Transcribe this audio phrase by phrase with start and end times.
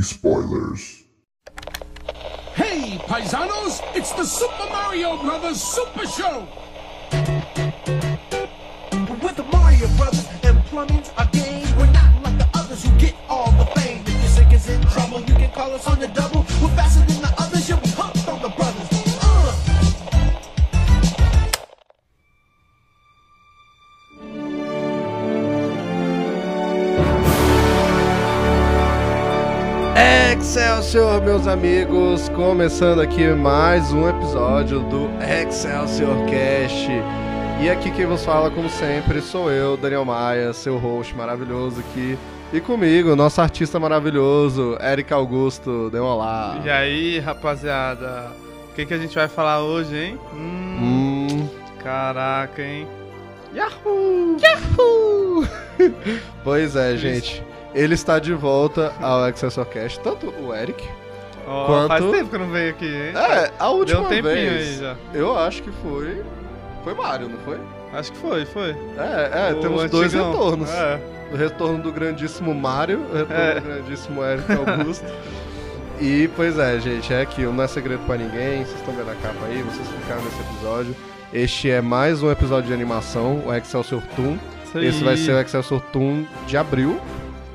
[0.00, 1.04] spoilers.
[2.54, 3.80] Hey, paisanos!
[3.94, 6.46] It's the Super Mario Brothers Super Show!
[9.22, 11.66] With the Mario Brothers and plumbing's our game.
[11.76, 14.02] We're not like the others who get all the fame.
[14.06, 16.44] If your sink is in trouble, you can call us on the double.
[30.58, 32.28] Excelsior, meus amigos!
[32.30, 36.88] Começando aqui mais um episódio do Excelsior Cast.
[37.62, 42.18] E aqui quem vos fala, como sempre, sou eu, Daniel Maia, seu host maravilhoso aqui.
[42.52, 45.90] E comigo, nosso artista maravilhoso, Eric Augusto.
[45.90, 46.60] Dê um olá.
[46.64, 48.32] E aí, rapaziada?
[48.72, 50.18] O que, que a gente vai falar hoje, hein?
[50.34, 51.48] Hum, Hum,
[51.84, 52.84] caraca, hein?
[53.54, 54.36] Yahoo!
[54.42, 55.46] Yahoo!
[56.42, 57.44] pois é, gente.
[57.78, 60.82] Ele está de volta ao Excelsior Cast, tanto o Eric.
[61.46, 63.12] Ó, Quanto- Faz tempo que eu não veio aqui, hein?
[63.16, 64.62] É, a última Deu um vez.
[64.62, 64.96] aí já.
[65.14, 66.22] Eu acho que foi.
[66.84, 67.58] Foi Mario, não foi?
[67.92, 68.70] Acho que foi, foi.
[68.98, 70.32] É, é, O temos dois antigão.
[70.32, 70.70] retornos.
[70.70, 71.00] É.
[71.32, 73.54] O retorno do grandíssimo Mario, o retorno É.
[73.54, 75.06] do grandíssimo Eric Augusto.
[76.00, 79.14] e, pois é, gente, é aquilo, não é segredo pra ninguém, vocês estão vendo a
[79.14, 80.96] capa aí, vocês clicaram nesse episódio.
[81.32, 84.36] Este é mais um episódio de animação, o Excelsior Toon.
[84.82, 86.98] Esse vai ser o Excelsior Toon de abril,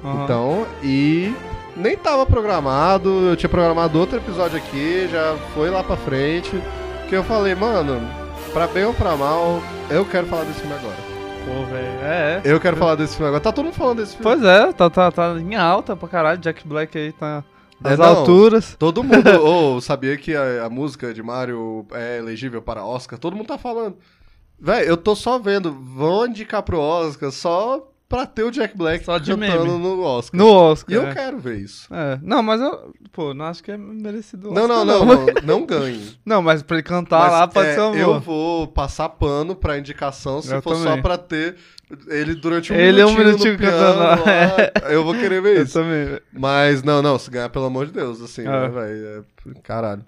[0.03, 0.23] Aham.
[0.23, 1.33] então, e
[1.75, 6.51] nem tava programado, eu tinha programado outro episódio aqui, já foi lá pra frente,
[7.09, 8.01] que eu falei, mano,
[8.51, 10.97] pra bem ou pra mal, eu quero falar desse filme agora.
[11.45, 11.87] Pô, velho.
[12.01, 12.51] É, é.
[12.53, 13.41] Eu quero falar desse filme agora.
[13.43, 14.23] Tá todo mundo falando desse filme.
[14.23, 16.39] Pois é, tá, tá, tá em alta pra caralho.
[16.39, 17.43] Jack Black aí tá
[17.81, 18.05] nas É, não.
[18.05, 18.77] alturas.
[18.79, 23.19] Todo mundo, ou sabia que a, a música de Mario é elegível para Oscar?
[23.19, 23.97] Todo mundo tá falando.
[24.57, 29.03] Véi, eu tô só vendo, vão indicar pro Oscar só pra ter o Jack Black
[29.05, 29.79] Só de cantando meme.
[29.79, 30.37] no Oscar.
[30.37, 30.93] No Oscar.
[30.93, 31.13] E eu é.
[31.13, 31.87] quero ver isso.
[31.93, 32.19] É.
[32.21, 34.49] Não, mas eu, pô, não acho que é merecido.
[34.49, 35.25] o Não, não, Oscar, não, não,
[35.59, 36.13] não ganhe.
[36.25, 39.55] Não, mas pra ele cantar Mas, lá pode é, ser um Eu vou passar pano
[39.55, 41.01] pra indicação se Eu for só também.
[41.01, 41.55] pra ter
[42.07, 44.15] ele durante um Ele é um minutinho, minutinho cantando lá.
[44.15, 44.91] lá.
[44.91, 45.73] Eu vou querer ver Eu isso.
[45.73, 46.19] também.
[46.31, 48.45] Mas, não, não, se ganhar, pelo amor de Deus, assim, É.
[48.45, 49.25] né, velho?
[49.55, 50.03] É, caralho.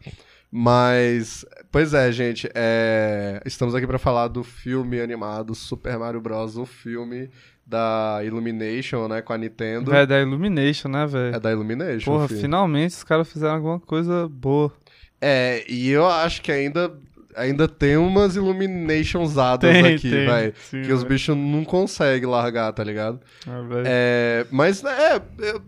[0.52, 6.56] Mas, pois é, gente, é, estamos aqui pra falar do filme animado Super Mario Bros.,
[6.58, 7.30] o filme
[7.66, 9.90] da Illumination, né, com a Nintendo.
[9.90, 11.36] Velho, da Illumination, né, velho?
[11.36, 12.42] É da Illumination, Porra, filho.
[12.42, 14.72] finalmente os caras fizeram alguma coisa boa.
[15.20, 16.94] É, e eu acho que ainda,
[17.36, 20.54] ainda tem umas Illuminationsadas Tem, aqui, velho.
[20.70, 21.06] Que os velho.
[21.06, 23.20] bichos não conseguem largar, tá ligado?
[23.48, 23.84] Ah, velho.
[23.88, 25.22] É, mas, é, é,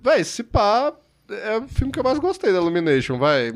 [0.04, 0.94] véi, se pá,
[1.30, 3.54] é o filme que eu mais gostei da Illumination, vai.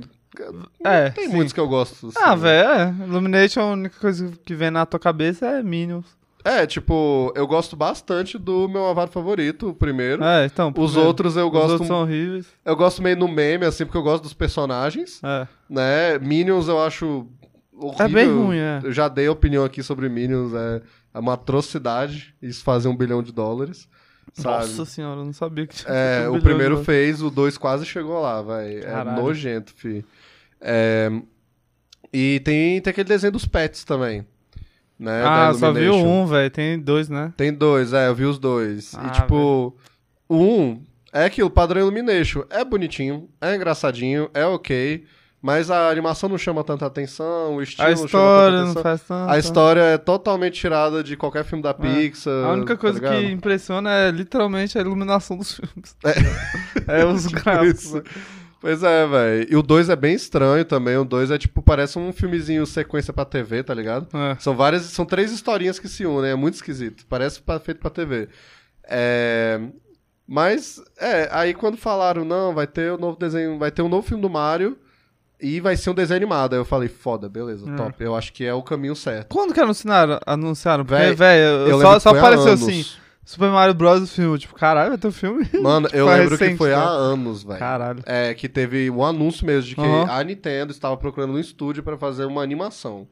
[0.83, 1.35] É, Tem sim.
[1.35, 2.07] muitos que eu gosto.
[2.07, 2.17] assim.
[2.19, 2.95] Ah, velho, é.
[3.05, 6.05] Illumination, a única coisa que vem na tua cabeça é Minions.
[6.43, 10.23] É, tipo, eu gosto bastante do meu avaro favorito, o primeiro.
[10.23, 10.69] É, então.
[10.69, 11.69] Os primeiro, outros eu Os gosto.
[11.71, 12.47] outros são horríveis.
[12.65, 15.47] Eu gosto meio no meme, assim, porque eu gosto dos personagens, É.
[15.69, 16.17] né?
[16.19, 17.27] Minions eu acho.
[17.73, 18.05] Horrível.
[18.05, 18.79] É bem ruim, é.
[18.83, 20.81] Eu já dei opinião aqui sobre Minions, é,
[21.13, 23.87] é uma atrocidade isso fazer um bilhão de dólares.
[24.33, 24.57] Sabe?
[24.67, 27.85] Nossa senhora, eu não sabia que tinha É, um o primeiro fez, o dois quase
[27.85, 28.75] chegou lá, vai.
[28.77, 30.05] É nojento, fi.
[30.61, 31.11] É,
[32.13, 34.25] e tem, tem aquele desenho dos pets também.
[35.01, 36.51] Né, Ah, só vi o um, velho.
[36.51, 37.33] Tem dois, né?
[37.35, 38.93] Tem dois, é, eu vi os dois.
[38.95, 39.75] Ah, e tipo,
[40.29, 42.43] o um é aquilo, padrão Illumination.
[42.51, 45.03] É bonitinho, é engraçadinho, é ok.
[45.41, 48.83] Mas a animação não chama tanta atenção, o estilo A não chama história não atenção.
[48.83, 49.31] faz tanto.
[49.31, 52.45] A história é totalmente tirada de qualquer filme da Pixar.
[52.45, 53.23] A única tá coisa que ligado?
[53.31, 55.95] impressiona é literalmente a iluminação dos filmes.
[56.87, 57.85] É, os gráficos.
[57.85, 58.03] Isso.
[58.61, 59.47] Pois é, velho.
[59.51, 60.95] E o 2 é bem estranho também.
[60.95, 64.07] O 2 é tipo, parece um filmezinho sequência pra TV, tá ligado?
[64.15, 64.35] É.
[64.39, 67.03] São várias, são três historinhas que se unem, é muito esquisito.
[67.09, 68.29] Parece pra- feito pra TV.
[68.87, 69.59] É,
[70.27, 74.07] Mas, é, aí quando falaram, não, vai ter o novo desenho, vai ter um novo
[74.07, 74.77] filme do Mario
[75.41, 76.53] e vai ser um desenho animado.
[76.53, 77.75] Aí eu falei, foda, beleza, É.
[77.75, 77.95] top.
[78.01, 79.27] Eu acho que é o caminho certo.
[79.27, 80.19] Quando que anunciaram?
[80.25, 80.85] Anunciaram?
[80.85, 82.85] Porque, velho, só, só apareceu assim:
[83.23, 84.01] Super Mario Bros.
[84.01, 84.37] o filme.
[84.39, 85.47] Tipo, caralho, vai ter um filme?
[85.61, 86.75] Mano, eu Foi lembro que recente, foi né?
[86.75, 87.59] há anos, velho.
[87.59, 88.03] Caralho.
[88.05, 90.05] É, que teve um anúncio mesmo de que Aham.
[90.09, 93.07] a Nintendo estava procurando um estúdio pra fazer uma animação.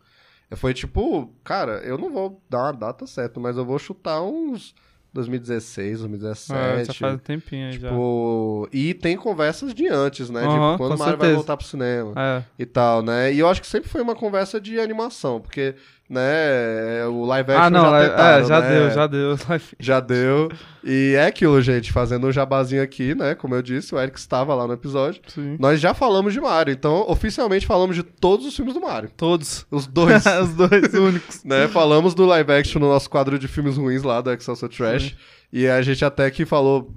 [0.56, 4.74] Foi tipo, cara, eu não vou dar uma data certa, mas eu vou chutar uns
[5.14, 6.88] 2016, É, 2017.
[6.88, 7.90] já faz um tempinho aí já.
[7.90, 10.42] Tipo, e tem conversas de antes, né?
[10.46, 11.36] Aham, tipo, quando com o Mario vai certeza.
[11.36, 13.32] voltar pro cinema É, e tal, né?
[13.32, 15.76] E eu acho que sempre foi uma conversa de animação, porque,
[16.10, 18.70] né, o live action ah, não, já é, tentaram, é, já né?
[18.70, 19.38] deu, já deu.
[19.80, 20.52] Já deu.
[20.84, 23.36] E é aquilo, gente, fazendo um jabazinho aqui, né?
[23.36, 25.22] Como eu disse, o Eric estava lá no episódio.
[25.28, 25.58] Sim.
[25.60, 29.12] Nós já falamos de Mario, então oficialmente falamos de todos os filmes do Mario.
[29.16, 29.66] Todos.
[29.70, 30.24] Os dois.
[30.42, 31.44] Os dois únicos.
[31.44, 31.68] né?
[31.68, 35.16] Falamos do live action no nosso quadro de filmes ruins lá do Excelsior Trash.
[35.52, 36.94] E a gente até que falou.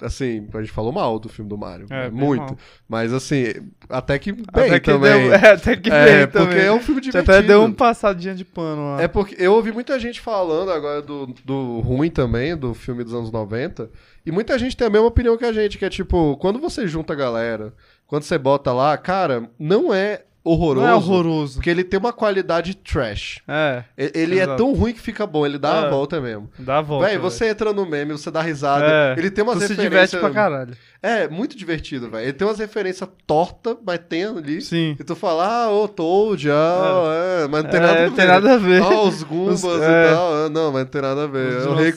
[0.00, 1.86] Assim, a gente falou mal do filme do Mario.
[1.90, 2.40] É, muito.
[2.40, 2.58] mal.
[2.88, 3.46] Mas assim,
[3.88, 5.28] até que bem até que também.
[5.28, 6.66] deu, é, até que É, bem porque também.
[6.66, 7.32] é um filme divertido.
[7.32, 9.02] até deu um passadinha de pano lá.
[9.02, 13.14] É porque eu ouvi muita gente falando agora do, do ruim também, do filme dos
[13.14, 13.90] anos 90.
[14.24, 16.86] E muita gente tem a mesma opinião que a gente, que é tipo, quando você
[16.86, 17.72] junta a galera,
[18.06, 20.86] quando você bota lá, cara, não é horroroso.
[20.86, 21.54] Não é horroroso.
[21.54, 23.40] Porque ele tem uma qualidade trash.
[23.46, 24.56] É, Ele é Exato.
[24.56, 25.90] tão ruim que fica bom, ele dá a É.
[25.90, 26.48] volta mesmo.
[26.58, 27.06] dá a volta.
[27.06, 28.84] Véi, você entra no meme, você dá risada.
[28.86, 29.14] É.
[29.18, 30.10] Ele tem umas tu se referências.
[30.10, 30.76] diverte pra caralho.
[31.02, 32.24] É, muito divertido, velho.
[32.24, 34.60] Ele tem umas referências tortas, mas tem ali.
[34.62, 34.96] Sim.
[34.98, 37.48] E tu fala, ah, ô, Toad, ah, é.
[37.48, 38.10] mas não tem É, nada a ver.
[38.12, 38.82] tem nada a ver.
[38.82, 40.10] Ah, os Goombas Os- e é.
[40.12, 40.34] tal.
[40.34, 41.56] ah, não, mas não tem nada a ver.
[41.58, 41.92] Os É o Rei.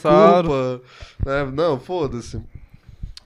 [1.25, 2.39] É, não, foda-se.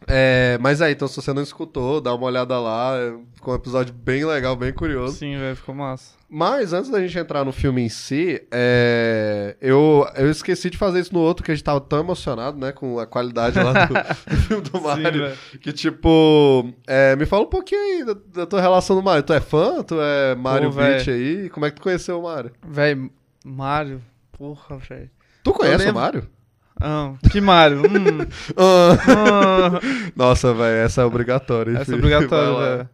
[0.07, 2.93] É, mas aí, então, se você não escutou, dá uma olhada lá.
[3.33, 5.17] Ficou um episódio bem legal, bem curioso.
[5.17, 6.13] Sim, velho, ficou massa.
[6.29, 10.99] Mas antes da gente entrar no filme em si, é, eu, eu esqueci de fazer
[10.99, 13.93] isso no outro, que a gente tava tão emocionado, né, com a qualidade lá do,
[14.33, 15.11] do filme do Mario.
[15.11, 15.37] velho.
[15.61, 19.23] que tipo, é, me fala um pouquinho aí da, da tua relação do Mario.
[19.23, 19.83] Tu é fã?
[19.83, 21.49] Tu é Mario Pô, aí?
[21.49, 22.51] Como é que tu conheceu o Mario?
[22.67, 23.11] Velho,
[23.43, 24.01] Mario.
[24.31, 25.09] Porra, velho.
[25.43, 25.93] Tu conhece o lembro.
[25.93, 26.34] Mario?
[26.81, 27.81] Ah, que Mario?
[27.81, 28.27] Hum,
[28.57, 29.79] Ah, ah,
[30.15, 31.77] Nossa, velho, essa é obrigatória.
[31.77, 32.89] essa é obrigatória, velho.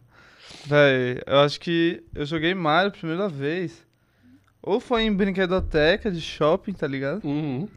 [0.66, 3.84] Véi, eu acho que eu joguei Mario a primeira vez.
[4.62, 7.24] Ou foi em brinquedoteca de shopping, tá ligado?
[7.24, 7.68] Uhum.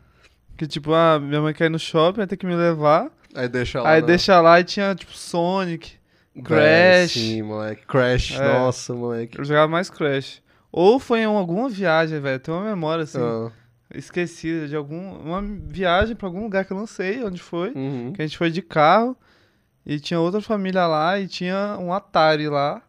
[0.56, 3.10] Que tipo, ah, minha mãe quer ir no shopping, vai ter que me levar.
[3.34, 3.90] Aí deixa lá.
[3.90, 5.94] Aí na- deixa lá e tinha tipo Sonic,
[6.44, 7.12] Crash.
[7.14, 7.86] Sim, moleque.
[7.88, 8.54] Crash, É.
[8.54, 9.40] nossa, moleque.
[9.40, 10.42] Eu jogava mais Crash.
[10.72, 12.40] Ou foi em alguma viagem, velho.
[12.40, 13.50] Tem uma memória assim, Ah,
[13.94, 15.18] esquecida de algum.
[15.20, 17.70] Uma viagem pra algum lugar que eu não sei onde foi.
[17.76, 18.14] uhum.
[18.14, 19.16] Que a gente foi de carro.
[19.86, 22.82] E tinha outra família lá e tinha um Atari lá.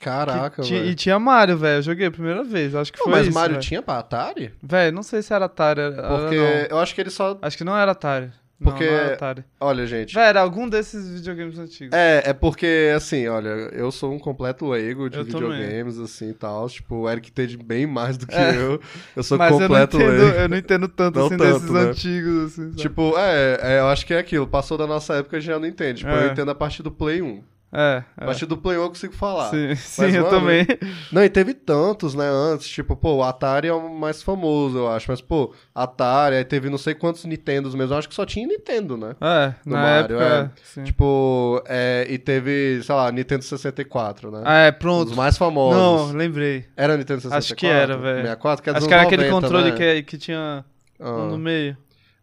[0.00, 0.86] Caraca, velho.
[0.86, 1.78] E tinha Mario, velho.
[1.78, 2.74] Eu joguei a primeira vez.
[2.74, 3.34] Acho que foi mas isso.
[3.34, 3.66] Mario velho.
[3.66, 4.54] tinha pra Atari?
[4.62, 5.80] Velho, não sei se era Atari.
[5.80, 6.44] Era, Porque não.
[6.70, 7.36] eu acho que ele só.
[7.42, 8.30] Acho que não era Atari.
[8.60, 9.44] Não, Porque- não era Atari.
[9.60, 10.12] Olha, gente.
[10.14, 11.96] Velho, era algum desses videogames antigos.
[11.96, 15.50] É, é porque, assim, olha, eu sou um completo leigo de Eu também.
[15.60, 16.68] videogames, assim, e tal.
[16.68, 18.56] Tipo, o Eric entende bem mais do que É.
[18.56, 18.80] eu.
[19.14, 20.36] Eu sou Mas eu não, completo entendo, leigo.
[20.38, 21.80] eu não entendo tanto Não assim tanto, desses né?
[21.82, 22.64] antigos, assim.
[22.70, 22.76] sabe?
[22.76, 24.46] Tipo, é, é, eu acho que é aquilo.
[24.46, 26.00] Passou da nossa época, a gente já não entende.
[26.00, 26.26] Tipo, É.
[26.26, 27.40] eu entendo a partir do Play 1.
[27.70, 28.24] É, A é.
[28.24, 29.50] partir do Play 1 eu consigo falar.
[29.50, 30.66] Sim, sim eu mano, também.
[31.12, 32.66] Não, e teve tantos, né, antes.
[32.68, 35.10] Tipo, pô, o Atari é o mais famoso, eu acho.
[35.10, 37.92] Mas, pô, Atari, aí teve não sei quantos Nintendos mesmo.
[37.92, 39.14] Eu acho que só tinha Nintendo, né?
[39.20, 40.60] É, na Mario, época, é.
[40.64, 40.82] sim.
[40.84, 44.42] Tipo, é, e teve, sei lá, Nintendo 64, né?
[44.44, 45.14] Ah, é, Os pronto.
[45.14, 46.10] mais famosos.
[46.10, 46.64] Não, lembrei.
[46.76, 47.36] Era Nintendo 64?
[47.38, 48.16] Acho que era, velho.
[48.22, 49.76] 64, que é Acho que era anos aquele 90, controle né?
[49.76, 50.64] que, é- que tinha
[50.98, 51.76] Ah, um no meio.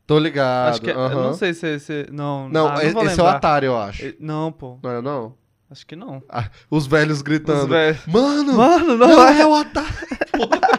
[0.08, 0.70] Tô ligado.
[0.70, 2.06] Acho que é, Eu não sei se é esse.
[2.12, 3.28] Não, Não, ah, e- vou esse é o.
[3.28, 4.14] Atari, eu acho.
[4.20, 4.78] Não, pô.
[4.84, 5.34] Não era, não?
[5.70, 6.22] Acho que não.
[6.30, 7.64] Ah, os velhos gritando.
[7.64, 8.00] Os velhos.
[8.06, 9.42] Mano, Mano, não, não, é.
[9.42, 9.88] é o Atari.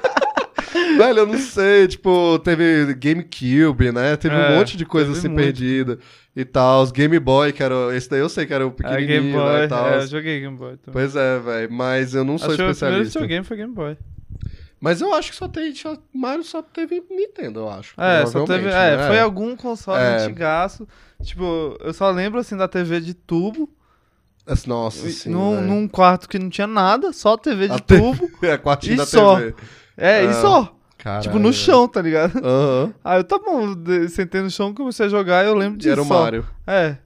[0.99, 4.17] Velho, eu não sei, tipo, teve GameCube, né?
[4.17, 5.43] Teve um É, monte de coisa assim muito.
[5.43, 5.99] perdida
[6.35, 6.83] e tal.
[6.83, 7.75] Os Game Boy, que era.
[7.95, 9.45] Esse daí eu sei que era o É, pequenininho, Game Boy.
[9.59, 9.65] né?
[9.65, 9.89] E tal.
[9.89, 10.93] É, eu joguei Game Boy também.
[10.93, 11.73] Pois é, velho.
[11.73, 13.19] Mas eu não sou Acho que o primeiro especialista.
[13.21, 13.97] videogame foi Game Boy.
[14.87, 15.75] Mas eu acho que só tem.
[16.15, 18.01] Mario só teve Nintendo, eu acho.
[18.01, 18.69] É, só teve.
[18.69, 19.07] É, né?
[19.09, 20.19] foi algum console É.
[20.19, 20.87] antigaço.
[21.23, 23.69] Tipo, eu só lembro assim da TV de tubo.
[24.65, 25.31] Nossa, e- sim.
[25.31, 25.67] num, velho.
[25.67, 28.31] num quarto que não tinha nada, só TV de A te- tubo.
[28.47, 29.37] É, a quartinha E da só.
[29.41, 29.55] TV.
[29.97, 30.73] É, Ah, e só.
[30.99, 32.39] Caralho, tipo, no chão, tá ligado?
[32.39, 32.95] Aham.
[33.05, 33.75] Aí eu, tá bom,
[34.09, 35.91] sentei no chão, comecei a jogar e eu lembro E disso.
[35.91, 36.23] era o só.
[36.23, 36.47] Mario.
[36.65, 36.97] É.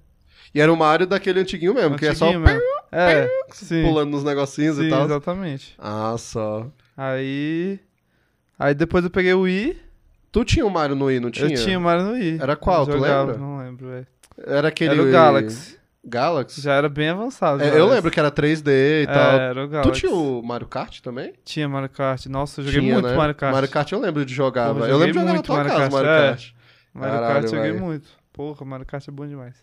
[0.55, 2.61] E era o Mario daquele antiguinho mesmo, que é só antiguinho mesmo.
[2.93, 3.85] É, sim.
[3.85, 5.05] pulando nos negocinhos Sim, e tal.
[5.05, 5.77] exatamente.
[5.79, 6.67] Ah, só.
[7.03, 7.81] Aí.
[8.59, 9.75] Aí depois eu peguei o Wii.
[10.31, 11.49] Tu tinha o Mario no Wii, não tinha?
[11.51, 12.39] Eu tinha o Mario no Wii.
[12.41, 13.39] Era qual, tu jogava, lembra?
[13.39, 14.07] Não lembro, velho.
[14.47, 14.93] Era aquele...
[14.93, 15.79] Era o Galaxy.
[16.05, 16.61] Galaxy?
[16.61, 17.63] Já era bem avançado.
[17.63, 19.33] É, eu lembro que era 3D e É, tal.
[19.33, 20.01] era o Tu Galaxy.
[20.01, 21.33] tinha o Mario Kart também?
[21.45, 22.27] Tinha Mario Kart.
[22.27, 23.17] Nossa, eu joguei Tinha, muito né?
[23.17, 23.53] Mario Kart.
[23.55, 24.87] Mario Kart eu lembro de jogar, Porra.
[24.89, 26.29] Eu lembro de jogar na muito tua Mario casa, Kart, Mario é.
[26.29, 26.51] Kart.
[26.93, 27.85] Mario Caralho, Kart eu joguei velho.
[27.85, 28.09] muito.
[28.33, 29.55] Porra, Mario Kart é bom demais.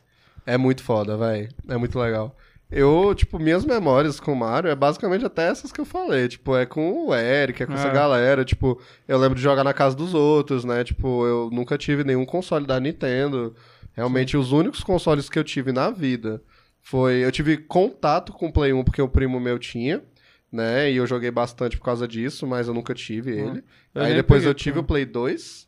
[0.45, 1.49] É muito foda, velho.
[1.69, 2.35] É muito legal.
[2.69, 6.27] Eu, tipo, minhas memórias com o Mario é basicamente até essas que eu falei.
[6.27, 7.93] Tipo, é com o Eric, é com essa É.
[7.93, 8.43] galera.
[8.43, 10.83] Tipo, eu lembro de jogar na casa dos outros, né?
[10.83, 13.55] Tipo, eu nunca tive nenhum console da Nintendo.
[13.93, 16.41] Realmente, os únicos consoles que eu tive na vida
[16.81, 17.23] foi.
[17.23, 20.03] Eu tive contato com o Play 1 porque o primo meu tinha,
[20.51, 20.91] né?
[20.91, 23.63] E eu joguei bastante por causa disso, mas eu nunca tive ele.
[23.95, 25.65] Eu Aí depois peguei eu tive o Play 2.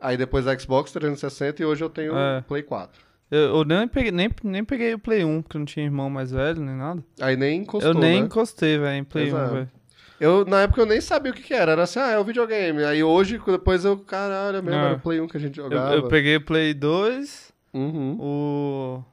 [0.00, 2.40] Aí depois Xbox 360 e hoje eu tenho É.
[2.42, 3.04] Play 4.
[3.30, 6.08] Eu, eu nem, peguei, nem, nem peguei o Play 1, porque eu não tinha irmão
[6.08, 7.02] mais velho, nem nada.
[7.20, 8.26] Aí nem encostou, eu nem né?
[8.26, 9.50] encostei, velho, em Play Pois 1, é.
[9.54, 9.70] velho.
[10.18, 11.72] Eu, na época eu nem sabia o que que era.
[11.72, 12.82] Era assim, ah, é o videogame.
[12.84, 14.84] Aí hoje, depois eu, caralho, é mesmo, É.
[14.84, 15.94] era o Play 1 que a gente Eu, jogava.
[15.94, 18.16] eu peguei o Play 2, Uhum.
[18.20, 19.04] o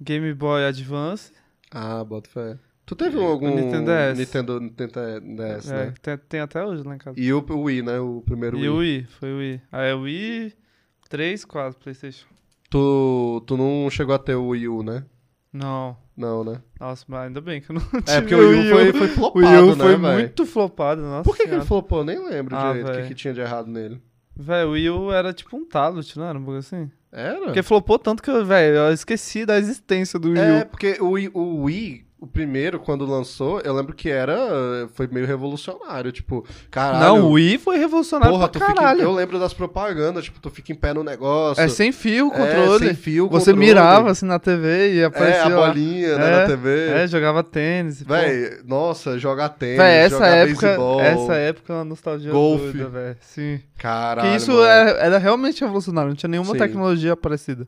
[0.00, 1.32] Game Boy Advance.
[1.70, 2.58] Ah, bota fé.
[2.84, 4.18] Tu teve algum Nintendo DS.
[4.18, 5.94] Nintendo, Nintendo DS, é, né?
[6.02, 7.18] tem, tem até hoje lá em casa.
[7.18, 8.00] E o Wii, né?
[8.00, 8.68] O primeiro E Wii.
[8.70, 9.60] o Wii, foi o Wii.
[9.70, 10.52] Aí o Wii,
[11.08, 12.26] 3, 4, Playstation.
[12.72, 15.04] Tu, tu não chegou a ter o Wii U, né?
[15.52, 15.94] Não.
[16.16, 16.60] Não, né?
[16.80, 19.06] Nossa, mas ainda bem que eu não É, tive porque o Wii U foi, foi
[19.06, 20.12] O flopado, Wii U né, foi véi?
[20.14, 21.98] muito flopado, nossa Por que, que ele flopou?
[21.98, 24.00] Eu Nem lembro Ah, direito o que, que tinha de errado nele.
[24.34, 26.90] Véi, o Wii U era tipo um tablet, não era um bagulho assim?
[27.12, 27.40] Era?
[27.44, 30.54] Porque flopou tanto que, eu, velho, eu esqueci da existência do Wii U.
[30.54, 34.88] É, porque o Wii, o Wii, o primeiro, quando lançou, eu lembro que era.
[34.94, 36.12] Foi meio revolucionário.
[36.12, 37.00] Tipo, caralho.
[37.00, 39.02] Não, o Wii foi revolucionário Porra, pra tu fica, caralho.
[39.02, 41.60] eu lembro das propagandas, tipo, tu fica em pé no negócio.
[41.60, 42.86] É sem fio o É, controle.
[42.86, 43.66] sem fio o Você controle.
[43.66, 45.66] mirava assim na TV e É, aparecia a lá.
[45.66, 46.88] bolinha né, É, na TV.
[46.90, 48.02] É, jogava tênis.
[48.04, 48.12] pô.
[48.14, 51.00] Véi, nossa, jogar tênis, Véi, essa época, beisebol.
[51.00, 52.64] essa época é uma nostalgia golfe.
[52.72, 53.16] doida, velho.
[53.20, 53.60] Sim.
[53.76, 56.58] Caralho, Porque isso era, era realmente revolucionário, não tinha nenhuma Sim.
[56.58, 57.66] tecnologia parecida.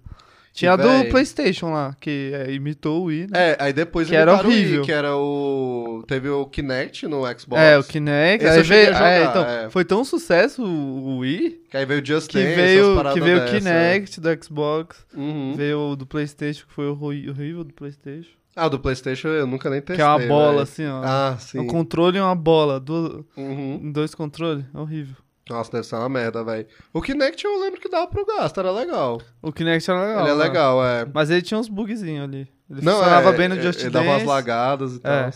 [0.54, 3.50] Tinha a do PlayStation lá, que é, imitou o Wii, né?
[3.50, 4.82] É, aí depois Que era o Wii, horrível.
[4.84, 6.04] que era o...
[6.06, 7.60] Teve o Kinect no Xbox.
[7.60, 8.44] É, o Kinect.
[8.44, 9.70] Esse Aí veio, jogar, é, então, é.
[9.70, 13.36] foi tão sucesso o Wii Que aí veio o Just que Dance, veio, que veio
[13.36, 13.52] o dessa.
[13.58, 15.54] Kinect do Xbox, Uhum.
[15.56, 18.30] veio o do PlayStation, que foi horrível do PlayStation.
[18.56, 21.00] Ah, do Playstation eu nunca nem testei, que é uma bola assim, ó.
[21.04, 21.58] Ah, sim.
[21.58, 23.90] Um controle e uma bola, do, Uhum.
[23.92, 25.16] dois controles, é horrível.
[25.48, 26.66] Nossa, deve ser uma merda, velho.
[26.92, 29.20] O Kinect eu lembro que dava pro gasto, era legal.
[29.42, 30.22] O Kinect era legal.
[30.22, 30.42] Ele é né?
[30.44, 31.06] legal, é.
[31.12, 32.48] Mas ele tinha uns bugzinhos ali.
[32.70, 34.06] Ele Não, funcionava é, bem no é, Just ele Dance.
[34.06, 35.12] dava umas lagadas e tal.
[35.12, 35.30] É.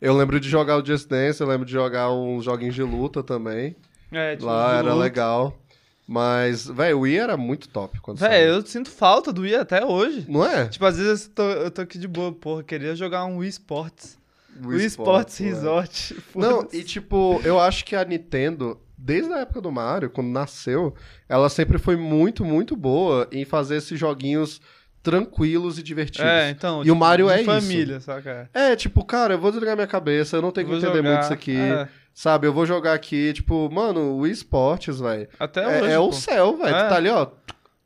[0.00, 3.22] Eu lembro de jogar o Just Dance, eu lembro de jogar uns joguinhos de luta
[3.22, 3.74] também.
[4.12, 5.02] É, uns Lá era luta.
[5.02, 5.58] legal.
[6.06, 8.54] Mas, velho, o Wii era muito top quando Véi, saiu.
[8.54, 10.24] eu sinto falta do Wii até hoje.
[10.28, 10.66] Não é?
[10.66, 13.50] Tipo, às vezes eu tô, eu tô aqui de boa, porra, queria jogar um Wii
[13.50, 14.18] Sports.
[14.64, 15.44] O Wii Sports é.
[15.44, 16.14] Resort.
[16.34, 16.76] Não, foda-se.
[16.78, 20.94] e tipo, eu acho que a Nintendo, desde a época do Mario, quando nasceu,
[21.28, 24.60] ela sempre foi muito, muito boa em fazer esses joguinhos
[25.02, 26.26] tranquilos e divertidos.
[26.28, 26.84] É, então.
[26.84, 27.44] E o Mario é isso.
[27.50, 28.50] família, saca?
[28.52, 31.10] É, tipo, cara, eu vou desligar minha cabeça, eu não tenho que Vou entender jogar,
[31.10, 31.56] muito isso aqui.
[31.56, 31.88] é.
[32.12, 35.28] Sabe, eu vou jogar aqui, tipo, mano, o Wii Sports, velho.
[35.38, 35.92] Até É, hoje.
[35.92, 36.74] é o céu, velho.
[36.74, 36.82] É.
[36.84, 37.28] Tu tá ali, ó,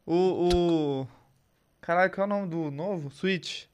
[0.07, 0.15] O,
[1.05, 1.09] o.
[1.83, 3.11] Caralho, qual é o nome do novo?
[3.11, 3.65] Switch.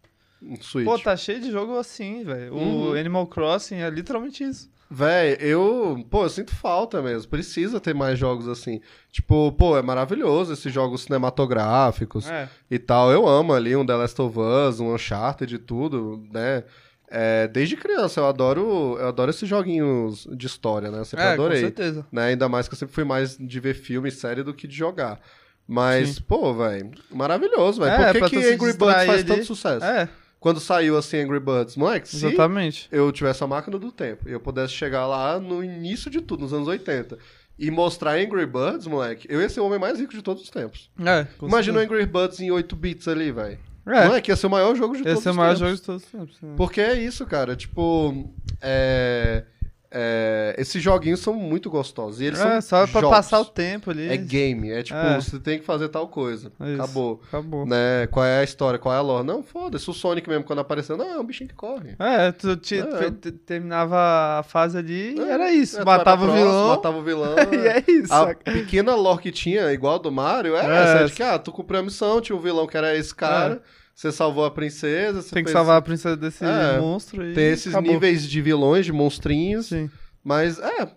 [0.61, 0.85] Switch.
[0.85, 2.55] Pô, tá cheio de jogo assim, velho.
[2.55, 2.91] Uhum.
[2.91, 4.69] O Animal Crossing é literalmente isso.
[4.91, 7.29] Véi, eu, pô, eu sinto falta mesmo.
[7.29, 8.81] Precisa ter mais jogos assim.
[9.13, 12.49] Tipo, pô, é maravilhoso esses jogos cinematográficos É.
[12.71, 13.11] e tal.
[13.13, 16.65] Eu amo ali um The Last of Us, um Uncharted e tudo, né?
[17.11, 20.99] É, desde criança eu adoro, eu adoro esses joguinhos de história, né?
[21.01, 21.59] Eu sempre É, adorei.
[21.61, 22.07] com certeza.
[22.13, 22.25] né?
[22.27, 24.77] Ainda mais que eu sempre fui mais de ver filme e série do que de
[24.77, 25.19] jogar.
[25.67, 27.93] Mas, pô, velho, maravilhoso, velho.
[27.93, 29.85] É, Por que, que Angry Birds faz tanto sucesso?
[29.85, 30.09] É,
[30.41, 32.89] Quando saiu assim Angry Birds, moleque, se exatamente.
[32.93, 36.43] eu tivesse a máquina do tempo e eu pudesse chegar lá no início de tudo,
[36.43, 37.19] nos anos 80,
[37.59, 40.51] e mostrar Angry Birds, moleque, eu ia ser o homem mais rico de todos os
[40.51, 40.91] tempos.
[41.05, 41.83] É, Imagina o.
[41.83, 43.59] Angry Birds em 8 bits ali, velho.
[43.85, 45.61] É, Moleque, ia ser o maior jogo de todos esse é o os maior tempos.
[45.69, 46.41] jogo de todos os tempos.
[46.43, 46.55] né?
[46.59, 47.57] Porque é isso, cara.
[47.57, 48.31] Tipo,
[48.61, 49.45] é,
[49.91, 52.21] é, esses joguinhos são muito gostosos.
[52.21, 53.17] E eles É, são só pra jogos.
[53.17, 54.09] passar o tempo ali.
[54.09, 54.71] É game.
[54.71, 55.21] É tipo, É.
[55.21, 56.53] você tem que fazer tal coisa.
[56.61, 56.75] É.
[56.75, 57.21] Acabou.
[57.29, 57.67] Acabou.
[57.67, 58.07] Né?
[58.11, 58.79] Qual é a história?
[58.79, 59.27] Qual é a lore?
[59.27, 59.89] Não, foda-se.
[59.89, 61.97] O Sonic mesmo, quando apareceu, não, é um bichinho que corre.
[61.99, 63.11] É, tu te- É.
[63.11, 63.97] te- terminava
[64.39, 65.81] a fase ali e É, era isso.
[65.81, 66.69] É, matava o vilão.
[66.69, 67.35] Matava o vilão.
[67.53, 68.13] e é isso.
[68.13, 68.53] A saca?
[68.53, 70.99] pequena lore que tinha, igual a do Mario, é, É, essa.
[70.99, 73.63] É de que, ah, tu cumpriu a missão, tinha um vilão que era esse cara,
[74.01, 77.35] você salvou a princesa, você Tem que fez- salvar a princesa desse É, monstro e
[77.35, 77.93] Tem esses acabou.
[77.93, 79.67] níveis de vilões, de monstrinhos.
[79.67, 79.91] Sim.
[80.23, 80.89] Mas, é.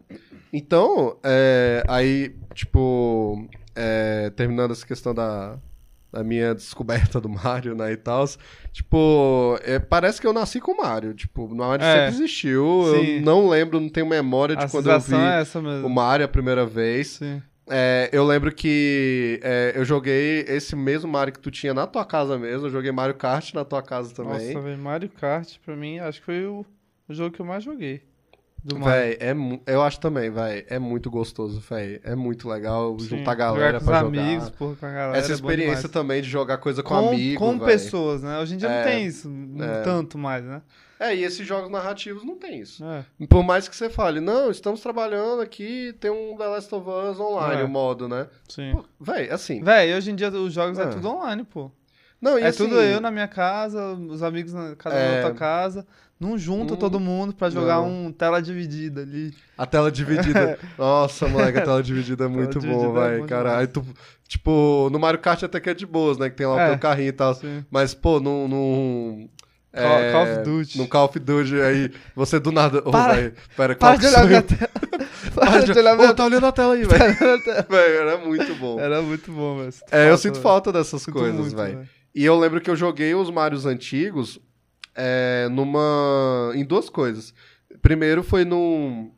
[0.53, 5.58] Então, é, aí, tipo, é, terminando essa questão da,
[6.13, 8.24] da minha descoberta do Mario, né, e tal,
[8.72, 11.15] tipo, é, parece que eu nasci com o Mario.
[11.15, 12.84] Tipo, o Mario É, sempre existiu.
[12.93, 13.15] sim.
[13.15, 15.43] Eu não lembro, não tenho memória de A quando eu vi é
[15.84, 17.08] o Mario a primeira vez.
[17.13, 17.41] Sim.
[17.70, 22.03] É, eu lembro que é, eu joguei esse mesmo Mario que tu tinha na tua
[22.06, 22.68] casa mesmo.
[22.68, 24.53] Eu joguei Mario Kart na tua casa também.
[24.53, 26.65] Nossa, velho, Mario Kart, pra mim, acho que foi o,
[27.08, 28.01] o jogo que eu mais joguei.
[28.63, 28.77] Do.
[28.80, 29.34] Véi, é,
[29.74, 32.00] eu acho também, véi, é muito gostoso, véi.
[32.03, 33.08] É muito legal Sim.
[33.08, 34.22] juntar a galera jogar com pra os jogar.
[34.22, 35.18] amigos, porra, com a galera.
[35.18, 35.91] Essa é experiência demais.
[35.91, 37.68] também de jogar coisa com, com, amigo, com véi.
[37.68, 38.38] pessoas, né?
[38.39, 39.82] Hoje em dia É, não tem isso é.
[39.82, 40.62] tanto mais, né?
[41.03, 42.84] É, e esses jogos narrativos não tem isso.
[42.86, 43.03] É.
[43.27, 47.20] Por mais que você fale, não, estamos trabalhando aqui, tem um The Last of Us
[47.20, 47.65] online, É.
[47.65, 48.27] o modo, né?
[48.48, 48.72] Sim.
[48.74, 50.88] Pô, Véi, assim, Véi, hoje em dia os jogos é, É.
[50.88, 51.72] tudo online, pô.
[52.22, 55.15] Não, e é assim, tudo eu na minha casa, os amigos na cada um É.
[55.17, 55.88] outra casa.
[56.20, 58.05] Não junta Hum, todo mundo pra jogar não.
[58.05, 59.34] um tela dividida ali.
[59.58, 60.60] A tela dividida.
[60.77, 63.58] Nossa, moleque, a tela dividida é muito bom, é vai, bom cara.
[63.58, 63.84] Aí tu,
[64.27, 66.29] tipo, no Mario Kart até que é de boas, né?
[66.29, 67.34] Que tem lá o É, teu carrinho e tal.
[67.34, 67.65] sim.
[67.72, 68.48] Mas, pô, num.
[68.48, 69.29] num
[69.74, 70.78] é, Call of Duty.
[70.78, 72.80] No Call of Duty, aí você do nada.
[72.86, 74.70] Ô, Para- velho, pera, Para de olhar minha tela.
[75.36, 77.44] Para de olhar minha tá olhando a tela aí, velho.
[77.44, 77.66] tela.
[77.70, 78.80] Velho, era muito bom.
[78.80, 79.72] Era muito bom, velho.
[79.72, 80.44] Sinto É, eu sinto velho.
[80.44, 81.88] falta dessas Sinto coisas, velho.
[82.13, 84.40] E eu lembro que eu joguei os Marios antigos
[84.96, 86.51] é, numa.
[86.54, 87.34] em duas coisas.
[87.82, 89.12] Primeiro foi num.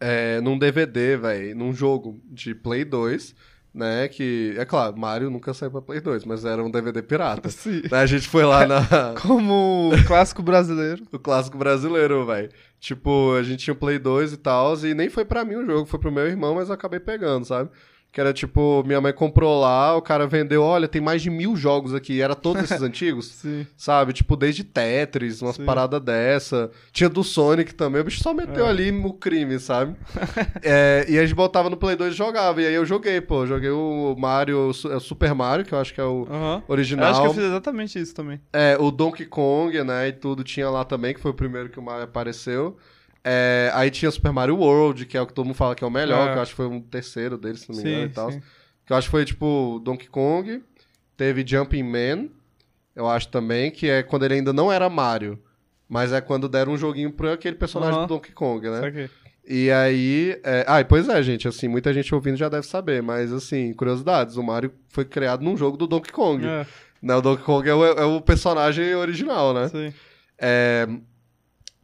[0.00, 3.34] É, num DVD, velho, num jogo de Play 2,
[3.74, 4.06] né?
[4.08, 7.48] Que, é claro, Mario nunca saiu pra Play 2, mas era um DVD pirata.
[7.50, 7.82] Sim.
[7.90, 8.80] Né, A gente foi lá na.
[9.20, 11.02] Como clássico brasileiro.
[11.12, 12.50] o clássico brasileiro, velho.
[12.78, 15.66] Tipo, a gente tinha o Play 2 e tal, e nem foi pra mim o
[15.66, 17.70] jogo, foi pro meu irmão, mas eu acabei pegando, sabe?
[18.14, 21.56] Que era tipo, minha mãe comprou lá, o cara vendeu, olha, tem mais de mil
[21.56, 23.66] jogos aqui, era todos esses antigos, Sim.
[23.76, 24.12] sabe?
[24.12, 25.64] Tipo, desde Tetris, umas Sim.
[25.64, 26.70] paradas dessa.
[26.92, 28.68] Tinha do Sonic também, o bicho só meteu É.
[28.70, 29.96] ali o crime, sabe?
[30.62, 33.44] É, e a gente botava no Play 2 e jogava, e aí eu joguei, pô,
[33.46, 36.62] joguei o Mario, o Super Mario, que eu acho que é o Aham.
[36.68, 37.10] Eu original.
[37.10, 38.40] acho que eu fiz exatamente isso também.
[38.52, 41.80] É, o Donkey Kong, né, e tudo tinha lá também, que foi o primeiro que
[41.80, 42.76] o Mario apareceu.
[43.24, 45.86] É, aí tinha Super Mario World, que é o que todo mundo fala que é
[45.86, 46.32] o melhor, É.
[46.32, 48.32] que eu acho que foi um terceiro deles, se não me engano Sim, e tal.
[48.32, 48.42] sim.
[48.86, 50.62] Que eu acho que foi, tipo, Donkey Kong,
[51.16, 52.28] teve Jumping Man,
[52.94, 55.38] eu acho também, que é quando ele ainda não era Mario,
[55.88, 58.06] mas é quando deram um joguinho pra aquele personagem Aham.
[58.06, 59.08] do Donkey Kong, né?
[59.46, 60.38] E aí.
[60.42, 60.64] É...
[60.66, 64.36] Ah, e pois é, gente, assim, muita gente ouvindo já deve saber, mas assim, curiosidades,
[64.36, 66.44] o Mario foi criado num jogo do Donkey Kong.
[66.46, 66.66] É,
[67.02, 67.14] Né?
[67.14, 69.68] O Donkey Kong é o, é o personagem original, né?
[69.68, 69.92] sim.
[70.38, 70.86] É,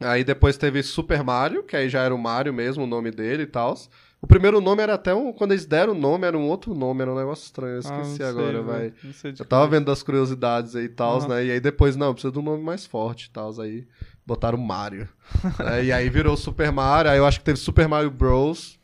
[0.01, 3.43] Aí depois teve Super Mario, que aí já era o Mario mesmo, o nome dele
[3.43, 3.75] e tal.
[4.21, 5.33] O primeiro nome era até um.
[5.33, 7.73] Quando eles deram o nome, era um outro nome, era um negócio estranho.
[7.73, 8.93] Eu Ah, esqueci sei, agora, vai.
[9.03, 9.79] Não sei de Eu tava cabeça.
[9.79, 11.27] vendo das curiosidades aí e tal, Aham.
[11.29, 11.45] né?
[11.45, 13.59] E aí depois, não, precisa de um nome mais forte e tal.
[13.59, 13.87] Aí
[14.25, 15.09] botaram Mario.
[15.59, 15.85] né?
[15.85, 17.09] E aí virou Super Mario.
[17.11, 18.79] Aí eu acho que teve Super Mario Bros.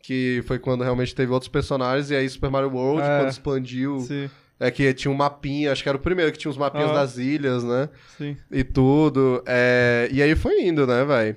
[0.00, 2.10] Que foi quando realmente teve outros personagens.
[2.10, 3.18] E aí Super Mario World, É.
[3.18, 3.98] quando expandiu.
[4.00, 6.90] Sim, É que tinha um mapinha, acho que era o primeiro que tinha os mapinhas
[6.90, 6.98] Aham.
[6.98, 7.88] das ilhas, né?
[8.16, 8.36] sim.
[8.50, 9.42] e tudo.
[9.46, 11.36] é, E aí foi indo, né, velho?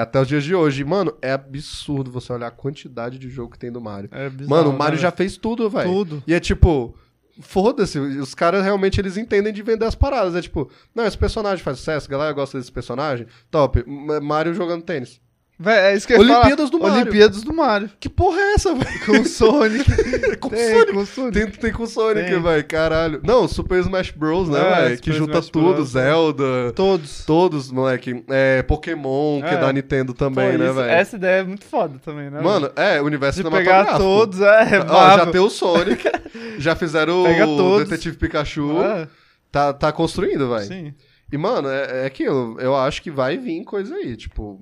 [0.00, 0.84] até os dias de hoje.
[0.84, 4.10] Mano, é absurdo você olhar a quantidade de jogo que tem do Mario.
[4.12, 5.90] É bizarro, Mano, o Mario né, já fez tudo, velho.
[5.90, 6.22] Tudo.
[6.26, 6.94] E é tipo,
[7.40, 10.34] foda-se, os caras realmente eles entendem de vender as paradas.
[10.36, 13.26] É tipo, não, esse personagem faz sucesso, a galera gosta desse personagem.
[13.50, 13.82] Top.
[14.22, 15.20] Mario jogando tênis.
[15.62, 16.96] Véi, é isso que eu Olimpíadas do Mario.
[17.02, 17.90] Olimpíadas do Mario.
[18.00, 19.04] Que porra é essa, velho?
[19.04, 19.84] Com o Sonic.
[20.40, 20.92] Com o Tem, Sonic.
[20.94, 21.32] com o Sonic.
[21.38, 23.20] Tem, tem com o Sonic, velho, caralho.
[23.22, 24.98] Não, Super Smash Bros, né, É, velho?
[25.00, 26.72] Que junta Smash tudo, Bros, Zelda.
[26.74, 27.24] Todos.
[27.26, 28.24] Todos, moleque.
[28.30, 29.56] É, Pokémon, que é É.
[29.60, 30.88] da Nintendo também, Pô, né, velho?
[30.90, 32.40] Essa ideia é muito foda também, né?
[32.40, 36.04] Mano, é, universo de pegar todos, é, Ó, já tem o Sonic,
[36.58, 37.86] já fizeram Pega o todos.
[37.86, 39.06] Detetive Pikachu, É,
[39.52, 40.64] tá, tá construindo, velho.
[40.66, 40.94] sim.
[41.30, 44.58] E, mano, é, é aquilo, eu acho que vai vir coisa aí, tipo...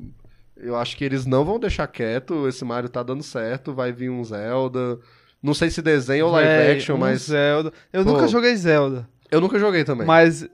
[0.60, 4.10] Eu acho que eles não vão deixar quieto, esse Mario tá dando certo, vai vir
[4.10, 4.98] um Zelda...
[5.40, 7.22] Não sei se desenho ou live Véi, action, um mas...
[7.22, 7.72] Zelda.
[7.92, 10.04] Eu Pô, nunca joguei Zelda, Eu nunca joguei também.
[10.04, 10.48] mas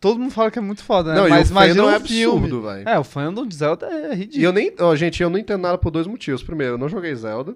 [0.00, 1.20] todo mundo fala que é muito foda, né?
[1.20, 2.88] Não, mas o imagina um é absurdo, velho.
[2.88, 4.40] É, o fandom de Zelda é ridículo.
[4.40, 6.42] E eu nem, ó, gente, eu não entendo nada por dois motivos.
[6.42, 7.54] Primeiro, eu não joguei Zelda.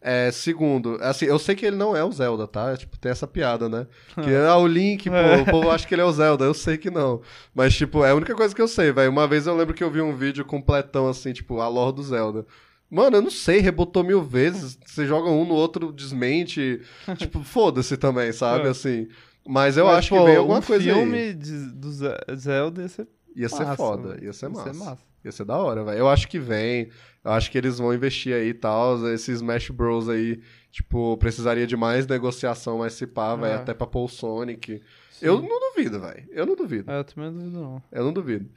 [0.00, 2.76] É, segundo, assim, eu sei que ele não é o Zelda, tá?
[2.76, 3.86] Tipo, tem essa piada, né?
[4.22, 5.42] Que ah, o Link, pô, É.
[5.42, 7.20] o povo acha que ele é o Zelda, eu sei que não.
[7.54, 9.10] Mas, tipo, é a única coisa que eu sei, velho.
[9.10, 12.02] Uma vez eu lembro que eu vi um vídeo completão, assim, tipo, a lore do
[12.02, 12.46] Zelda.
[12.90, 14.78] Mano, eu não sei, rebotou mil vezes.
[14.86, 16.80] Você joga um no outro, desmente.
[17.18, 18.66] tipo, foda-se também, sabe?
[18.66, 18.70] É.
[18.70, 19.08] Assim.
[19.46, 21.34] Mas eu Mas, acho pô, que vem alguma um coisa filme aí.
[21.34, 24.24] de, do Ze- Zelda ia ser Ia ser massa, foda, velho.
[24.24, 24.68] ia ser massa.
[24.68, 25.02] Ia ser massa.
[25.24, 25.98] Ia ser da hora, velho.
[25.98, 26.88] Eu acho que vem.
[27.28, 29.06] Acho que eles vão investir aí e tal.
[29.08, 33.52] Esses Smash Bros aí, tipo, precisaria de mais negociação, mais se pá, velho.
[33.52, 33.56] É.
[33.56, 34.80] Até pra pôr o Sonic.
[35.10, 35.26] Sim.
[35.26, 36.26] Eu não duvido, velho.
[36.30, 36.90] Eu não duvido.
[36.90, 37.82] É, eu também não duvido, não.
[37.90, 38.48] Eu não duvido.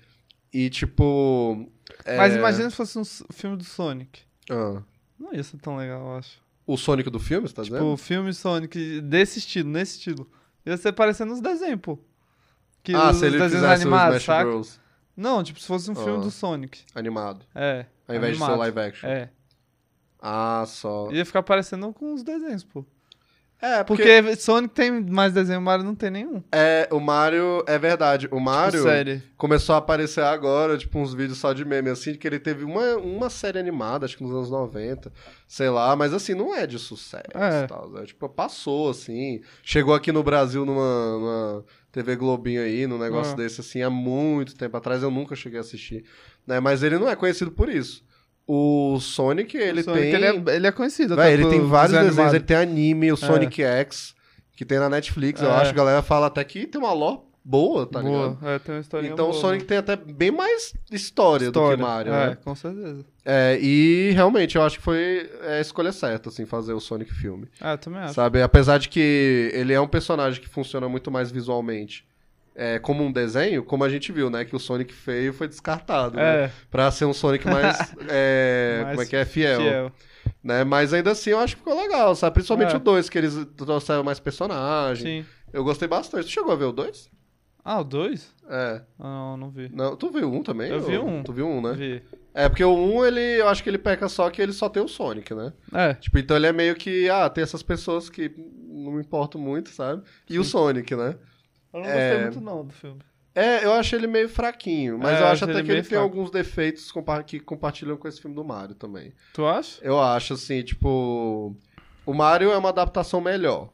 [0.54, 1.68] E, tipo.
[2.06, 3.04] é- Mas imagina se fosse um
[3.34, 4.22] filme do Sonic.
[4.50, 4.82] Ah,
[5.20, 6.40] Não ia ser tão legal, eu acho.
[6.68, 7.98] o Sonic do filme, você tá Tipo, dizendo?
[7.98, 10.30] filme Sonic desse estilo, nesse estilo.
[10.66, 11.98] Ia ser parecendo os desenhos, pô.
[12.84, 14.50] Que ah, os se ele desenhos fizesse o animados, Smash saca?
[14.50, 14.80] Bros.
[15.16, 16.22] Não, tipo, se fosse um filme Ah.
[16.22, 16.82] do Sonic.
[16.96, 17.46] animado.
[17.56, 17.86] É.
[18.12, 18.60] Ao invés de ser animado.
[18.60, 19.10] live action.
[19.10, 19.30] É.
[20.20, 21.10] Ah, só.
[21.12, 22.86] Ia ficar parecendo com os desenhos, pô.
[23.62, 26.42] É, porque, Porque Sonic tem mais desenho, Mario não tem nenhum.
[26.52, 27.64] é, o Mario.
[27.68, 28.28] É verdade.
[28.32, 28.82] O Mario.
[28.84, 32.64] Tipo, começou a aparecer agora, tipo, uns vídeos só de meme, assim, que ele teve
[32.64, 35.12] uma, uma série animada, acho que nos anos 90,
[35.48, 37.64] sei lá, mas assim, não é de sucesso É.
[37.64, 38.04] e tal, né?
[38.06, 43.36] Tipo, passou, assim, chegou aqui no Brasil numa, numa TV Globinho aí, num negócio Ah.
[43.38, 46.04] desse, assim, há muito tempo atrás, eu nunca cheguei a assistir,
[46.48, 46.60] né?
[46.60, 48.04] Mas ele não é conhecido por isso.
[48.54, 50.14] O Sonic, ele O Sonic, tem...
[50.14, 51.16] ele, é, ele é conhecido.
[51.16, 54.14] Véi, até ele tem vários desenho desenhos, ele tem anime, o Sonic X,
[54.58, 55.42] que tem na Netflix.
[55.42, 55.54] Eu É.
[55.54, 58.28] acho que a galera fala até que tem uma lore boa, tá boa.
[58.30, 58.48] ligado?
[58.50, 59.68] É, tem uma história Então o boa, Sonic né?
[59.70, 62.38] tem até bem mais história, do que Mario, é, né?
[62.44, 63.06] com certeza.
[63.24, 67.14] É, e realmente eu acho que foi é, a escolha certa, assim, fazer o Sonic
[67.14, 67.48] filme.
[67.62, 68.16] Ah, eu também acho.
[68.16, 68.42] Sabe?
[68.42, 72.06] Apesar de que ele é um personagem que funciona muito mais visualmente
[72.56, 74.44] é, como um desenho, como a gente viu, né?
[74.46, 76.46] Que o Sonic feio foi descartado, né?
[76.46, 77.78] É, Pra ser um Sonic mais.
[78.10, 79.26] é, mais como é que é?
[79.26, 79.62] Fiel.
[79.62, 79.92] fiel.
[80.44, 80.64] Né?
[80.64, 82.34] Mas ainda assim eu acho que ficou legal, sabe?
[82.36, 82.78] Principalmente É.
[82.78, 85.24] o 2, que eles trouxeram mais personagem.
[85.24, 85.30] Sim.
[85.54, 86.26] Eu gostei bastante.
[86.26, 87.10] Tu chegou a ver o 2?
[87.64, 88.34] Ah, o 2?
[88.50, 88.82] É.
[89.00, 89.70] Ah, não, não vi.
[89.74, 90.70] Não, tu viu um também?
[90.72, 91.22] Eu vi um.
[91.24, 91.74] Tu viu um, né?
[91.74, 92.02] Vi.
[92.34, 94.82] É, porque o 1, ele, eu acho que ele peca só que ele só tem
[94.82, 95.52] o Sonic, né?
[95.74, 98.32] É, Tipo, então ele é meio que, ah, tem essas pessoas que
[98.70, 100.02] não me importam muito, sabe?
[100.30, 101.16] E o Sonic, né?
[101.74, 101.94] Eu não É.
[102.10, 103.00] gostei muito não do filme.
[103.34, 105.90] É, eu acho ele meio fraquinho, mas É, eu acho até ele que ele tem
[105.92, 106.04] fraco.
[106.04, 109.14] alguns defeitos compa- que compartilham com esse filme do Mario também.
[109.34, 109.80] Tu acha?
[109.82, 111.56] Eu acho, assim, tipo.
[112.06, 113.70] O Mario é uma adaptação melhor.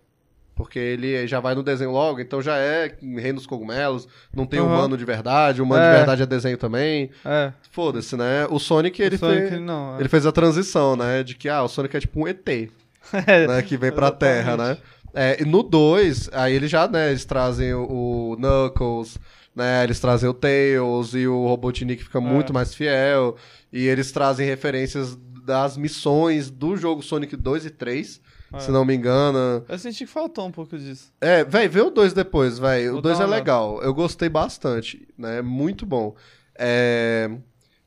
[0.53, 4.59] Porque ele já vai no desenho logo, então já é Reino dos Cogumelos, não tem
[4.59, 4.67] Aham.
[4.73, 5.91] humano de verdade, humano É.
[5.91, 7.11] de verdade é desenho também.
[7.23, 7.53] É.
[7.71, 8.47] Foda-se, né?
[8.49, 9.95] O Sonic, ele, o Sonic, fez, não.
[9.95, 9.99] é.
[9.99, 11.21] ele fez a transição, né?
[11.21, 12.71] De que, ah, o Sonic é tipo um ET,
[13.27, 13.61] É, né?
[13.61, 14.77] Que vem pra Terra, né?
[15.13, 19.17] É, e no 2, aí eles já, né, eles trazem o, o Knuckles,
[19.55, 23.35] né, eles trazem o Tails e o Robotnik fica muito mais fiel,
[23.73, 28.21] e eles trazem referências das missões do jogo Sonic 2 e 3,
[28.53, 28.59] É.
[28.59, 29.65] se não me engano.
[29.67, 31.11] Eu senti que faltou um pouco disso.
[31.19, 34.29] É, véi, vê o 2 depois, véi, o Vou 2 dar é legal, eu gostei
[34.29, 36.15] bastante, né, muito bom.
[36.55, 37.29] É...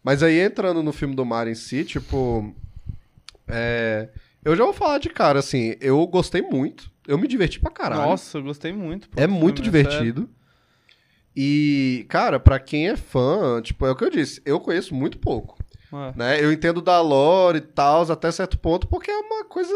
[0.02, 2.54] Mas aí entrando no filme do Mario em si, tipo...
[3.46, 4.08] É...
[4.44, 8.02] Eu já vou falar de cara, assim, eu gostei muito, eu me diverti pra caralho.
[8.10, 9.08] Nossa, eu gostei muito.
[9.08, 10.28] pô, É muito divertido.
[11.36, 15.18] E, cara, pra quem é fã, tipo, é o que eu disse, eu conheço muito
[15.18, 15.58] pouco,
[15.90, 16.12] sério.
[16.14, 16.18] É.
[16.18, 16.44] né?
[16.44, 19.72] Eu entendo da lore e tal, até certo ponto, porque é uma coisa...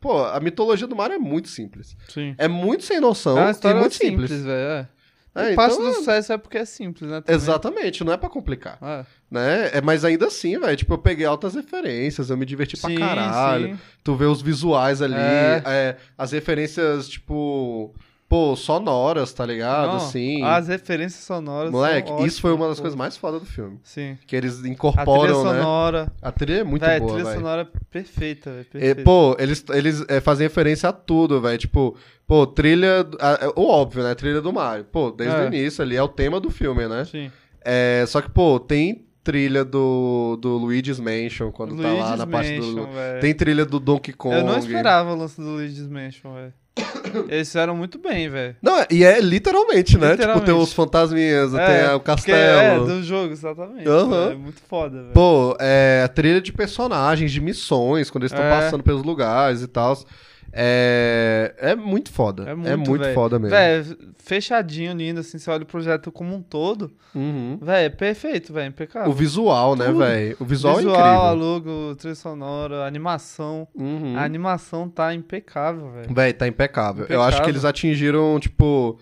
[0.00, 1.96] Pô, a mitologia do Mario é muito simples.
[2.08, 2.34] Sim.
[2.36, 4.44] É muito sem noção É e muito simples, simples.
[4.44, 4.70] velho.
[4.70, 4.88] É.
[5.34, 7.20] É, E parte então, do sucesso é porque é simples, né?
[7.20, 7.34] também.
[7.36, 9.04] Exatamente, não é pra complicar, É.
[9.30, 9.70] né?
[9.74, 13.08] É, mas ainda assim, velho, tipo, eu peguei altas referências, eu me diverti Sim, pra
[13.08, 13.68] caralho.
[13.74, 13.80] sim.
[14.04, 15.62] Tu vê os visuais ali, É.
[15.66, 17.92] é, as referências, tipo,
[18.34, 19.86] pô, sonoras, tá ligado?
[19.90, 20.42] Não, assim.
[20.42, 21.70] As referências sonoras.
[21.70, 22.98] Moleque, isso foi uma das ótimas, coisas pô.
[22.98, 23.78] mais fodas do filme.
[23.84, 24.18] Sim.
[24.26, 25.60] Que eles A trilha incorporam, né?
[25.60, 26.12] sonora.
[26.20, 27.36] A trilha é muito Véi, a boa, trilha velho.
[27.40, 28.62] sonora é perfeita, velho.
[28.62, 29.02] E, Perfeita.
[29.02, 31.56] pô, eles, eles é, fazem referência a tudo, velho.
[31.58, 33.06] Tipo, pô, trilha.
[33.20, 34.14] a- O óbvio, né?
[34.16, 34.84] Trilha do Mario.
[34.84, 35.44] Pô, desde É.
[35.44, 37.04] o início ali é o tema do filme, né?
[37.04, 37.30] Sim.
[37.64, 42.26] É, só que, pô, tem trilha do, do Luigi's Mansion quando tá lá Luigi's na
[42.26, 42.86] parte Mansion, do.
[42.92, 43.20] velho.
[43.20, 44.34] Tem trilha do Donkey Kong.
[44.36, 46.52] Eu não esperava o lance do Luigi's Mansion, velho.
[47.28, 48.56] Eles fizeram muito bem, velho.
[48.60, 50.10] Não, é- e é literalmente, né?
[50.10, 50.50] Tipo, tem Literalmente.
[50.50, 52.38] os fantasminhas, tem o castelo.
[52.38, 53.84] É, do jogo, exatamente.
[53.84, 54.14] Velho.
[54.32, 55.12] É muito foda, velho.
[55.12, 58.50] Pô, é a trilha de personagens, de missões, quando eles estão É.
[58.50, 59.96] passando pelos lugares e tal.
[60.56, 62.44] É, é muito foda.
[62.48, 63.14] É muito, velho.
[63.14, 63.56] foda mesmo.
[63.56, 66.92] Velho, fechadinho, lindo, assim, você olha o projeto como um todo.
[67.14, 67.58] Uhum.
[67.60, 69.10] Velho, é perfeito, velho, impecável.
[69.10, 69.98] O visual, né, Tudo.
[69.98, 70.36] velho?
[70.38, 71.34] O visual, Visual, é incrível.
[71.48, 73.66] logo, trilha sonora, animação.
[73.74, 74.16] Uhum.
[74.16, 76.14] A animação tá impecável, velho.
[76.14, 77.06] Véi, tá impecável.
[77.08, 77.50] Eu acho que Impecável.
[77.52, 78.98] eles atingiram, tipo,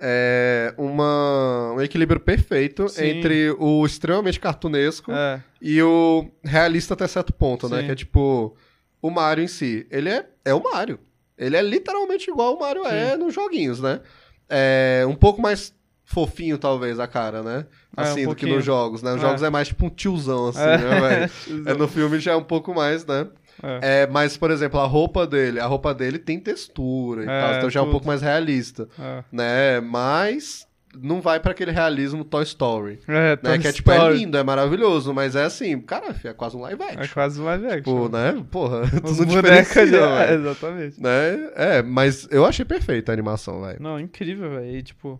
[0.00, 3.04] é, uma, um equilíbrio perfeito Sim.
[3.06, 7.80] entre o extremamente cartunesco É, e o realista até certo ponto, né?
[7.80, 7.86] Sim.
[7.86, 8.56] Que é tipo,
[9.02, 9.86] o Mario em si.
[9.90, 10.98] Ele é, é o Mario.
[11.36, 14.00] Ele é literalmente igual o Mario é nos joguinhos, né?
[14.48, 17.66] É um pouco mais fofinho, talvez, a cara, né?
[17.96, 19.12] É, um Assim, do que nos jogos, né?
[19.12, 19.26] Nos É.
[19.26, 20.78] jogos é mais tipo um tiozão, assim, É.
[20.78, 21.30] né, velho?
[21.70, 23.26] É, no filme já é um pouco mais, né?
[23.62, 24.02] É.
[24.02, 27.54] É, mas, por exemplo, a roupa dele, a roupa dele tem textura e É, tal,
[27.56, 29.24] então já é um pouco mais realista, é.
[29.32, 29.80] né?
[29.80, 30.66] Mas
[31.00, 33.36] não vai pra aquele realismo Toy Story, É, né?
[33.36, 36.60] Toy Que é tipo, é lindo, é maravilhoso, mas é assim, cara, é quase um
[36.60, 37.00] live action.
[37.02, 37.78] É quase um live action.
[38.04, 38.44] Tipo, né?
[38.50, 39.96] Porra, tu Os não bonecos diferencia, de...
[39.96, 41.00] é, exatamente.
[41.02, 41.50] Né?
[41.54, 43.80] É, mas eu achei perfeita a animação, velho.
[43.80, 44.76] Não, incrível, velho.
[44.76, 45.18] E, tipo,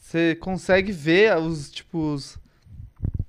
[0.00, 2.36] você consegue ver os, tipo, os,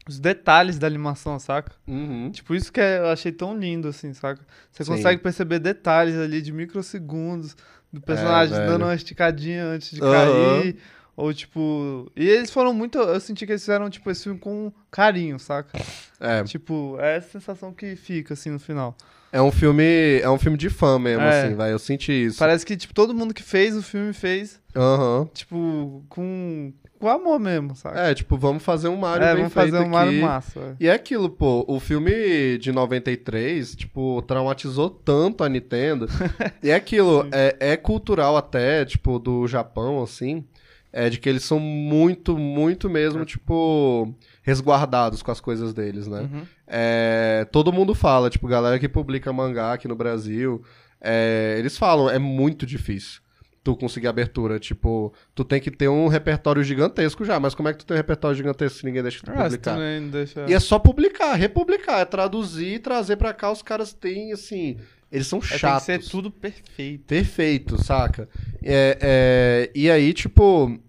[0.08, 1.72] os detalhes da animação, saca?
[1.88, 2.32] Uhum.
[2.32, 4.42] Tipo, isso que é- eu achei tão lindo, assim, saca?
[4.72, 4.92] Você Sim.
[4.92, 7.56] consegue perceber detalhes ali de microsegundos
[7.94, 10.12] do personagem É, dando uma esticadinha antes de Aham.
[10.12, 10.78] cair.
[11.22, 12.12] Ou, tipo...
[12.16, 12.98] E eles foram muito...
[12.98, 15.78] Eu senti que eles fizeram, tipo, esse filme com carinho, saca?
[16.20, 18.96] É, Tipo, é essa sensação que fica, assim, no final.
[19.32, 21.46] é um filme, é um filme de fã mesmo, É.
[21.46, 21.72] assim, vai.
[21.72, 22.38] Eu senti isso.
[22.40, 25.30] Parece que, tipo, todo mundo que fez o filme fez, Aham.
[25.34, 27.98] tipo, com, com amor mesmo, saca?
[28.00, 30.22] É, tipo, vamos fazer um Mario É, bem vamos fazer um Mario aqui.
[30.22, 30.60] massa.
[30.60, 30.76] é.
[30.82, 36.08] E é aquilo, pô, o filme de 93, tipo, traumatizou tanto a Nintendo.
[36.62, 40.44] e é aquilo, é, é cultural até, tipo, do Japão, assim,
[40.94, 46.22] é de que eles são muito, muito mesmo, tipo, resguardados com as coisas deles, né?
[46.22, 46.44] Uhum.
[46.68, 50.62] É, todo mundo fala, tipo, galera que publica mangá aqui no Brasil,
[51.00, 53.22] é, eles falam, é muito difícil.
[53.64, 54.58] tu conseguir abertura.
[54.60, 57.94] Tipo, tu tem que ter um repertório gigantesco já, mas como é que tu tem
[57.94, 59.78] um repertório gigantesco se ninguém deixa tu Ah, publicar?
[60.12, 60.46] deixa...
[60.50, 63.52] E é só publicar, republicar, é traduzir e trazer pra cá.
[63.52, 64.78] Os caras têm, assim.
[65.12, 65.86] Eles são É, tem que chatos.
[65.86, 67.04] ser tudo perfeito.
[67.06, 68.30] Perfeito, saca?
[68.64, 70.80] É, é, e aí, tipo,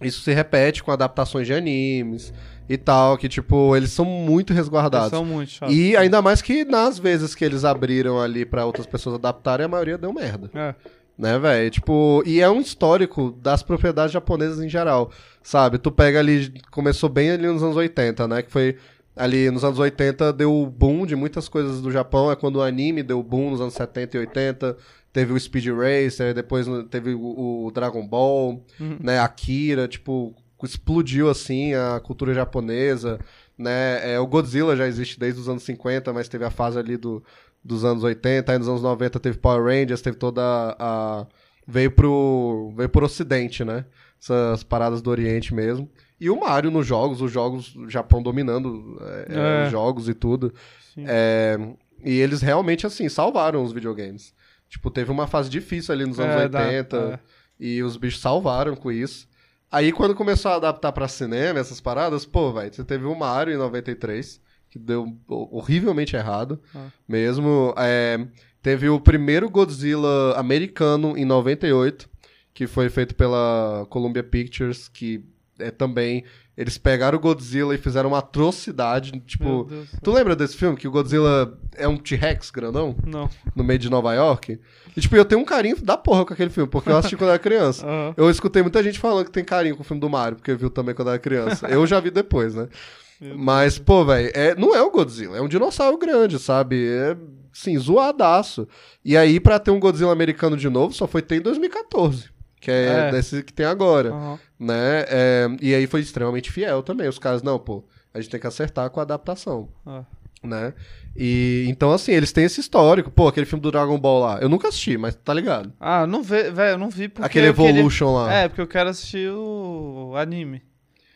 [0.00, 2.32] isso se repete com adaptações de animes
[2.68, 5.10] e tal, que, tipo, eles são muito Eles resguardados.
[5.10, 5.74] são muito chatos.
[5.74, 9.68] E ainda mais que nas vezes que eles abriram ali pra outras pessoas adaptarem, a
[9.68, 10.50] maioria deu merda.
[10.54, 10.74] É.
[11.18, 11.70] Né, velho?
[11.70, 15.10] Tipo, e é um histórico das propriedades japonesas em geral,
[15.42, 15.78] sabe?
[15.78, 18.42] Tu pega ali, começou bem ali nos anos 80, né?
[18.42, 18.76] Que foi
[19.16, 22.62] ali nos anos 80 deu o boom de muitas coisas do Japão, é quando o
[22.62, 24.76] anime deu boom nos anos 70 e 80.
[25.12, 28.64] Teve o Speed Racer, depois teve o, o Dragon Ball,
[29.00, 29.18] né?
[29.18, 33.18] Akira, tipo, explodiu assim a cultura japonesa,
[33.58, 34.14] né?
[34.14, 37.22] É, o Godzilla já existe desde os anos 50, mas teve a fase ali do,
[37.62, 40.76] dos anos 80, aí nos anos 90 teve Power Rangers, teve toda a.
[41.20, 41.26] a-
[41.68, 42.72] veio pro.
[42.74, 43.84] veio pro ocidente, né?
[44.20, 45.90] Essas paradas do Oriente mesmo.
[46.22, 49.66] E o Mario nos jogos, os jogos, o Japão dominando é, é, É.
[49.66, 50.54] os jogos e tudo.
[50.94, 51.04] Sim.
[51.06, 51.58] É,
[52.04, 54.32] e eles realmente, assim, salvaram os videogames.
[54.68, 57.18] Tipo, teve uma fase difícil ali nos anos É, dá- 80 é.
[57.58, 59.26] e os bichos salvaram com isso.
[59.70, 63.54] Aí quando começou a adaptar pra cinema essas paradas, pô, velho, você teve o Mario
[63.54, 66.86] em 93, que deu horrivelmente errado Ah.
[67.08, 67.74] mesmo.
[67.76, 68.24] É,
[68.62, 72.08] teve o primeiro Godzilla americano em 98,
[72.54, 75.24] que foi feito pela Columbia Pictures, que
[75.62, 76.24] é também.
[76.56, 79.12] Eles pegaram o Godzilla e fizeram uma atrocidade.
[79.26, 79.66] Tipo,
[80.02, 80.76] tu lembra desse filme?
[80.76, 83.28] Que o Godzilla é um T-Rex grandão Não.
[83.56, 84.60] no meio de Nova York?
[84.94, 87.30] E, tipo, eu tenho um carinho da porra com aquele filme, porque eu assisti quando
[87.30, 87.84] era criança.
[87.88, 88.14] Aham.
[88.16, 90.68] Eu escutei muita gente falando que tem carinho com o filme do Mario, porque viu
[90.68, 91.66] também quando era criança.
[91.68, 92.68] Eu já vi depois, né?
[93.36, 96.84] Mas, pô, velho, é, não é o Godzilla, é um dinossauro grande, sabe?
[96.86, 97.16] É,
[97.52, 98.66] sim, zoadaço.
[99.04, 102.68] E aí, pra ter um Godzilla americano de novo, só foi ter em 2014, que
[102.70, 103.10] é, É.
[103.12, 104.38] desse que tem agora, Aham.
[104.62, 105.04] Né?
[105.08, 107.08] É, e aí foi extremamente fiel também.
[107.08, 110.02] Os caras, não, pô, a gente tem que acertar com a adaptação, Ah.
[110.42, 110.72] né?
[111.16, 113.10] E então, assim, eles têm esse histórico.
[113.10, 115.72] Pô, aquele filme do Dragon Ball lá, eu nunca assisti, mas tá ligado?
[115.78, 118.32] Ah, não vê, velho, eu não vi porque Aquele eu queria- Evolution lá.
[118.32, 120.62] É, porque eu quero assistir o anime.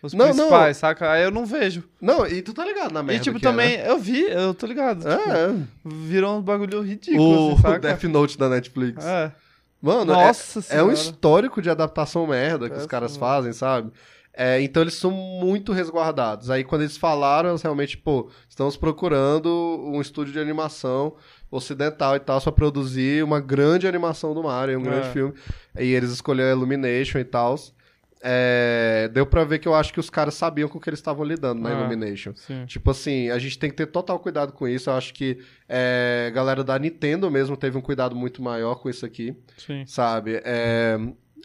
[0.02, 1.10] Os Não, principais, saca?
[1.10, 1.82] Aí eu não vejo.
[2.00, 3.88] Não, e tu tá ligado na merda e tipo, é, também, né?
[3.90, 4.98] eu vi, eu tô ligado.
[4.98, 5.54] tipo, É,
[5.84, 7.78] Virou um bagulho ridículo, o assim, saca?
[7.96, 9.04] Death Note da Netflix.
[9.04, 9.32] É.
[9.80, 10.88] Mano, é- Nossa é, senhora.
[10.88, 12.88] um histórico de adaptação merda que os Péssimo.
[12.90, 13.92] caras fazem, sabe?
[14.38, 16.50] É, então eles são muito resguardados.
[16.50, 19.48] Aí quando eles falaram, eles realmente, pô, estamos procurando
[19.82, 21.14] um estúdio de animação
[21.50, 25.12] ocidental e tal, pra produzir uma grande animação do Mario, um grande É.
[25.12, 25.32] filme.
[25.78, 27.54] E eles escolheram a Illumination e tal.
[28.22, 30.98] É, deu pra ver que eu acho que os caras sabiam com o que eles
[30.98, 31.72] estavam lidando na Ah.
[31.80, 32.32] Illumination.
[32.34, 32.64] Sim.
[32.66, 34.88] Tipo assim, a gente tem que ter total cuidado com isso.
[34.90, 38.88] Eu acho que é, a galera da Nintendo mesmo teve um cuidado muito maior com
[38.88, 39.84] isso aqui, Sim.
[39.86, 40.40] sabe?
[40.44, 40.98] É,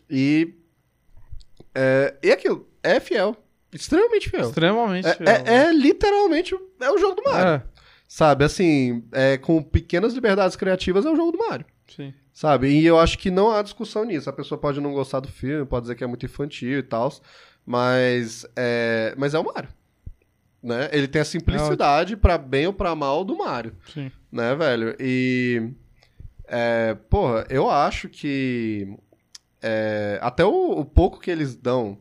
[0.09, 0.55] e.
[1.75, 3.35] É, e aquilo, é fiel.
[3.73, 4.41] Extremamente fiel.
[4.49, 5.07] Extremamente.
[5.07, 5.63] É, fiel, é- né?
[5.69, 7.47] é literalmente é o jogo do Mario.
[7.47, 7.63] É,
[8.07, 8.43] Sabe?
[8.43, 11.65] Assim, é, com pequenas liberdades criativas é o jogo do Mario.
[11.87, 12.13] sim.
[12.33, 12.69] Sabe?
[12.69, 14.29] E eu acho que não há discussão nisso.
[14.29, 17.11] A pessoa pode não gostar do filme, pode dizer que é muito infantil e tal,
[17.65, 19.69] mas é, mas é o Mario.
[20.63, 20.89] Né?
[20.91, 24.11] Ele tem a simplicidade pra bem ou pra mal do Mario, Sim.
[24.31, 24.95] né, velho?
[24.99, 25.71] E
[26.47, 28.95] é, porra, eu acho que
[29.61, 31.97] é, até o, o pouco que eles dão,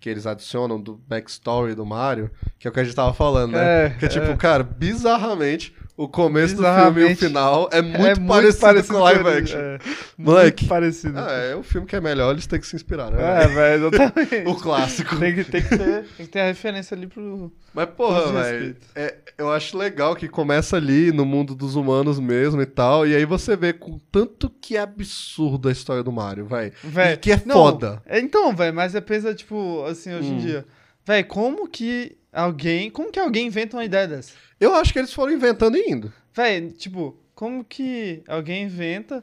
[0.00, 3.52] que eles adicionam do backstory do Mario, que é o que a gente tava falando,
[3.52, 3.86] né?
[3.86, 4.36] É, que é tipo, é.
[4.36, 9.22] cara, bizarramente o começo do filme e o final é muito, é parecido, com live
[9.22, 9.58] com ele, action.
[9.60, 9.78] É,
[10.18, 10.62] Moleque.
[10.64, 11.18] Muito parecido.
[11.20, 13.44] Ah, é um filme que é melhor, eles têm que se inspirar, né?
[13.44, 14.34] É, velho, exatamente.
[14.50, 15.16] O clássico.
[15.18, 17.52] Tem que, tem, que ter, tem que ter a referência ali pro.
[17.72, 22.60] Mas, porra, velho, é, eu acho legal que começa ali no mundo dos humanos mesmo
[22.60, 26.46] e tal, e aí você vê com tanto que é absurdo a história do Mario,
[26.46, 26.72] velho.
[27.20, 28.02] Que é não, foda.
[28.06, 30.34] é, Então, velho, mas é pensa, tipo, assim, hoje Hum.
[30.34, 30.64] em dia.
[31.06, 32.90] Velho, como que alguém.
[32.90, 34.32] Como que alguém inventa uma ideia dessa?
[34.60, 36.12] Eu acho que eles foram inventando e indo.
[36.34, 39.20] Véi, tipo, como que alguém inventa.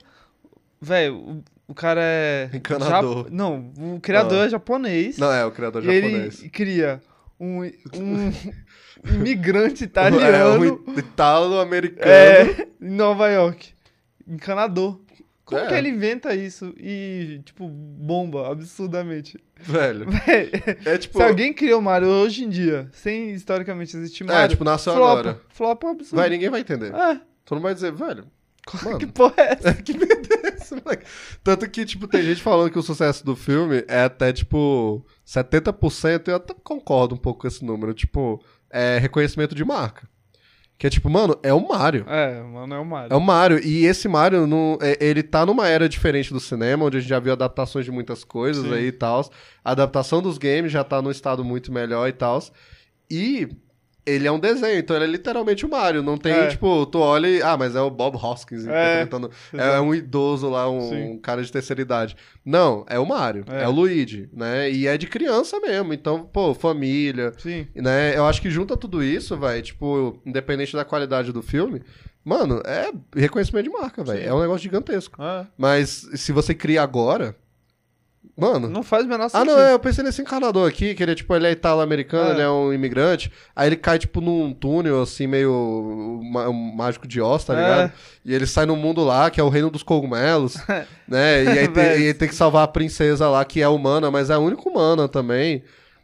[0.82, 2.50] Velho, o, o cara é.
[2.54, 3.24] Encanador.
[3.26, 4.46] jap- Não, o criador Ah.
[4.46, 5.18] é japonês.
[5.18, 6.50] Não, é o criador ele japonês.
[6.52, 7.02] cria
[7.40, 7.60] um,
[7.96, 8.32] um
[9.16, 12.12] imigrante É, italiano um italo-americano.
[12.12, 13.70] é, em Nova York.
[14.28, 15.00] Encanador.
[15.52, 15.68] Como É.
[15.68, 19.38] que ele inventa isso e, tipo, bomba absurdamente?
[19.60, 20.10] Velho.
[20.10, 20.50] Véi,
[20.86, 21.18] É tipo.
[21.18, 25.12] Se alguém criou Mario hoje em dia, sem historicamente existir É, Mario, tipo, nasceu flopa,
[25.20, 25.42] agora.
[25.50, 26.16] Flopa absurdo.
[26.16, 26.94] Vai, ninguém vai entender.
[26.94, 28.26] É, Tu não vai dizer, velho.
[28.86, 28.98] Mano.
[29.00, 29.74] que porra é essa?
[29.82, 31.06] que medo é esse, moleque?
[31.44, 36.28] Tanto que, tipo, tem gente falando que o sucesso do filme é até, tipo, 70%,
[36.28, 40.08] e eu até concordo um pouco com esse número, tipo, é reconhecimento de marca.
[40.82, 42.06] Que é tipo, mano, é o Mario.
[42.10, 43.14] É, mano, é o Mario.
[43.14, 43.64] É o Mario.
[43.64, 47.08] E esse Mario, não, é- ele tá numa era diferente do cinema, onde a gente
[47.08, 48.74] já viu adaptações de muitas coisas Sim.
[48.74, 49.30] aí e tal.
[49.64, 52.42] A adaptação dos games já tá num estado muito melhor e tal.
[53.12, 53.48] E
[54.06, 56.02] ele é um desenho, então ele é literalmente o Mario.
[56.02, 56.48] Não tem, É.
[56.48, 57.42] tipo, tu olha e.
[57.42, 59.30] Ah, mas é o Bob Hoskins É, interpretando.
[59.54, 61.20] É, um idoso lá, um, Sim.
[61.22, 62.16] cara de terceira idade.
[62.44, 63.46] Não, é o Mario.
[63.50, 63.68] É, É.
[63.68, 64.72] o Luigi, né?
[64.72, 65.94] E é de criança mesmo.
[65.94, 67.34] Então, pô, família.
[67.38, 67.68] Sim.
[67.76, 68.18] Né?
[68.18, 71.82] Eu acho que junta tudo isso, velho, tipo, independente da qualidade do filme,
[72.24, 74.28] mano, é reconhecimento de marca, velho.
[74.28, 75.22] É um negócio gigantesco.
[75.22, 75.46] É.
[75.58, 77.36] Mas se você cria agora,
[78.38, 78.70] mano.
[78.70, 79.52] Não faz o menor Ah, sentido.
[79.52, 82.34] não, é, eu pensei nesse encanador aqui, que ele é tipo, ele é italo-americano, É.
[82.34, 87.22] ele é um imigrante, aí ele cai, tipo, num túnel, assim, meio um mágico de
[87.22, 87.62] Oz, tá É.
[87.62, 87.94] ligado?
[88.26, 90.56] E ele sai no mundo lá, que é o reino dos cogumelos,
[91.08, 91.44] né?
[91.44, 94.30] E aí tem, e ele tem que salvar a princesa lá, que é humana, mas
[94.30, 95.64] é a única humana também.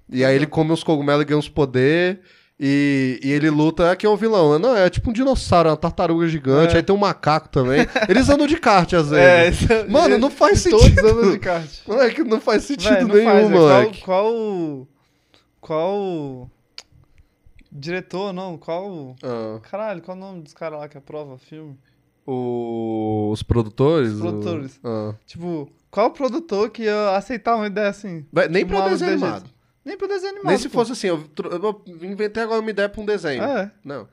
[0.09, 2.21] E aí ele come os cogumelos e ganha uns poder.
[2.60, 4.58] E, e ele luta, é que é o vilão.
[4.58, 6.74] Não, é tipo um dinossauro, uma tartaruga gigante.
[6.74, 6.78] É.
[6.78, 7.86] Aí tem um macaco também.
[8.10, 9.62] Eles andam de kart às É, vezes.
[9.62, 10.96] isso- Mano, não faz sentido.
[10.96, 11.70] Todos andam de kart.
[11.88, 13.60] Moleque, não faz sentido Véi, não nenhum, faz, véi.
[13.60, 14.02] moleque.
[14.02, 14.88] Qual, qual.
[15.62, 16.50] Qual.
[17.72, 19.15] Diretor, não, qual.
[19.22, 21.78] Ah, Caralho, qual o nome dos caras lá que aprova filme?
[22.26, 24.13] o- Os produtores?
[24.13, 24.80] Os produtores.
[24.84, 25.15] o- ah.
[25.26, 28.26] Tipo, qual produtor que ia aceitar uma ideia assim?
[28.34, 29.50] Vai- Nem Tipo, desse animado.
[29.88, 30.50] Nem pra desenho animado.
[30.50, 30.73] Nem se pô.
[30.73, 33.41] fosse assim, eu, eu inventei agora uma ideia pra um desenho.
[33.41, 33.71] É.
[33.86, 34.06] Não.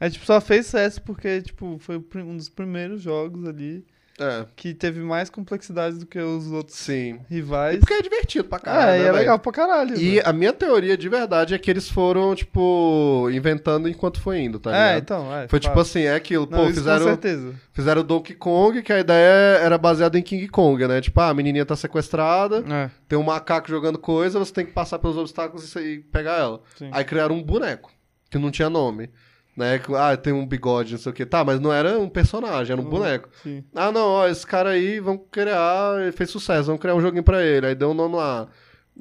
[0.00, 3.84] É tipo, só fez sucesso porque, tipo, foi um dos primeiros jogos ali
[4.20, 7.20] É, que teve mais complexidade do que os outros sim.
[7.30, 7.78] E rivais.
[7.78, 8.90] porque é divertido pra caralho.
[8.90, 9.16] é, né, e é velho?
[9.16, 9.96] legal pra caralho.
[9.96, 14.58] E a minha teoria de verdade é que eles foram, tipo, inventando enquanto foi indo,
[14.58, 14.94] tá ligado?
[14.94, 15.46] É, então, é.
[15.48, 15.88] Foi tipo claro.
[15.88, 17.54] assim, é aquilo, Não, pô, isso com fizeram, certeza.
[17.72, 21.00] fizeram Donkey Kong, que a ideia era baseada em King Kong, né?
[21.00, 24.72] Tipo, ah, a menininha tá sequestrada, É, tem um macaco jogando coisa, você tem que
[24.72, 26.60] passar pelos obstáculos e e pegar ela.
[26.76, 26.90] sim.
[26.92, 27.90] Aí criaram um boneco,
[28.30, 29.10] que não tinha nome.
[29.58, 29.80] Né?
[29.96, 31.26] Ah, tem um bigode, não sei o que.
[31.26, 32.90] Tá, mas não era um personagem, era um Uhum.
[32.90, 33.28] boneco.
[33.42, 33.64] Sim.
[33.74, 37.24] Ah, não, ó, esse cara aí, vamos criar, ele fez sucesso, vamos criar um joguinho
[37.24, 37.66] pra ele.
[37.66, 38.46] Aí deu um nome lá.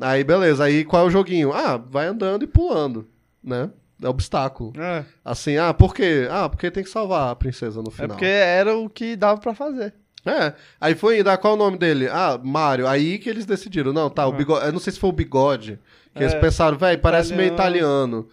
[0.01, 1.53] Aí, beleza, aí qual é o joguinho?
[1.53, 3.07] Ah, vai andando e pulando,
[3.43, 3.69] né?
[4.01, 4.73] É obstáculo.
[4.79, 6.27] É, Assim, ah, por quê?
[6.31, 8.09] Ah, porque tem que salvar a princesa no é final.
[8.09, 9.93] porque era o que dava pra fazer.
[10.25, 12.07] É, aí foi indo, ah, qual é o nome dele?
[12.11, 12.87] Ah, Mario.
[12.87, 14.37] Aí que eles decidiram, não, tá, o Uhum.
[14.37, 15.79] bigode, eu não sei se foi o bigode,
[16.15, 18.27] que eles É, pensaram, velho, parece meio italiano.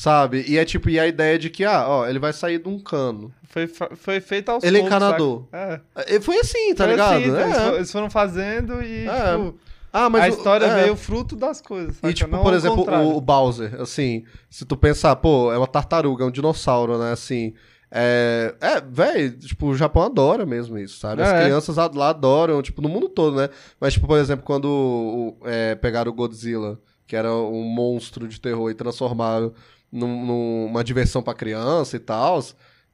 [0.00, 0.44] Sabe?
[0.48, 2.78] E é tipo, e a ideia de que, ah, ó, ele vai sair de um
[2.78, 3.32] cano.
[3.44, 5.46] Foi, foi feito aos Ele é encanador.
[5.52, 6.20] É.
[6.20, 7.14] Foi assim, tá Foi ligado?
[7.16, 7.44] assim, então, É.
[7.44, 9.58] eles, fo- eles foram fazendo e, É, tipo,
[9.92, 10.82] Ah, mas a o- história é.
[10.82, 12.08] veio fruto das coisas, saca?
[12.10, 15.66] E, tipo, Não por exemplo, o, o Bowser, assim, se tu pensar, pô, é uma
[15.66, 17.52] tartaruga, é um dinossauro, né, assim.
[17.90, 21.22] É, é velho, tipo, o Japão adora mesmo isso, sabe?
[21.22, 21.42] As É.
[21.42, 23.48] crianças lá adoram, tipo, no mundo todo, né?
[23.80, 28.40] Mas, tipo, por exemplo, quando o- é, pegaram o Godzilla, que era um monstro de
[28.40, 29.52] terror, e transformaram
[29.92, 30.24] num-
[30.66, 32.42] numa diversão pra criança e tal,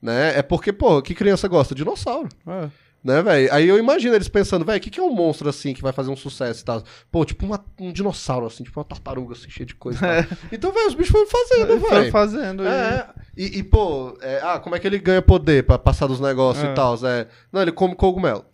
[0.01, 0.39] né?
[0.39, 1.75] É porque, pô, que criança gosta?
[1.75, 2.29] Dinossauro.
[2.47, 2.69] É.
[3.05, 3.55] Né, velho?
[3.55, 5.93] Aí eu imagino eles pensando, velho, o que, que é um monstro assim que vai
[5.93, 6.83] fazer um sucesso e tal?
[7.09, 10.01] Pô, tipo uma- um dinossauro, assim, tipo uma tartaruga assim, cheia de coisa.
[10.01, 10.39] tal.
[10.51, 12.11] Então, velho, os bichos foram fazendo, Eles foram velho.
[12.13, 12.65] fazendo.
[12.65, 16.09] e- É, e, e, pô, é, ah, como é que ele ganha poder pra passar
[16.09, 16.73] dos negócios É.
[16.73, 16.97] e tal?
[17.07, 18.45] É, não, ele come cogumelo.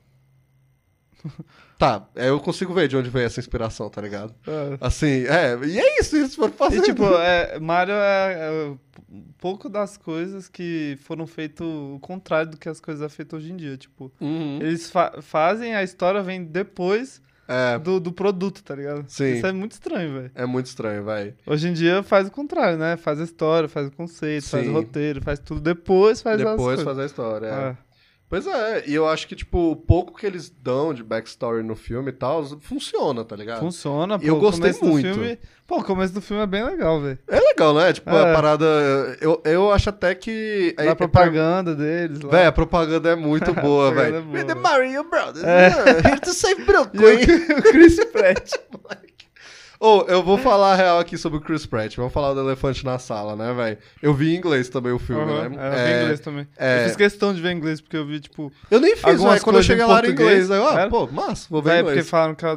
[1.83, 4.35] tá, aí eu consigo ver de onde veio essa inspiração, tá ligado?
[4.47, 4.79] é.
[4.81, 6.85] Assim, é, e é isso, eles foram E, fazendo.
[6.85, 8.75] tipo, é, Mario é, é
[9.11, 13.37] um pouco das coisas que foram feitas o contrário do que as coisas é feito
[13.37, 13.77] hoje em dia.
[13.77, 14.59] Tipo, Uhum.
[14.63, 19.05] eles fa- fazem, a história vem depois É, do, do produto, tá ligado?
[19.09, 19.35] Sim.
[19.35, 20.31] Isso é muito estranho, velho.
[20.35, 21.35] é muito estranho, velho.
[21.45, 22.97] Hoje em dia faz o contrário, né?
[22.97, 24.71] Faz a história, faz o conceito, faz Sim.
[24.71, 25.61] o roteiro, faz tudo.
[25.61, 27.51] Depois faz as Depois fazer a história, é.
[27.71, 27.77] É.
[28.33, 31.77] Pois é, e eu acho que, tipo, o pouco que eles dão de backstory no
[31.77, 33.61] filme e tal, funciona, tá ligado?
[33.61, 34.25] Funciona, pô.
[34.25, 35.13] Eu o gostei começo do muito.
[35.13, 35.39] Filme...
[35.67, 37.19] Pô, o começo do filme é bem legal, velho.
[37.29, 37.93] É legal, né?
[37.93, 38.33] Tipo, a É.
[38.35, 38.65] parada.
[39.21, 40.75] Eu, eu acho até que.
[40.79, 42.31] A propaganda deles lá.
[42.31, 44.17] Véi, a propaganda é muito boa, A velho.
[44.17, 44.55] é boa, With the.
[44.55, 45.45] Mario Brothers.
[45.45, 45.69] É.
[45.69, 47.03] Yeah, Here to save Brooklyn.
[47.03, 48.51] o, o Chris Pratt.
[49.85, 51.97] Ô, eu vou falar a real aqui sobre o Chris Pratt.
[51.97, 53.79] Vamos falar do elefante na sala, né, velho?
[54.01, 55.57] Eu vi em inglês também o filme, Aham, né?
[55.59, 56.47] é, eu vi em inglês também.
[56.57, 58.53] é- Eu fiz questão de ver em inglês, porque eu vi, tipo...
[58.71, 59.43] Eu nem fiz, velho.
[59.43, 60.53] Quando eu cheguei lá em inglês.
[60.53, 60.89] Aí, eu, ah, era?
[60.89, 62.09] pô, massa, vou ver Véi, em porque inglês.
[62.11, 62.53] falaram que a,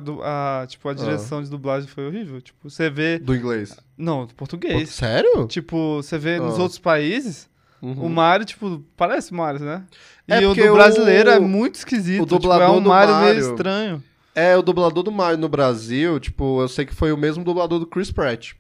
[0.62, 2.40] a, tipo, a direção de dublagem foi horrível.
[2.40, 3.18] Tipo, você vê...
[3.18, 3.76] Do inglês.
[3.98, 4.90] Não, do português.
[4.92, 5.48] sério?
[5.48, 6.62] Tipo, você vê nos Ah.
[6.62, 7.50] outros países,
[7.82, 8.06] Uhum.
[8.06, 9.82] o Mario, tipo, parece o Mario, né?
[10.28, 12.22] E É o porque do brasileiro o- é muito esquisito.
[12.22, 14.04] o tipo, dublador é um do Mario, meio Mario- estranho.
[14.36, 17.80] É, o dublador do Mario no Brasil, tipo, eu sei que foi o mesmo dublador
[17.80, 18.52] do Chris Pratt.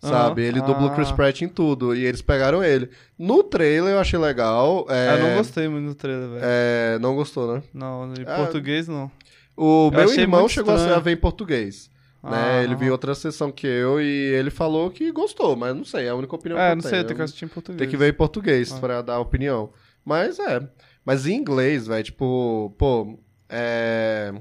[0.00, 0.42] Sabe?
[0.42, 0.48] Aham.
[0.48, 1.14] Ele dubla o Chris Ah.
[1.14, 1.94] Pratt em tudo.
[1.94, 2.90] E eles pegaram ele.
[3.16, 4.84] No trailer eu achei legal.
[4.90, 6.40] É, Eu não gostei muito do trailer, velho.
[6.42, 7.62] É, não gostou, né?
[7.72, 9.08] Não, em Ah, português não.
[9.56, 11.00] O Eu meu irmão chegou a estranho.
[11.00, 11.88] ver em português.
[12.20, 12.30] né?
[12.58, 16.06] Ah, ele viu outra sessão que eu e ele falou que gostou, mas não sei,
[16.06, 17.04] é a única opinião que É, eu não sei, tenho.
[17.04, 17.78] tenho que assistir em português.
[17.78, 18.78] Tem que ver em português Ah.
[18.80, 19.70] pra dar opinião.
[20.04, 20.60] Mas é.
[21.04, 23.18] Mas em inglês, velho, tipo, pô,
[23.48, 24.32] é.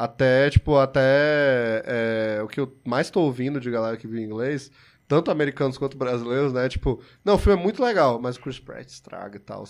[0.00, 1.82] Até, tipo, até.
[1.84, 4.70] é, o que eu mais tô ouvindo de galera que viu em inglês,
[5.06, 6.70] tanto americanos quanto brasileiros, né?
[6.70, 9.62] Tipo, não, o filme é muito legal, mas o Chris Pratt estraga e tal.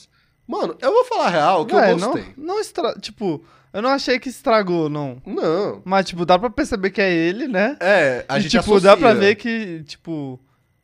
[0.47, 2.35] Mano, eu vou falar a real que eu não, gostei.
[2.37, 2.95] não estra...
[3.01, 5.21] Tipo, eu não achei que estragou, não.
[5.27, 5.83] Não.
[5.85, 7.77] Mas, tipo, dá pra perceber que é ele, né?
[7.81, 9.29] É, a e, gente tipo, dá pra associa.
[9.29, 10.39] ver que, tipo,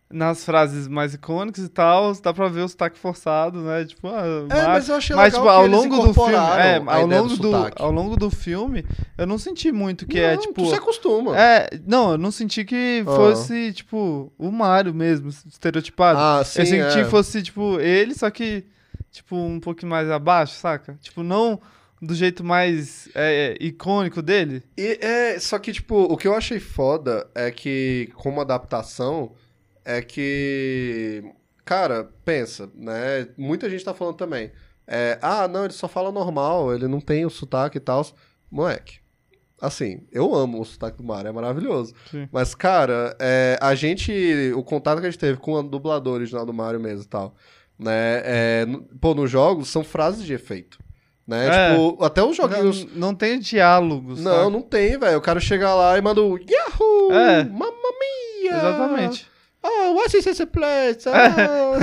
[0.09, 3.85] nas frases mais icônicas e tal, dá pra ver o sotaque forçado, né?
[3.85, 6.77] Tipo, ah, É, mas eu achei mas, legal tipo, que ao longo do filme, é,
[6.87, 8.87] ao longo do do, ao longo do filme,
[9.19, 11.37] eu não senti muito que não, é, tipo, Tu se acostuma.
[11.39, 13.17] é, não, eu não senti que Ah.
[13.17, 16.19] fosse, tipo, o Mario mesmo, estereotipado.
[16.21, 17.05] Ah, sim, eu senti é.
[17.05, 18.65] que fosse, tipo, ele, só que,
[19.11, 20.97] tipo, um pouquinho mais abaixo, saca?
[21.03, 21.61] Tipo, não
[22.01, 24.63] do jeito mais é, icônico dele.
[24.77, 29.33] E é, só que, tipo, o que eu achei foda é que, como adaptação,
[29.87, 31.23] é que.
[31.65, 33.29] Cara, pensa, né?
[33.37, 34.53] Muita gente tá falando também.
[34.87, 38.05] É, ah, não, ele só fala normal, ele não tem o sotaque e tal.
[38.51, 38.99] Moleque.
[39.61, 41.95] Assim, eu amo o sotaque do Mario, é maravilhoso.
[42.11, 42.29] Sim.
[42.31, 44.53] Mas, cara, é, a gente.
[44.55, 47.35] O contato que a gente teve com o dublador original do Mario mesmo e tal.
[47.79, 48.23] Né?
[48.25, 48.67] É,
[49.01, 50.79] pô, nos jogos são frases de efeito.
[51.27, 51.49] Né?
[51.49, 51.71] É.
[51.71, 52.85] Tipo, até os joguinhos.
[52.85, 54.21] Não, não tem diálogos.
[54.21, 54.51] Não, saca?
[54.51, 55.19] não tem, velho.
[55.19, 57.13] O cara chega lá e manda o Yahoo!
[57.13, 57.45] É.
[57.45, 58.57] Mamma mia!
[58.57, 59.36] Exatamente.
[59.69, 61.05] Oh, what is this place?
[61.09, 61.79] Ah.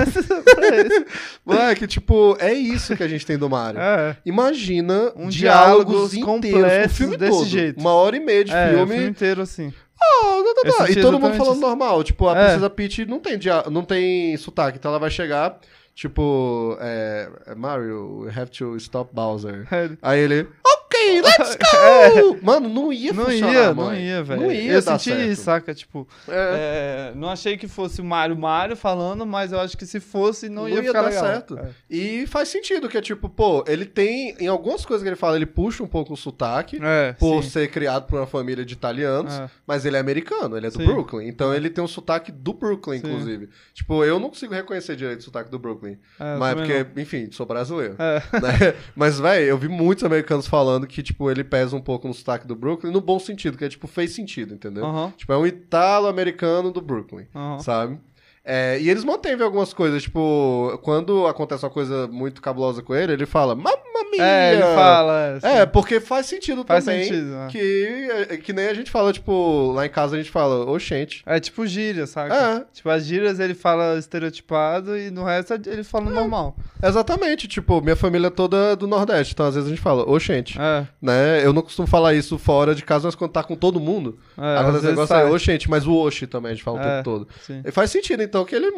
[1.45, 3.79] Moleque, tipo, é isso que a gente tem do Mario.
[3.79, 4.15] É.
[4.25, 7.45] Imagina Um diálogos diálogos inteiros, o filme desse todo.
[7.47, 7.79] jeito.
[7.79, 8.93] Uma hora e meia de É, o filme.
[8.93, 9.73] filme inteiro assim.
[10.01, 10.91] Ah, tá, tá, tá.
[10.91, 12.03] E todo mundo falando normal.
[12.03, 12.43] Tipo, a É.
[12.45, 13.63] Princesa Peach não tem, dia...
[13.69, 14.77] não tem sotaque.
[14.77, 15.59] Então ela vai chegar,
[15.95, 19.67] tipo, é, Mario, we have to stop Bowser.
[19.71, 19.89] É.
[20.01, 20.47] Aí ele,
[20.93, 21.57] ok, let's
[22.21, 22.37] go!
[22.41, 24.01] Mano, não ia Não funcionar, ia, não mãe.
[24.03, 24.41] ia, velho.
[24.41, 25.21] Não ia Eu senti certo.
[25.31, 25.73] isso, saca?
[25.73, 27.11] Tipo, É.
[27.13, 30.49] é, não achei que fosse o Mario Mario falando, mas eu acho que se fosse,
[30.49, 31.25] não, Não ia, ia ficar dar legal.
[31.25, 31.57] certo.
[31.57, 31.69] É.
[31.89, 34.35] E faz sentido, que é tipo, pô, ele tem.
[34.39, 36.79] Em algumas coisas que ele fala, ele puxa um pouco o sotaque.
[36.81, 37.49] É, Por sim.
[37.49, 39.49] ser criado por uma família de italianos, É.
[39.65, 40.85] mas ele é americano, ele é do Sim.
[40.85, 41.27] Brooklyn.
[41.27, 43.07] Então ele tem um sotaque do Brooklyn, Sim.
[43.07, 43.49] inclusive.
[43.73, 45.97] Tipo, eu não consigo reconhecer direito o sotaque do Brooklyn.
[46.19, 47.95] É, mas porque, enfim, sou brasileiro.
[47.99, 48.21] É.
[48.39, 48.75] né?
[48.95, 52.47] Mas, velho, eu vi muitos americanos falando que, tipo, ele pesa um pouco no sotaque
[52.47, 54.85] do Brooklyn, no bom sentido, que é, tipo, fez sentido, entendeu?
[55.17, 57.25] Tipo, é um italo-americano do Brooklyn,
[57.59, 57.99] sabe?
[58.45, 63.13] É, e eles mantêm algumas coisas, tipo, quando acontece uma coisa muito cabulosa com ele,
[63.13, 63.77] ele fala, mamma
[64.11, 64.21] mia!
[64.23, 65.39] É, ele fala.
[65.41, 65.71] É, assim.
[65.71, 67.05] porque faz sentido Faz também.
[67.05, 67.47] sentido, né?
[67.49, 71.23] Que, é, que nem a gente fala, tipo, lá em casa a gente fala, oxente.
[71.25, 72.35] É tipo gíria, saca?
[72.35, 72.65] É.
[72.73, 76.13] Tipo, as gírias ele fala estereotipado e no resto ele fala É.
[76.13, 76.55] normal.
[76.83, 80.59] Exatamente, tipo, minha família é toda do Nordeste, então às vezes a gente fala, oxente.
[80.59, 80.85] É.
[81.01, 81.45] Né?
[81.45, 84.41] Eu não costumo falar isso fora de casa, mas quando tá com todo mundo, É,
[84.41, 85.25] agora às esse vezes negócio sai.
[85.27, 87.27] é oxente, mas o oxi também a gente fala o É, tempo todo.
[87.45, 87.61] Sim.
[87.65, 88.71] E faz sentido, então, que ele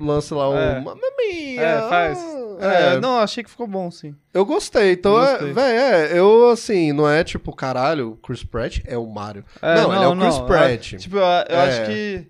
[0.00, 0.80] lance lá É.
[1.58, 2.18] É, faz.
[2.60, 4.14] É, É, não, achei que ficou bom, sim.
[4.34, 5.52] Eu gostei, então, é, gostei.
[5.52, 9.44] véi, é, eu, assim, não é tipo, caralho, o Chris Pratt é o Mario.
[9.62, 10.94] não, ele é o Chris Pratt.
[10.96, 11.68] Tipo, eu, eu É.
[11.68, 12.26] acho que.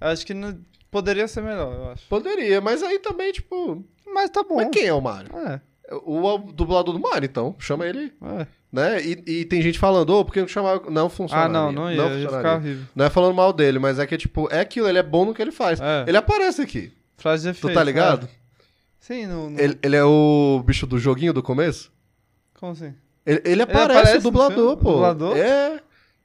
[0.00, 0.56] Eu acho que não,
[0.90, 2.06] poderia ser melhor, eu acho.
[2.08, 4.56] Poderia, mas aí também, tipo, Mas tá bom.
[4.56, 5.30] mas quem é o Mario?
[5.36, 5.60] É,
[6.04, 8.46] O, o dublador do Mario, então, chama ele, é.
[8.72, 9.00] Né?
[9.02, 11.44] E, e tem gente falando, ô, por que não chamar, não funciona.
[11.44, 12.36] Ah, não, não ia, ia funcionaria.
[12.38, 12.84] ficar horrível.
[12.94, 15.34] Não é falando mal dele, mas é que, tipo, é aquilo, ele é bom no
[15.34, 15.80] que ele faz.
[15.80, 16.04] É.
[16.06, 17.74] Ele aparece aqui, Frase de tu efeito.
[17.74, 18.26] tá ligado?
[18.26, 18.28] é.
[19.00, 19.50] Sim, no.
[19.50, 21.90] no- Ele, ele é o bicho do joguinho do começo?
[22.60, 22.92] Como assim?
[23.24, 24.92] Ele, ele aparece, aparece o no dublador, pô.
[24.92, 25.36] dublador?
[25.36, 25.80] É.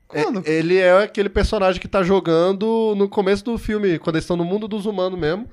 [0.07, 0.43] Quando?
[0.45, 4.35] É, Ele é aquele personagem que tá jogando no começo do filme, quando eles estão
[4.37, 5.47] no mundo dos humanos mesmo.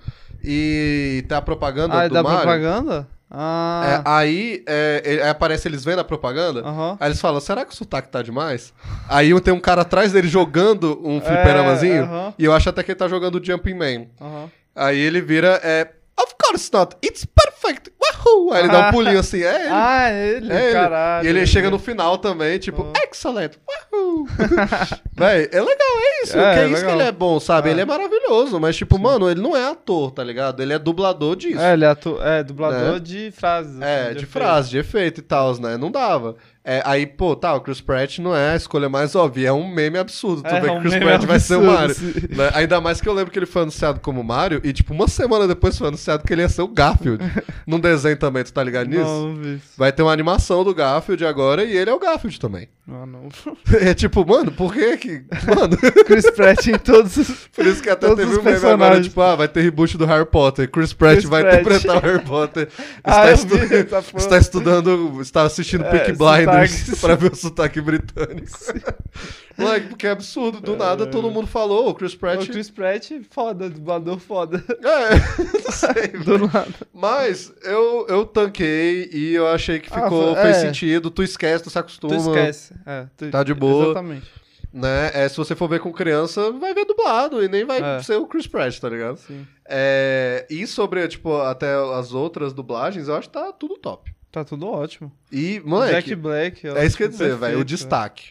[0.44, 2.40] E tá a propaganda Ah, do da Mario.
[2.40, 3.08] propaganda?
[3.32, 4.02] É, Ah.
[4.04, 6.60] aí, é, aí aparece eles vendo a propaganda.
[6.62, 6.96] Aham.
[6.98, 8.72] Aí eles falam, será que o sotaque tá demais?
[9.08, 12.02] Aí tem um cara atrás dele jogando um fliperamazinho.
[12.04, 12.34] aham.
[12.38, 14.06] E eu acho até que ele tá jogando Jumping Man.
[14.20, 14.50] Aham.
[14.74, 15.88] Aí ele vira, é,
[16.22, 18.52] of course not, it's perfect, wahoo!
[18.52, 19.68] Aí ele dá um pulinho assim, é ele.
[19.70, 20.72] Ah, ele, É ele.
[20.72, 21.26] caralho.
[21.26, 24.26] E ele chega no final também, tipo, excellent, wahoo!
[25.16, 26.38] Véi, é legal, é isso.
[26.38, 26.90] É, que é, é isso legal.
[26.90, 27.68] que ele é bom, sabe?
[27.68, 27.72] É.
[27.72, 30.62] Ele é maravilhoso, mas, tipo, mano, ele não é ator, tá ligado?
[30.62, 31.60] Ele é dublador disso.
[31.60, 32.20] É, ele é, atu...
[32.22, 32.98] é dublador Né?
[33.00, 33.80] de frases.
[33.80, 34.28] É, assim, de, efeito.
[34.30, 35.76] frase, de efeito e tal, né?
[35.76, 36.36] Não dava.
[36.62, 39.66] É, aí, pô, tá, o Chris Pratt não é a escolha mais óbvia, é um
[39.66, 40.42] meme absurdo.
[40.42, 41.96] Tu É, vê que um o Chris Pratt vai ser o Mario.
[42.36, 42.50] né?
[42.52, 45.48] Ainda mais que eu lembro que ele foi anunciado como Mario e, tipo, uma semana
[45.48, 47.24] depois foi anunciado que ele ia ser o Garfield.
[47.66, 49.02] num desenho também, tu tá ligado nisso?
[49.02, 49.58] Não, não vi.
[49.76, 52.68] Vai ter uma animação do Garfield agora e ele é o Garfield também.
[52.86, 53.28] Ah, não.
[53.80, 55.22] É tipo, mano, por que que.
[55.46, 57.30] Mano, Chris Pratt em todos os...
[57.54, 60.04] por isso que até Todos teve um meme agora, tipo, ah, vai ter reboot do
[60.04, 60.68] Harry Potter.
[60.70, 61.60] Chris Pratt Chris vai Pratt.
[61.60, 62.68] interpretar o Harry Potter.
[63.04, 64.04] Ah, Está, eu estu- porra.
[64.16, 66.12] está estudando, está assistindo É, sotaque
[66.52, 67.00] Sotaques.
[67.00, 68.58] pra ver o sotaque britânico.
[69.58, 70.60] Moleque, porque é absurdo.
[70.60, 72.42] Do nada todo mundo falou, o Chris Pratt.
[72.42, 74.64] O Chris Pratt, foda, dublador foda.
[74.68, 75.14] É,
[75.64, 76.08] não sei.
[76.24, 76.68] Do nada.
[76.94, 80.60] Mas eu, eu tanquei e eu achei que Ah, ficou, foi- fez é.
[80.60, 81.10] sentido.
[81.10, 82.14] Tu esquece, tu se acostuma.
[82.14, 82.74] Tu esquece.
[82.86, 83.86] É, tu- Tá de boa.
[83.86, 84.26] Exatamente.
[84.72, 85.10] Né?
[85.12, 88.02] É, se você for ver com criança, vai ver dublado e nem vai É.
[88.02, 89.16] ser o Chris Pratt, tá ligado?
[89.18, 89.44] Sim.
[89.68, 94.10] É, e sobre, tipo, até as outras dublagens, eu acho que tá tudo top.
[94.30, 95.10] Tá tudo ótimo.
[95.32, 96.68] E, moleque, Jack Black.
[96.68, 98.28] é isso que eu ia dizer, velho, o destaque.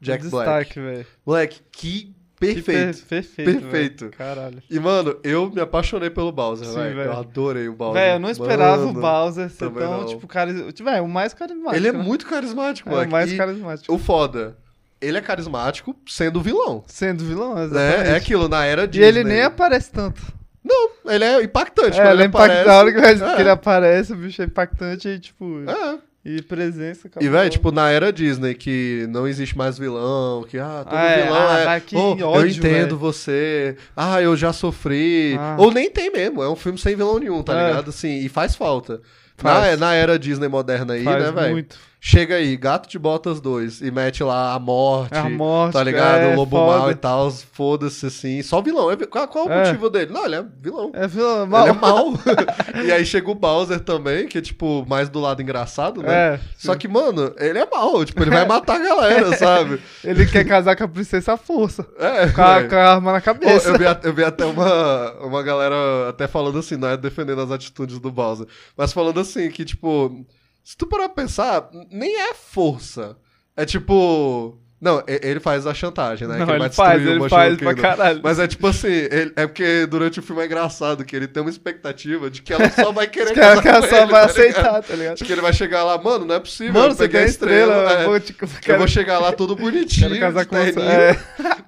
[0.00, 0.48] Jack o Black.
[0.50, 1.06] destaque, velho.
[1.26, 2.62] Moleque, que perfeito.
[2.98, 3.60] Que per- perfeito.
[3.60, 4.00] Perfeito.
[4.06, 4.12] velho.
[4.16, 4.62] Caralho.
[4.70, 7.00] E, mano, eu me apaixonei pelo Bowser, velho.
[7.00, 8.02] Eu adorei o Bowser.
[8.02, 10.06] Velho, eu não esperava Mano, o Bowser ser tão, não.
[10.06, 10.84] tipo, carismático.
[10.84, 11.76] Velho, o mais carismático.
[11.76, 11.98] Ele é né?
[12.02, 13.08] muito carismático, É, moleque.
[13.08, 13.94] o mais E carismático.
[13.94, 14.56] O foda,
[15.00, 16.82] ele é carismático sendo vilão.
[16.86, 18.04] Sendo vilão, exatamente.
[18.04, 18.10] Né?
[18.12, 19.06] É aquilo, na era E Disney.
[19.08, 20.22] ele nem aparece tanto.
[20.64, 22.00] Não, ele é impactante.
[22.00, 22.66] É, ele é impactante.
[22.66, 23.34] Na hora que, ele- É.
[23.36, 25.62] que ele aparece, o bicho é impactante e, tipo.
[25.68, 25.98] É.
[26.26, 27.30] E presença, E, acabou.
[27.30, 31.22] velho, tipo, na era Disney, que não existe mais vilão, que, ah, todo Ah, é,
[31.24, 35.36] vilão ah, é, vai, que "Oh, eu ódio, entendo velho." você, ah, eu já sofri,
[35.38, 35.56] Ah.
[35.58, 37.66] ou nem tem mesmo, é um filme sem vilão nenhum, tá É.
[37.68, 37.90] ligado?
[37.90, 39.02] Assim, e faz falta.
[39.36, 39.78] Faz.
[39.78, 41.52] Na, na era Disney moderna aí, Faz né, velho?
[41.52, 41.76] muito.
[42.06, 45.82] Chega aí, Gato de Botas 2, e mete lá a morte, É a morte, tá
[45.82, 46.18] ligado?
[46.20, 46.78] é, o Lobo foda.
[46.78, 48.90] Mal e tal, foda-se assim, só vilão.
[48.90, 49.64] É Qual, qual é o É.
[49.66, 50.12] motivo dele?
[50.12, 50.90] Não, ele é vilão.
[50.92, 51.66] É vilão, mal.
[51.66, 52.12] Ele é mal.
[52.84, 56.34] e aí chega o Bowser também, que é, tipo, mais do lado engraçado, né?
[56.34, 58.04] É, Só que, mano, ele é mal.
[58.04, 59.80] Tipo, ele vai matar a galera, sabe?
[60.04, 61.86] Ele quer casar com a princesa à força.
[61.98, 63.70] É, Com a, com a arma na cabeça.
[63.70, 65.74] eu, vi, eu vi até uma, uma galera
[66.10, 68.46] até falando assim, não é defendendo as atitudes do Bowser,
[68.76, 70.22] mas falando assim, que, tipo,
[70.64, 73.16] se tu parar pra pensar, nem é força.
[73.56, 74.58] É tipo.
[74.80, 76.36] Não, ele faz a chantagem, né?
[76.36, 77.80] Não, que ele vai faz, ele faz pra Kingdom.
[77.88, 78.20] caralho.
[78.22, 81.42] Mas é tipo assim, ele- é porque durante o filme é engraçado que ele tem
[81.42, 84.26] uma expectativa de que ela só vai querer Os caras casar com só ele, vai
[84.26, 84.50] tá ligado?
[84.50, 85.12] aceitar, tá ligado?
[85.14, 86.74] Acho que ele vai chegar lá, mano, não é possível.
[86.74, 87.92] Mano, eu você quer a estrela?
[87.92, 88.02] é.
[88.04, 88.36] eu vou te...
[88.66, 90.72] Eu vou chegar lá todo bonitinho, Quero casar de com você.
[90.72, 91.16] terninho, É.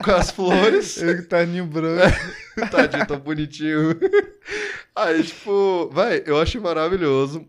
[0.05, 0.97] com as flores.
[1.01, 2.19] Ele que terninho branco.
[2.71, 3.99] Tadinho, tão bonitinho.
[4.95, 7.47] Aí, tipo, vai, eu achei maravilhoso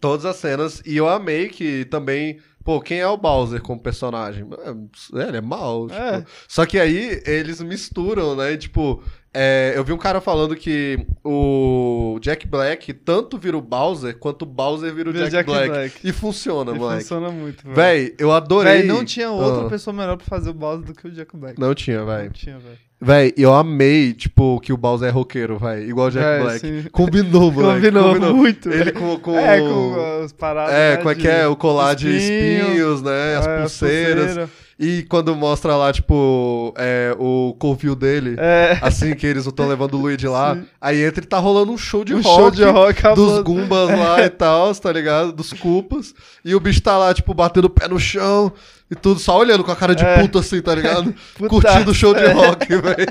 [0.00, 0.82] todas as cenas.
[0.86, 2.38] E eu amei que também.
[2.64, 4.46] Pô, quem é o Bowser como personagem?
[4.64, 5.86] É, Ele é mal.
[5.88, 6.00] tipo.
[6.00, 6.24] É.
[6.48, 8.56] Só que aí eles misturam, né?
[8.56, 9.02] Tipo,
[9.34, 14.42] é, eu vi um cara falando que o Jack Black tanto vira o Bowser quanto
[14.42, 15.68] o Bowser vira o Jack, Jack Black.
[15.68, 16.00] Black.
[16.08, 17.02] E funciona, E moleque.
[17.02, 17.74] funciona muito, velho.
[17.76, 18.78] Véi, eu adorei.
[18.78, 19.68] Véi, não tinha outra Ah.
[19.68, 21.60] pessoa melhor pra fazer o Bowser do que o Jack Black.
[21.60, 22.24] Não tinha, véi.
[22.24, 22.78] Não tinha, velho.
[23.04, 25.88] Véi, eu amei, tipo, que o Bowser é roqueiro, véi.
[25.88, 26.60] Igual o Jack É, Black.
[26.60, 26.84] sim.
[26.90, 27.90] Combinou, moleque.
[27.92, 28.94] Combinou, muito, Ele velho.
[28.94, 29.38] com, com...
[29.38, 30.74] É, com as paradas.
[30.74, 31.46] É, né, como é que é?
[31.46, 33.36] O colar de espinho, espinhos, né?
[33.36, 34.24] As é, pulseiras.
[34.26, 34.50] pulseira.
[34.76, 38.76] E quando mostra lá, tipo, é, o covil dele, É.
[38.82, 40.64] assim que eles estão levando o Luigi lá, Sim.
[40.80, 42.40] aí entra e tá rolando um show de Um rock.
[42.40, 43.40] show de rock Dos.
[43.44, 45.30] Gumbas lá e tal, tá ligado?
[45.30, 46.12] Dos Culpas.
[46.44, 48.52] E o bicho tá lá, tipo, batendo o pé no chão
[48.90, 50.20] e tudo, só olhando com a cara de É.
[50.20, 51.14] puto assim, tá ligado?
[51.48, 53.06] Curtindo o show de rock, velho.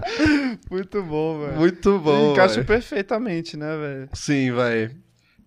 [0.70, 1.56] Muito bom, velho.
[1.56, 2.32] Muito bom.
[2.32, 4.08] Encaixa perfeitamente, né, velho?
[4.12, 4.90] Sim, velho.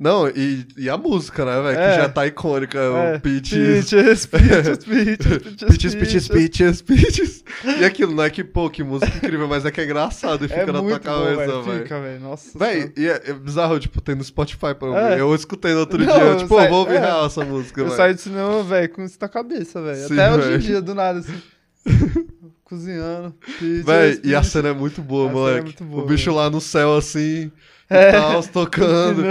[0.03, 1.79] Não, e, e a música, né, velho?
[1.79, 1.91] É.
[1.91, 2.79] Que já tá icônica.
[2.79, 3.19] É.
[3.19, 3.87] Peaches.
[3.87, 7.43] Peaches, Peaches, Peaches, Peaches, peaches, peaches, peaches.
[7.79, 10.47] E aquilo, não é que, pô, que música incrível, mas é que é engraçado e
[10.47, 11.63] fica É na tua cabeça, velho.
[11.63, 11.83] velho.
[11.83, 12.19] Fica, velho.
[12.19, 12.57] Nossa.
[12.57, 12.91] Senhora.
[12.97, 14.99] e é, é bizarro, tipo, tem no Spotify pra ouvir.
[15.17, 15.21] É.
[15.21, 16.99] Eu escutei no outro Não, dia, eu tipo, saí- vou ouvir é.
[16.99, 17.97] real essa música, Eu velho.
[17.97, 20.05] saí do cinema, velho, com isso na cabeça, velho.
[20.05, 20.55] Até hoje velho.
[20.55, 21.41] em dia, do nada, assim.
[22.63, 23.35] Cozinhando.
[23.59, 25.63] Peaches, Véi, e a cena é muito boa, A cena é moleque.
[25.65, 26.37] muito boa, o bicho velho.
[26.37, 27.51] lá no céu, assim,
[27.91, 28.09] É.
[28.09, 29.23] e tal, tocando.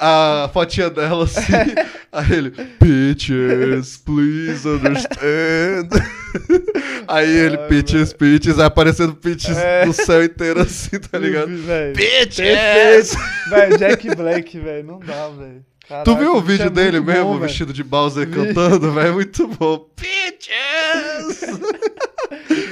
[0.00, 1.42] A, a fotinha dela, assim.
[2.12, 5.88] Aí ele, Peaches, please understand.
[7.08, 9.84] Aí ele, Ai, Peaches, Peaches, aí aparecendo Peaches É.
[9.84, 11.48] no céu inteiro, assim, tá ligado?
[11.94, 13.18] Perfeito.
[13.50, 14.86] Velho, Jack Black, velho.
[14.86, 15.64] Não dá, velho.
[15.84, 19.14] Tu Caraca, viu o bicho vídeo é dele mesmo, vestido de Bowser cantando, velho?
[19.14, 19.86] Muito bom.
[19.96, 21.50] Peaches!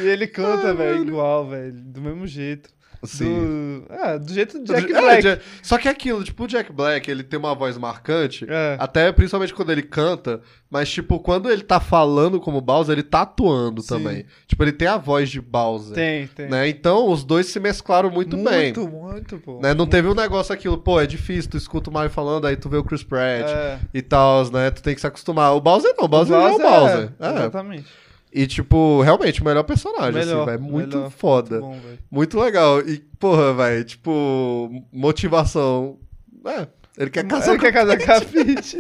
[0.02, 1.72] E ele canta, velho, igual, velho.
[1.72, 2.70] Do mesmo jeito.
[3.04, 3.84] Sim.
[3.88, 3.92] Do...
[3.94, 5.22] É, do jeito do Jack É, Black.
[5.22, 8.76] Ja- Só que é aquilo, tipo, o Jack Black, ele tem uma voz marcante, É.
[8.78, 10.40] até principalmente quando ele canta,
[10.70, 13.88] mas, tipo, quando ele tá falando como Bowser, ele tá atuando Sim.
[13.88, 14.26] também.
[14.46, 15.94] Tipo, ele tem a voz de Bowser.
[15.94, 16.48] Tem, tem.
[16.48, 16.68] Né?
[16.68, 18.72] Então, os dois se mesclaram muito, bem.
[18.72, 19.60] Muito, muito, pô.
[19.60, 19.74] Né?
[19.74, 22.68] Não teve um negócio aquilo, pô, é difícil, tu escuta o Mario falando, aí tu
[22.68, 23.78] vê o Chris Pratt É.
[23.92, 24.70] e tal, né?
[24.70, 25.54] Tu tem que se acostumar.
[25.54, 27.12] O Bowser não, o Bowser, Bowser é o Bowser.
[27.20, 27.30] é, É.
[27.32, 27.86] Exatamente.
[28.34, 30.62] E, tipo, realmente, o melhor personagem, assim, Melhor, velho.
[30.62, 31.10] Muito melhor.
[31.10, 31.60] foda.
[31.60, 31.96] Muito bom.
[32.10, 32.80] Muito legal.
[32.80, 35.98] E, porra, velho, tipo, motivação.
[36.46, 36.66] É,
[36.98, 38.76] ele quer casar Ele com quer casar com a Peach.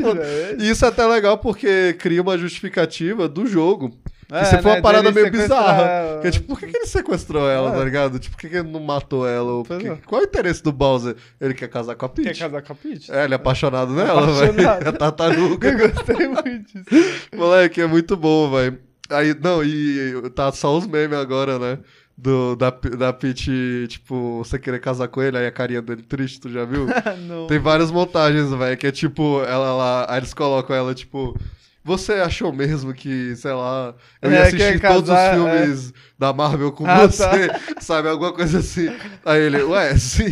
[0.58, 3.90] E isso é até legal porque cria uma justificativa do jogo.
[4.30, 5.82] É, Isso foi uma né, parada dele meio bizarra.
[5.82, 6.20] ela.
[6.22, 7.72] Que é tipo, por que, que ele sequestrou ela, É.
[7.76, 8.18] tá ligado?
[8.18, 9.62] Tipo, por que, que ele não matou ela?
[9.62, 9.98] Que- é.
[10.06, 11.16] Qual é o interesse do Bowser?
[11.38, 12.28] Ele quer casar com a Peach.
[12.32, 13.12] Quer casar com a Peach?
[13.12, 14.88] É, ele é apaixonado nela, velho.
[14.88, 15.68] É tartaruga.
[15.68, 17.26] Eu gostei muito disso.
[17.36, 18.78] Moleque, é muito bom, velho.
[19.10, 21.78] Aí, não, e tá só os memes agora, né?
[22.16, 23.50] Do, da, da Peach,
[23.88, 26.86] tipo, você querer casar com ele, aí a carinha dele triste, tu já viu?
[27.48, 31.36] Tem várias montagens, velho, que é tipo, ela lá, aí eles colocam ela, tipo,
[31.84, 35.92] você achou mesmo que, sei lá, eu ia É, assistir quer todos casar, os filmes
[36.18, 37.50] da Marvel com Ah, você,
[37.80, 38.08] sabe?
[38.08, 38.88] Alguma coisa assim.
[39.24, 40.24] Aí ele, ué, sim,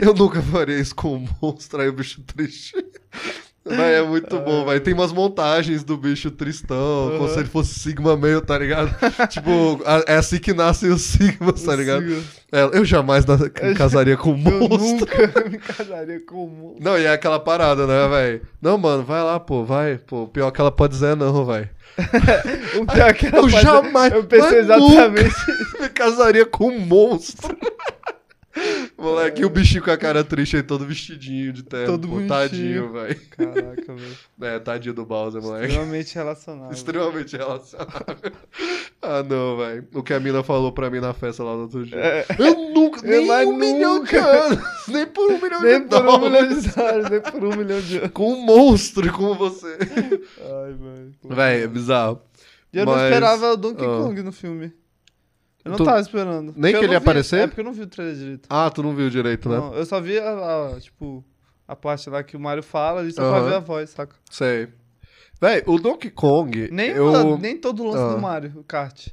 [0.00, 2.74] eu nunca faria isso com um monstro, aí o bicho triste.
[3.66, 4.80] Véi, é muito bom, velho.
[4.80, 7.28] Tem umas montagens do bicho tristão, como Aham.
[7.32, 8.94] se ele fosse Sigma meio, tá ligado?
[9.30, 12.04] tipo, a- é assim que nascem os Sigmas, tá ligado?
[12.52, 13.38] É, eu jamais na-
[13.74, 15.06] casaria com um Eu monstro.
[15.26, 16.84] nunca me casaria com um monstro.
[16.84, 18.42] Não, e é aquela parada, né, velho?
[18.60, 19.96] Não, mano, vai lá, pô, vai.
[19.96, 21.70] Pô, pior que ela pode dizer não, velho.
[22.80, 25.34] O pior é que ela Eu faz- jamais, Eu pensei exatamente.
[25.80, 27.56] Me casaria com um monstro.
[28.96, 31.86] Moleque, e o bichinho com a cara triste aí, todo vestidinho de terno.
[31.98, 33.20] Todo pô, tadinho, velho.
[33.30, 34.16] Caraca, velho.
[34.40, 35.66] É, tadinho do Bowser, moleque.
[35.66, 36.72] Extremamente relacionável.
[36.72, 38.32] Extremamente relacionável.
[39.02, 39.88] ah, não, velho.
[39.94, 41.96] O que a mina falou pra mim na festa lá no outro dia.
[41.98, 42.26] É.
[42.38, 44.24] Eu nunca, nem Mas um milhão de nunca.
[44.24, 46.30] anos, nem por um milhão Nem de por um dólares.
[46.32, 48.10] milhão de dólares, nem por um milhão de anos.
[48.12, 49.76] Com um monstro como você.
[49.80, 51.12] Ai, velho.
[51.24, 52.20] Véi, é bizarro.
[52.72, 54.02] E eu não Mas- esperava o Donkey ah.
[54.02, 54.72] Kong no filme.
[55.64, 56.52] Eu não Tu- tava esperando.
[56.56, 57.40] Nem que ele ia vi- aparecer?
[57.40, 58.46] É porque eu não vi o trailer direito.
[58.50, 59.56] Ah, tu não viu direito, né?
[59.56, 61.24] Não, eu só vi, a, a, tipo,
[61.66, 63.48] a parte lá que o Mario fala ali só pra Aham.
[63.48, 64.14] ver a voz, saca?
[64.30, 64.68] Sei.
[65.40, 66.68] Véi, o Donkey Kong.
[66.70, 67.38] Nem, eu...
[67.38, 68.14] nem todo o lance Ah.
[68.14, 69.08] do Mario, o kart.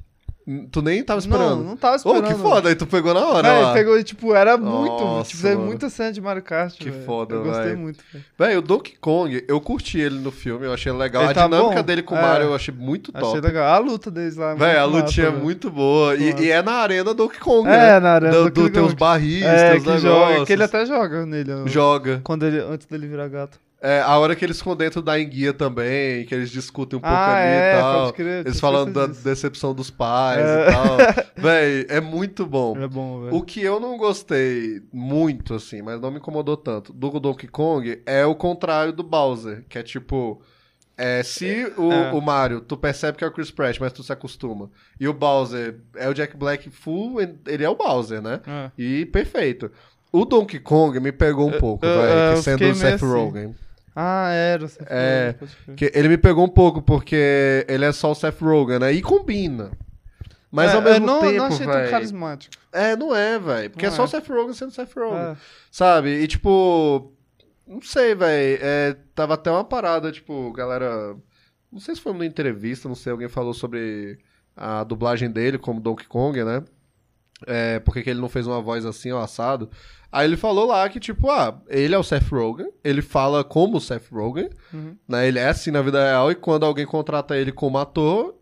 [0.71, 1.57] Tu nem tava esperando.
[1.57, 2.27] Não, não tava Ô, esperando.
[2.27, 3.47] que foda, aí tu pegou na hora.
[3.47, 3.73] Véi, lá.
[3.73, 5.03] pegou, tipo, era muito.
[5.03, 5.61] Nossa, tipo, mano.
[5.65, 6.75] muita cena de Mario Kart.
[6.77, 7.05] Que velho.
[7.05, 7.75] foda, Eu gostei véi.
[7.75, 8.03] muito.
[8.11, 8.25] velho.
[8.39, 11.21] Véi, o Donkey Kong, eu curti ele no filme, eu achei legal.
[11.23, 11.83] Ele a tá dinâmica bom?
[11.83, 12.21] dele com o É.
[12.21, 13.25] Mario eu achei muito top.
[13.27, 13.71] Achei legal.
[13.71, 14.51] A luta deles lá.
[14.53, 15.43] é Véi, a lutinha é velho.
[15.43, 16.15] muito boa.
[16.15, 17.99] E, e é na arena Donkey Kong, É, né?
[17.99, 20.01] na arena do, do, Tem os barris, É, tem os que negócios.
[20.33, 20.45] joga.
[20.47, 21.51] Que ele até joga nele.
[21.67, 22.19] Joga.
[22.23, 23.59] Quando ele, antes dele virar gato.
[23.83, 27.15] É, a hora que eles ficam dentro da enguia também, que eles discutem um pouco
[27.15, 28.13] Ah, ali é, e tal.
[28.13, 29.23] crer, eles falando da disso.
[29.23, 30.67] decepção dos pais É.
[30.67, 30.97] e tal.
[31.35, 32.77] Véi, é muito bom.
[32.77, 33.35] É bom, velho.
[33.35, 37.99] O que eu não gostei muito, assim, mas não me incomodou tanto, do Donkey Kong
[38.05, 40.39] é o contrário do Bowser, que é tipo.
[40.95, 42.11] É, se o, É.
[42.11, 44.69] o Mario, tu percebe que é o Chris Pratt, mas tu se acostuma.
[44.99, 48.41] E o Bowser é o Jack Black full, ele é o Bowser, né?
[48.45, 48.69] É.
[48.77, 49.71] E perfeito.
[50.11, 53.05] O Donkey Kong me pegou um pouco, velho, sendo o Seth assim.
[53.07, 53.55] Rogen.
[53.95, 54.67] Ah, era.
[54.67, 55.75] Você É, falou, pode crer.
[55.75, 58.91] Que ele me pegou um pouco, porque ele é só o Seth Rogen, né?
[58.93, 59.71] E combina.
[60.49, 62.55] Mas É, ao mesmo não, tempo, não achei tão carismático.
[62.71, 63.69] É, não é, velho.
[63.69, 64.05] Porque Não é só é.
[64.05, 65.31] o Seth Rogen sendo Seth Rogen.
[65.31, 65.35] É.
[65.69, 66.09] Sabe?
[66.21, 67.13] E tipo.
[67.67, 68.59] Não sei, velho.
[68.61, 71.15] É, tava até uma parada, tipo, galera.
[71.71, 74.19] Não sei se foi numa entrevista, não sei, alguém falou sobre
[74.57, 76.63] a dublagem dele como Donkey Kong, né?
[77.47, 79.69] É, por que ele não fez uma voz assim, ó, assado.
[80.11, 83.77] Aí ele falou lá que, tipo, ah, ele é o Seth Rogen, ele fala como
[83.77, 84.97] o Seth Rogen, Uhum.
[85.07, 85.25] né?
[85.25, 88.35] Ele é assim na vida real e quando alguém contrata ele como ator,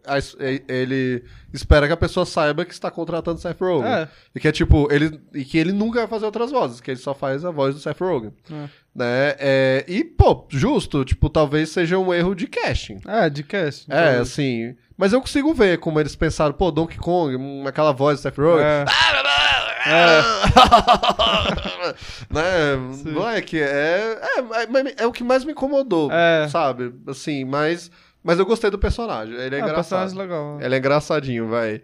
[0.67, 1.23] ele
[1.53, 3.87] espera que a pessoa saiba que está contratando o Seth Rogen.
[3.91, 4.07] É.
[4.33, 6.99] E que é tipo, ele, e que ele nunca vai fazer outras vozes, que ele
[6.99, 8.33] só faz a voz do Seth Rogen.
[8.51, 8.69] É.
[8.95, 9.35] Né?
[9.39, 12.99] É, e, pô, justo, tipo, talvez seja um erro de casting.
[13.07, 13.85] É, de cast.
[13.91, 14.75] É, assim.
[14.99, 18.37] Mas eu consigo ver como eles pensaram, pô, Donkey Kong, hum, aquela voz do Seth
[18.37, 18.65] Rogen.
[18.65, 18.83] É.
[22.29, 22.75] né?
[23.05, 26.49] Não é que é, é, é, é o que mais me incomodou, É.
[26.49, 26.93] sabe?
[27.07, 27.89] Assim, mas,
[28.21, 29.35] mas eu gostei do personagem.
[29.35, 29.99] Ele é Ah, engraçado.
[30.11, 30.59] personagem legal.
[30.61, 31.81] Ele é engraçadinho, vai.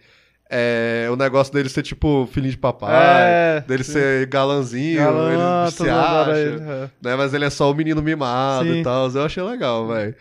[0.50, 3.94] É, o negócio dele ser tipo filhinho de papai, É, dele sim.
[3.94, 5.32] ser galanzinho, Galã,
[5.64, 6.90] ele se acha, é.
[7.02, 7.16] né?
[7.16, 8.82] Mas ele é só o menino mimado Sim.
[8.82, 9.10] e tal.
[9.10, 10.14] Eu achei legal, velho.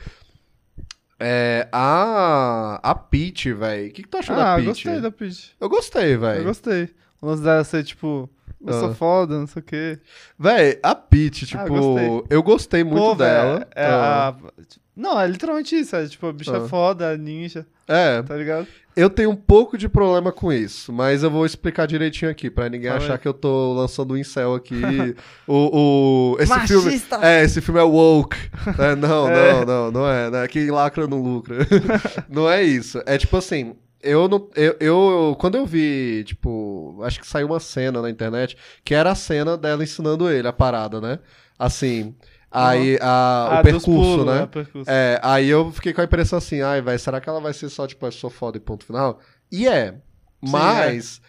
[1.19, 3.89] É, a a Peach, velho.
[3.89, 4.67] O que, que tu achou Ah, da eu Peach?
[4.85, 5.53] gostei da Peach.
[5.61, 6.45] Eu gostei, Eu velho.
[6.45, 6.91] gostei.
[7.21, 8.29] O lance dela ser, tipo,
[8.67, 8.95] eu sou Ah.
[8.95, 9.99] foda, não sei o quê.
[10.39, 12.23] Véi, a Peach, tipo, Ah, gostei.
[12.31, 13.53] eu gostei muito Pô, dela.
[13.59, 14.29] velho, É, Ah.
[14.29, 14.53] a-
[14.97, 15.97] Não, é literalmente isso.
[15.97, 16.69] É tipo, a bicha Ah.
[16.69, 18.69] foda, a ninja, É, tá ligado?
[18.95, 22.69] eu tenho um pouco de problema com isso, mas eu vou explicar direitinho aqui, pra
[22.69, 24.75] ninguém achar que eu tô lançando um incel aqui.
[25.49, 27.17] o, o, esse Machista!
[27.19, 27.27] filme.
[27.27, 28.37] É, esse filme é woke.
[28.79, 29.53] É, não, É.
[29.53, 30.31] não, não, não é.
[30.31, 30.47] Né?
[30.47, 31.57] Quem lacra não lucra.
[32.31, 33.03] não é isso.
[33.05, 33.75] É tipo assim.
[34.05, 34.49] Eu não.
[34.55, 35.37] Eu, eu.
[35.41, 37.01] Quando eu vi, tipo.
[37.03, 40.53] Acho que saiu uma cena na internet que era a cena dela ensinando ele a
[40.53, 41.19] parada, né?
[41.59, 42.15] Assim.
[42.51, 44.43] Aí a, Ah, o percurso, pulos, né?
[44.45, 44.89] o percurso.
[44.89, 47.69] É, aí eu fiquei com a impressão assim, ai, vai, será que ela vai ser
[47.69, 49.19] só, tipo, eu sou foda e ponto final?
[49.51, 49.97] E é.
[50.41, 51.21] Mas.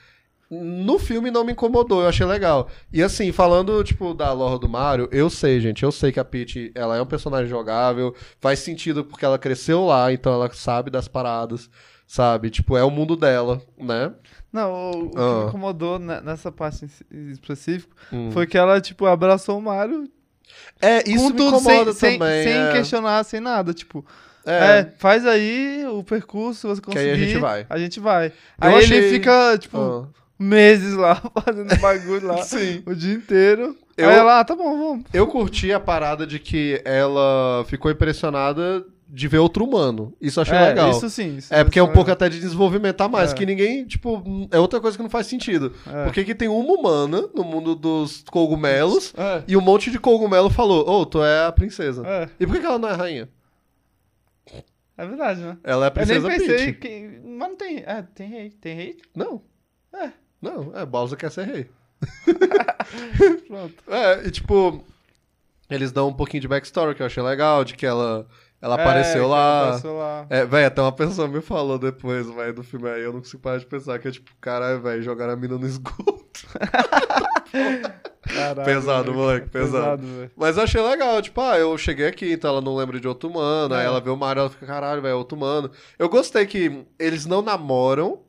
[0.47, 2.69] No filme não me incomodou, eu achei legal.
[2.93, 6.23] E assim, falando, tipo, da lore do Mario, eu sei, gente, eu sei que a
[6.23, 10.91] Peach, ela é um personagem jogável, faz sentido porque ela cresceu lá, então ela sabe
[10.91, 11.67] das paradas.
[12.07, 12.49] Sabe?
[12.49, 14.11] Tipo, é o mundo dela, né?
[14.51, 15.39] Não, o, o que Ah.
[15.43, 18.31] me incomodou ne- nessa parte em específico Hum.
[18.31, 20.09] foi que ela, tipo, abraçou o Mario
[20.81, 22.43] É, isso me tudo, incomoda sem, sem, também.
[22.43, 22.71] sem é.
[22.71, 23.73] questionar, sem nada.
[23.73, 24.05] Tipo,
[24.45, 24.79] É.
[24.79, 24.93] é.
[24.97, 27.05] faz aí o percurso, você Que conseguir.
[27.09, 27.65] aí a gente vai.
[27.69, 28.27] A gente vai.
[28.27, 30.07] Eu aí achei- ele fica, tipo, Ah.
[30.39, 32.37] meses lá, fazendo bagulho lá.
[32.43, 32.81] Sim.
[32.85, 33.75] O dia inteiro.
[33.97, 35.05] Eu- Aí ela, ah, tá bom, vamos.
[35.13, 38.85] Eu curti a parada de que ela ficou impressionada
[39.15, 40.13] de ver outro humano.
[40.19, 40.89] Isso eu achei é, legal.
[40.91, 41.37] Isso sim.
[41.37, 43.33] Isso É porque é um pouco até de desenvolvimento a mais, É.
[43.33, 45.71] que ninguém, tipo, é outra coisa que não faz sentido.
[45.87, 46.03] É.
[46.03, 49.41] Por que tem uma humana no mundo dos cogumelos É.
[49.47, 52.03] e um monte de cogumelo falou, ô, tu é a princesa.
[52.05, 53.29] É, E por que ela não é a rainha?
[54.97, 55.57] é verdade, né?
[55.63, 56.79] Ela é a Eu nem princesa pensei Peach.
[56.79, 57.19] que.
[57.25, 57.77] Mas não tem.
[57.85, 58.49] É, tem rei.
[58.49, 58.97] Tem rei?
[59.15, 59.41] Não.
[59.93, 60.09] É.
[60.41, 61.69] Não, é, Bowser quer ser rei.
[63.47, 63.75] Pronto.
[63.87, 64.83] É, e tipo,
[65.69, 68.27] eles dão um pouquinho de backstory que eu achei legal, de que ela,
[68.65, 69.37] ela É, apareceu lá.
[69.37, 70.25] ela Apareceu lá.
[70.29, 73.41] É, velho, até uma pessoa me falou depois, velho, do filme aí, eu não consigo
[73.41, 76.23] parar de pensar que é tipo, caralho, velho, jogaram a mina no esgoto.
[78.27, 79.15] Caralho, Pesado, velho.
[79.17, 80.01] moleque, pesado.
[80.05, 80.31] velho.
[80.35, 83.29] Mas eu achei legal, tipo, ah, eu cheguei aqui, então ela não lembra de outro
[83.29, 83.85] humano, aí É.
[83.85, 85.69] ela vê o Mario, ela fica, caralho, velho, é outro humano.
[85.99, 88.19] Eu gostei que eles não namoram,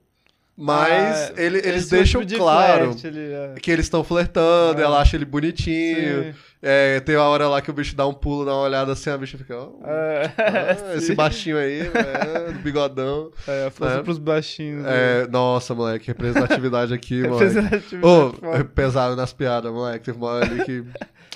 [0.56, 3.54] mas Ah, ele- eles deixam de claro flerte, ele é.
[3.60, 6.34] que eles estão flertando, ela acha ele bonitinho.
[6.62, 9.10] É, tem uma hora lá que o bicho dá um pulo, dá uma olhada assim,
[9.10, 13.30] a bicha fica, ó, É, ah, esse baixinho aí, é, do bigodão.
[13.46, 14.02] É, força É.
[14.02, 14.82] pros baixinhos.
[14.82, 14.90] né?
[15.22, 17.52] É, nossa, moleque, representatividade aqui, moleque.
[17.54, 18.00] Representatividade
[18.40, 18.64] foda.
[18.64, 20.06] pesado nas piadas, moleque.
[20.06, 20.84] Teve uma hora ali que.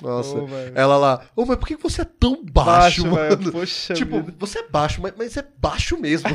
[0.01, 0.39] Nossa.
[0.41, 0.71] Velho.
[0.75, 3.13] ela lá, ô, mas por que você é tão baixo, velho.
[3.13, 3.51] mano?
[3.51, 4.33] Poxa tipo, vida.
[4.39, 6.29] você é baixo, mas, mas é baixo mesmo.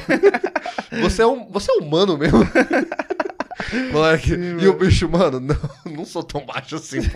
[1.03, 2.39] você, é um, você é humano mesmo.
[3.93, 5.57] Moleque, e o bicho, mano, não,
[5.91, 7.09] não sou tão baixo assim, pô.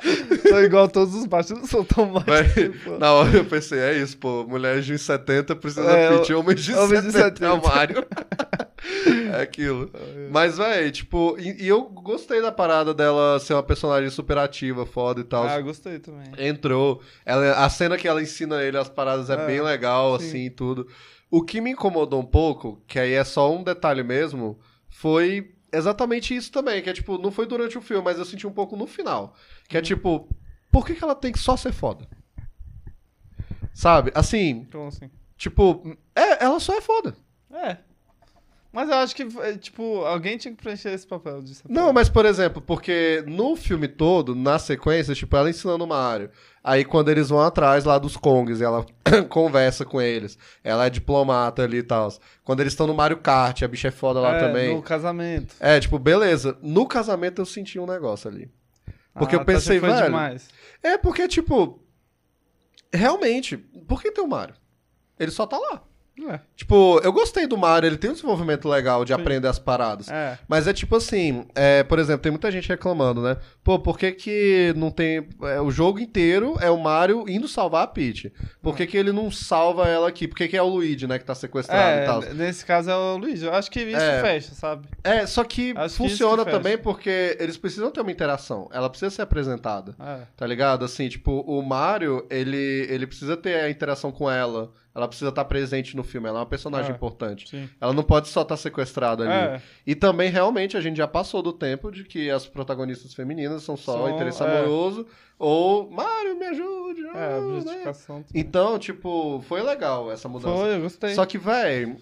[0.48, 2.54] Sou igual a todos os baixos, não sou tão baixo.
[2.54, 2.96] Véi, pô.
[2.98, 6.74] na hora eu pensei, é isso, pô, mulher de 1,70 precisa É, pedir homem de
[6.74, 8.06] homem de 70 é o 70.
[9.32, 9.40] Mario.
[9.40, 9.90] é aquilo.
[10.30, 14.84] Mas, véi, tipo, e, e eu gostei da parada dela ser uma personagem super ativa,
[14.84, 15.44] foda e tal.
[15.44, 16.26] Ah, gostei também.
[16.38, 17.00] Entrou.
[17.24, 20.26] Ela, a cena que ela ensina ele as paradas é, É, bem legal, sim.
[20.26, 20.86] assim, e tudo.
[21.30, 24.58] O que me incomodou um pouco, que aí é só um detalhe mesmo,
[24.88, 28.46] foi exatamente isso também, que é tipo, não foi durante o filme, mas eu senti
[28.46, 29.34] um pouco no final.
[29.68, 30.28] Que é tipo,
[30.72, 32.08] por que, que ela tem que só ser foda?
[33.72, 34.10] Sabe?
[34.14, 35.10] Assim, Então, assim.
[35.36, 37.14] tipo, é, ela só é foda.
[37.52, 37.76] É.
[38.72, 42.08] Mas eu acho que, é, tipo, alguém tinha que preencher esse papel de Não, mas
[42.08, 46.30] por exemplo, porque no filme todo, na sequência, tipo, ela ensinando o Mario.
[46.62, 48.86] Aí quando eles vão atrás lá dos Kongs, ela
[49.28, 50.38] conversa com eles.
[50.62, 52.08] Ela é diplomata ali e tal.
[52.44, 54.74] Quando eles estão no Mario Kart, a bicha é foda lá É, também.
[54.76, 55.54] No casamento.
[55.58, 56.56] É, tipo, beleza.
[56.62, 58.48] No casamento eu senti um negócio ali.
[59.14, 60.04] Porque Ah, eu tá, pensei, foi velho.
[60.04, 60.48] demais.
[60.82, 61.82] É porque, tipo.
[62.92, 64.54] Realmente, por que tem o Mario?
[65.18, 65.82] Ele só tá lá.
[66.28, 66.40] É.
[66.56, 70.08] Tipo, eu gostei do Mario, ele tem um desenvolvimento legal de aprender as paradas.
[70.08, 70.38] É.
[70.48, 73.36] Mas é tipo assim, é, por exemplo, tem muita gente reclamando, né?
[73.62, 75.26] Pô, por que que não tem...
[75.42, 78.32] é, o jogo inteiro é o Mario indo salvar a Peach.
[78.62, 80.26] Por que que ele não salva ela aqui?
[80.28, 82.22] Por que que é o Luigi, né, que tá sequestrado e tal?
[82.22, 83.44] É, nesse caso é o Luigi.
[83.46, 84.20] Eu acho que isso É.
[84.20, 84.88] fecha, sabe?
[85.02, 88.68] É, só que Acho funciona que também porque eles precisam ter uma interação.
[88.72, 89.94] Ela precisa ser apresentada.
[89.98, 90.20] É.
[90.36, 90.84] Tá ligado?
[90.84, 94.70] Assim, tipo, o Mario, ele, ele precisa ter a interação com ela.
[94.94, 96.28] Ela precisa estar presente no filme.
[96.28, 96.94] Ela é uma personagem É.
[96.94, 97.48] importante.
[97.48, 97.68] Sim.
[97.80, 99.32] Ela não pode só estar sequestrada ali.
[99.32, 99.62] É.
[99.86, 103.76] E também, realmente, a gente já passou do tempo de que as protagonistas femininas são
[103.76, 104.46] só São, interesse é.
[104.46, 105.06] amoroso
[105.38, 107.02] ou Mario, me ajude.
[107.06, 107.92] É, ah, né?
[108.06, 108.24] também.
[108.34, 110.56] Então, tipo, foi legal essa mudança.
[110.56, 111.14] Foi, eu gostei.
[111.14, 111.96] Só que, véi,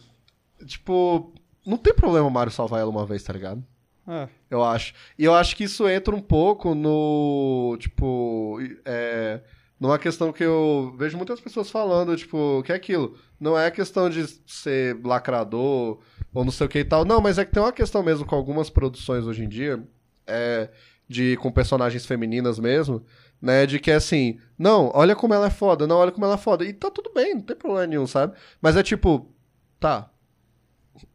[0.66, 1.32] tipo,
[1.64, 3.62] não tem problema o Mario salvar ela uma vez, tá ligado?
[4.08, 4.26] É.
[4.50, 4.94] Eu acho.
[5.18, 7.76] E eu acho que isso entra um pouco no.
[7.78, 8.58] Tipo.
[8.84, 9.40] É,
[9.78, 13.16] numa questão que eu vejo muitas pessoas falando, tipo, que é aquilo.
[13.38, 16.00] Não é questão de ser lacrador
[16.34, 17.04] ou não sei o que e tal.
[17.04, 19.82] Não, mas é que tem uma questão mesmo com algumas produções hoje em dia.
[20.26, 20.68] É,
[21.08, 23.04] de, com personagens femininas mesmo.
[23.40, 26.34] Né, de que é assim, não, olha como ela é foda, não, olha como ela
[26.34, 26.64] é foda.
[26.64, 28.36] E tá tudo bem, não tem problema nenhum, sabe?
[28.60, 29.32] Mas é tipo,
[29.78, 30.10] tá.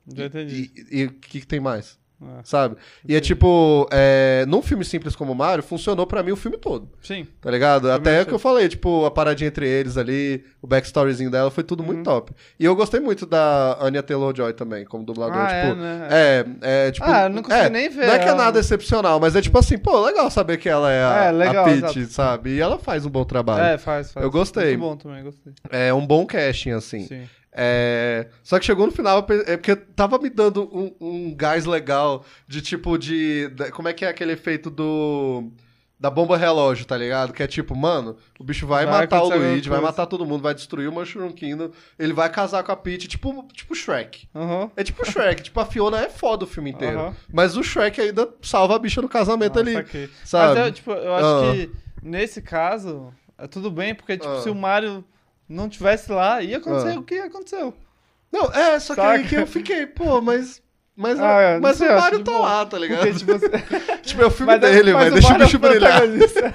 [0.07, 0.72] Já entendi.
[0.89, 1.99] E e o que, que tem mais?
[2.39, 2.41] É.
[2.43, 2.76] Sabe?
[3.07, 6.89] E é tipo, é, num filme simples como Mario, funcionou pra mim o filme todo.
[7.01, 7.28] Sim.
[7.41, 7.91] Tá ligado?
[7.91, 8.26] Até o achei.
[8.26, 11.88] que eu falei, tipo, a paradinha entre eles ali, o backstoryzinho dela, foi tudo Uhum.
[11.88, 12.32] muito top.
[12.59, 15.38] E eu gostei muito da Anya Taylor-Joy também, como dublador.
[15.38, 16.07] Ah, tipo, é, né?
[16.11, 16.45] é,
[16.88, 17.05] é, tipo...
[17.09, 19.41] Ah, eu não consegui é, nem ver Não é que é nada excepcional, mas é
[19.41, 22.51] tipo assim, pô, legal saber que ela é a, É, legal, a Peach, sabe?
[22.51, 23.63] E ela faz um bom trabalho.
[23.63, 24.24] É, faz, faz.
[24.24, 24.78] Eu gostei.
[24.78, 25.53] Muito bom também, gostei.
[25.69, 27.07] É um bom casting, assim.
[27.07, 27.24] Sim.
[27.55, 32.25] É, Só que chegou no final, é porque tava me dando um, um gás legal
[32.47, 33.47] de tipo de.
[33.49, 35.51] da- Como é que é aquele efeito do.
[35.99, 37.31] da bomba relógio, tá ligado?
[37.31, 40.41] Que é tipo, mano, o bicho vai, Vai matar o Luigi, vai matar todo mundo,
[40.41, 44.27] vai destruir o Mushroom Kingdom, ele vai casar com a Peach, tipo, tipo Shrek.
[44.35, 44.71] Aham.
[44.75, 46.99] É tipo Shrek, tipo, a Fiona é foda o filme inteiro.
[46.99, 47.15] Aham.
[47.31, 49.73] Mas o Shrek ainda salva a bicha no casamento Ah, ali.
[49.73, 50.09] saquei.
[50.25, 50.55] sabe?
[50.59, 51.51] Mas eu, tipo, eu acho Ah.
[51.53, 54.41] que nesse caso, é tudo bem, porque, tipo, Ah.
[54.41, 55.05] se o Mario
[55.47, 56.99] não tivesse lá, ia acontecer Ah.
[56.99, 57.73] o que aconteceu.
[58.31, 59.23] Não, é, só que Saca?
[59.23, 60.61] que eu fiquei, pô, mas.
[60.95, 62.99] Mas, Ah, é, mas sei, o Mario tá lá, tá ligado?
[62.99, 63.49] Porque, tipo, você...
[64.03, 66.01] tipo, é o filme Mas- dele, mas mas deixa o bicho é o brilhar.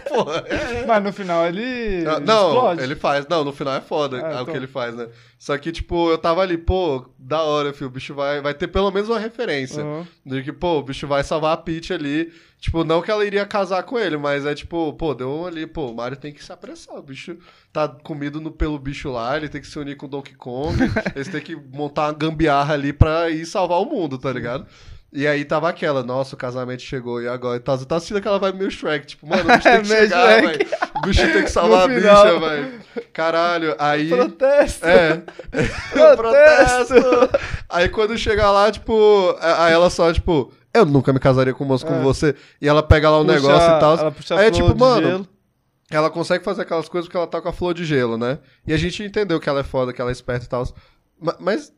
[0.08, 0.86] Porra, é.
[0.86, 2.82] Mas no final ele Ah, Não, explode.
[2.84, 3.26] ele faz.
[3.26, 4.44] Não, no final é foda Ah, é o então.
[4.46, 5.08] que ele faz, né?
[5.38, 7.86] Só que, tipo, eu tava ali, pô, da hora, filho.
[7.86, 9.82] O bicho vai, vai ter pelo menos uma referência.
[9.82, 10.06] Aham.
[10.26, 12.32] De que, pô, o bicho vai salvar a Peach ali.
[12.60, 15.64] Tipo, não que ela iria casar com ele, mas é tipo, pô, deu um ali,
[15.64, 16.96] pô, o Mario tem que se apressar.
[16.96, 17.38] O bicho
[17.72, 20.76] tá comido no, pelo bicho lá, ele tem que se unir com o Donkey Kong.
[21.14, 24.66] eles têm que montar uma gambiarra ali pra ir salvar o mundo, tá ligado?
[25.10, 27.58] E aí tava aquela, nossa, o casamento chegou, e agora?
[27.60, 30.66] Tá, tá assistindo aquela vibe meio Shrek, tipo, mano, o bicho tem que chegar, velho.
[30.96, 32.80] O bicho tem que salvar a bicha, velho.
[33.14, 34.08] Caralho, aí.
[34.10, 34.84] Protesto!
[34.86, 35.22] É.
[36.16, 36.94] Protesto!
[37.68, 41.68] Aí quando chega lá, tipo, aí ela só, tipo, eu nunca me casaria com um
[41.68, 42.02] moço como É.
[42.02, 42.34] você.
[42.60, 43.98] E ela pega lá um Puxa- negócio e tal.
[43.98, 45.28] Ela puxa Aí é tipo, mano, gelo.
[45.90, 48.38] ela consegue fazer aquelas coisas porque ela tá com a flor de gelo, né?
[48.66, 50.64] E a gente entendeu que ela é foda, que ela é esperta e tal.
[51.20, 51.72] Ma- Mas,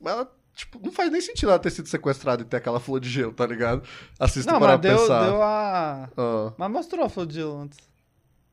[0.00, 2.98] mas ela, tipo, não faz nem sentido ela ter sido sequestrada e ter aquela flor
[2.98, 3.86] de gelo, tá ligado?
[4.18, 5.24] Assista Não, para mas deu, pensar.
[5.24, 6.08] deu a...
[6.16, 6.52] Ah.
[6.56, 7.78] Mas mostrou a flor de gelo antes.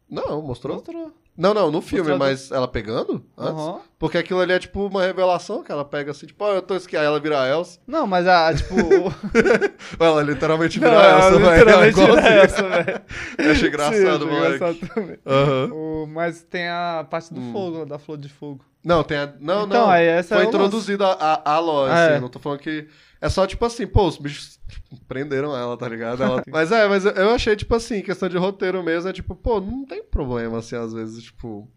[0.10, 0.76] Não, mostrou?
[0.76, 1.14] Mostrou.
[1.36, 3.26] Não, não, no filme, mas ela pegando?
[3.38, 3.62] Antes?
[3.64, 3.80] Aham.
[3.98, 6.76] Porque aquilo ali é tipo uma revelação que ela pega assim, tipo, ó, eu tô
[6.76, 7.80] esquiando, ela vira a Elsa.
[7.88, 8.76] Não, mas a, tipo...
[10.00, 11.52] ela literalmente Não, vira a Elsa, velho.
[11.56, 12.22] literalmente Igualzinho.
[12.22, 13.02] vira essa, velho.
[13.40, 14.56] Eu achei engraçado, moleque.
[14.56, 15.18] engraçado também.
[15.26, 15.70] Aham.
[15.74, 17.52] O- Mas tem a parte do Hum.
[17.52, 18.64] fogo, da flor de fogo.
[18.84, 19.26] Não, tem a...
[19.40, 19.90] Não, Então, não.
[19.90, 22.16] aí essa Foi é introduzida a, a, a Ah, assim.
[22.16, 22.20] é.
[22.20, 22.88] Não tô falando que...
[23.22, 24.60] É só, tipo assim, pô, os bichos
[25.08, 26.22] prenderam ela, tá ligado?
[26.24, 29.60] Ela- Mas é, mas eu- achei, tipo assim, questão de roteiro mesmo, é tipo, pô,
[29.60, 31.70] não tem problema, assim, às vezes, tipo...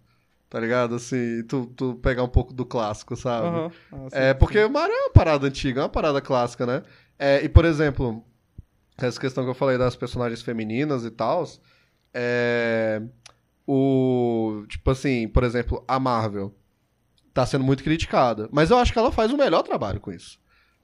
[0.49, 0.95] Tá ligado?
[0.95, 3.49] Assim, tu, tu pegar um pouco do clássico, sabe?
[3.49, 3.73] Aham.
[3.93, 6.83] Ah, sim, É, porque o Mario é uma parada antiga, é uma parada clássica, né?
[7.19, 8.25] É, e, por exemplo,
[8.97, 11.45] essa questão que eu falei das personagens femininas e tal,
[12.15, 13.03] é,
[13.67, 16.55] o, tipo assim, por exemplo, a Marvel
[17.35, 20.39] tá sendo muito criticada, mas eu acho que ela faz o melhor trabalho com isso.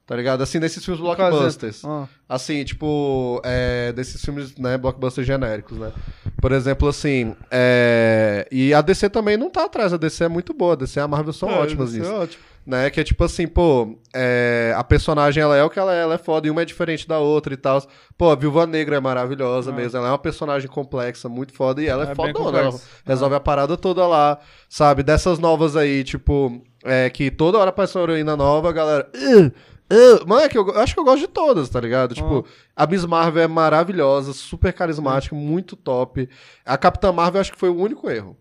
[0.07, 0.43] Tá ligado?
[0.43, 1.85] Assim, nesses filmes blockbusters.
[1.85, 2.09] Ah.
[2.29, 5.93] Assim, tipo, é, desses filmes, né, blockbusters genéricos, né?
[6.41, 10.53] Por exemplo, assim, é, e a DC também não tá atrás, a DC é muito
[10.53, 12.43] boa, a DC e a Marvel são É, ótimas é nisso ótimo.
[12.67, 12.91] né?
[12.91, 16.15] Que é tipo assim, pô, é, a personagem ela é o que ela é, ela
[16.15, 17.81] é foda, e uma é diferente da outra e tal.
[18.19, 19.75] Pô, a Viúva Negra é maravilhosa Ah.
[19.75, 23.37] mesmo, ela é uma personagem complexa, muito foda, e ela é, É fodona, ela resolve
[23.37, 24.39] a parada toda lá,
[24.69, 25.03] sabe?
[25.05, 29.09] Dessas novas aí, tipo, é, que toda hora aparece uma heroína nova, a galera.
[29.15, 29.53] "Uh,
[29.93, 32.15] uh", Mano, é que eu, eu acho que eu gosto de todas, tá ligado?
[32.15, 36.29] Tipo, a Miss Marvel é maravilhosa, super carismática, muito top.
[36.65, 38.37] A Capitã Marvel eu acho que foi o único erro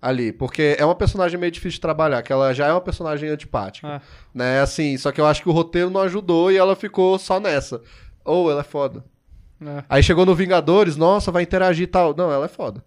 [0.00, 3.28] ali, porque é uma personagem meio difícil de trabalhar, que ela já é uma personagem
[3.28, 4.00] antipática, Ah.
[4.32, 4.60] né?
[4.60, 7.80] Assim, só que eu acho que o roteiro não ajudou e ela ficou só nessa.
[8.24, 9.04] Ou ela é foda.
[9.60, 9.82] É.
[9.88, 12.14] Aí chegou no Vingadores, nossa, vai interagir e tal.
[12.16, 12.84] Não, ela é foda.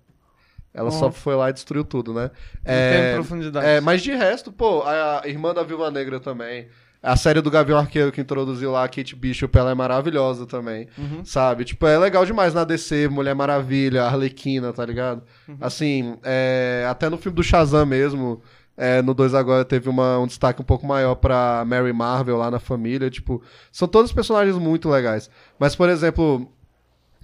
[0.73, 0.99] Ela Uhum.
[0.99, 2.31] só foi lá e destruiu tudo, né?
[2.65, 3.65] Não tem profundidade.
[3.65, 6.69] É, mas de resto, pô, a, a irmã da Viúva Negra também.
[7.03, 10.87] A série do Gavião Arqueiro que introduziu lá, a Kate Bishop, ela é maravilhosa também.
[10.97, 11.25] Uhum.
[11.25, 11.65] Sabe?
[11.65, 15.23] Tipo, é legal demais na DC, Mulher Maravilha, Arlequina, tá ligado?
[15.47, 15.57] Uhum.
[15.59, 18.39] Assim, é, até no filme do Shazam mesmo,
[18.77, 22.51] é, no 2 agora teve uma- um destaque um pouco maior pra Mary Marvel lá
[22.51, 23.09] na família.
[23.09, 23.41] Tipo,
[23.71, 25.27] são todos personagens muito legais.
[25.57, 26.47] Mas, por exemplo,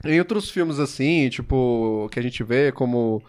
[0.03, 3.21] em outros filmes assim, tipo, que a gente vê como,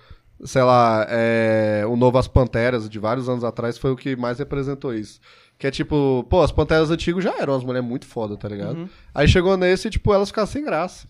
[0.44, 4.38] sei lá, é, o novo As Panteras, de vários anos atrás, foi o que mais
[4.38, 5.20] representou isso.
[5.58, 8.78] Que é tipo, pô, as Panteras antigas já eram umas mulheres muito foda, tá ligado?
[8.78, 8.88] Uhum.
[9.12, 11.08] Aí chegou nesse e, tipo, elas ficaram sem graça.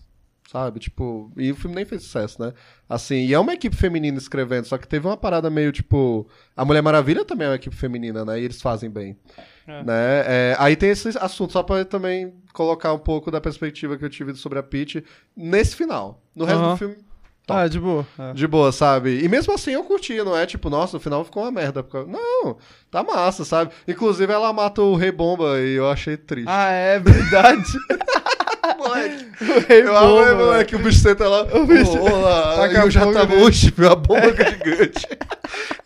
[0.51, 0.79] Sabe?
[0.79, 2.53] Tipo, e o filme nem fez sucesso, né?
[2.89, 6.27] Assim, e é uma equipe feminina escrevendo, só que teve uma parada meio tipo.
[6.57, 8.39] A Mulher Maravilha também é uma equipe feminina, né?
[8.39, 9.15] E eles fazem bem.
[9.67, 9.83] É.
[9.83, 10.23] Né?
[10.25, 14.09] É, aí tem esse assunto, só pra também colocar um pouco da perspectiva que eu
[14.09, 15.05] tive sobre a Peach
[15.37, 16.19] nesse final.
[16.35, 16.71] No resto Aham.
[16.71, 16.95] do filme,
[17.49, 17.59] Top.
[17.59, 18.07] Ah, de boa.
[18.17, 18.33] É.
[18.33, 19.23] de boa, sabe?
[19.23, 21.85] E mesmo assim eu curti, não é tipo, nossa, no final ficou uma merda.
[22.07, 22.57] Não,
[22.91, 23.71] tá massa, sabe?
[23.87, 26.47] Inclusive ela mata o Rei Bomba e eu achei triste.
[26.47, 27.63] Ah, é verdade.
[28.77, 29.25] moleque.
[29.41, 31.43] O Rei Eu amo, Bomba, né, moleque, o bicho senta lá.
[31.53, 35.07] O bicho "Ô, olá", e eu já tava, oxe, a bomba gigante.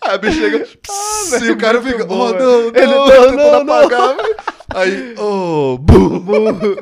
[0.01, 3.05] Aí a bicho chega, pss, e o cara fica, bom, oh, não, não, Ele, não,
[3.07, 3.74] tentando não, não.
[3.74, 4.36] apagar, velho.
[4.76, 6.78] Aí, oh, burro.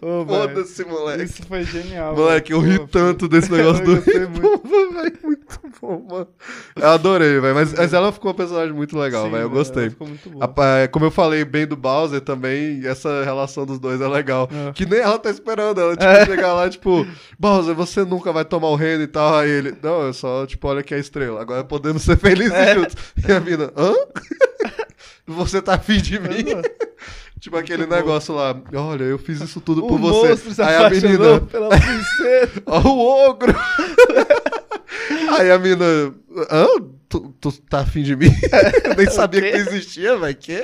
[0.00, 1.24] Ô, velho, Foda-se, moleque.
[1.24, 2.14] Isso foi genial.
[2.14, 3.96] Moleque, eu ri Pô, tanto desse negócio do.
[3.96, 6.28] Bomba, velho, muito bom, mano.
[6.76, 7.54] Eu adorei, velho.
[7.54, 9.42] Mas, mas ela ficou uma personagem muito legal, velho.
[9.42, 9.90] Eu gostei.
[9.90, 10.38] Ficou muito bom.
[10.40, 14.48] A- é, Como eu falei bem do Bowser também, essa relação dos dois é legal.
[14.68, 14.72] É.
[14.72, 15.80] Que nem ela tá esperando.
[15.80, 17.04] Ela, tipo, chegar lá, tipo,
[17.36, 19.34] Bowser, você nunca vai tomar o reino e tal.
[19.34, 21.40] Aí ele, não, eu só, tipo, olha aqui a estrela.
[21.40, 22.74] Agora podemos ser felizes É.
[22.76, 22.94] juntos.
[23.28, 23.92] E a mina, hã?
[25.26, 26.44] Você tá afim de mim?
[27.38, 30.28] Tipo aquele negócio lá, olha, eu fiz isso tudo por o você.
[30.28, 32.62] monstro se Aí a menina, pela princesa.
[32.66, 33.54] ó, o ogro.
[35.38, 35.84] Aí a mina,
[36.50, 36.66] hã?
[37.08, 38.30] Tu, tu tá afim de mim?
[38.84, 39.56] Eu nem sabia que quê?
[39.56, 40.62] existia, vai que?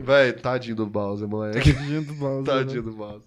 [0.00, 1.72] Véi, tadinho do Bowser, moleque.
[1.72, 2.44] Tadinho do Bowser.
[2.54, 3.22] Tadinho do Bowser.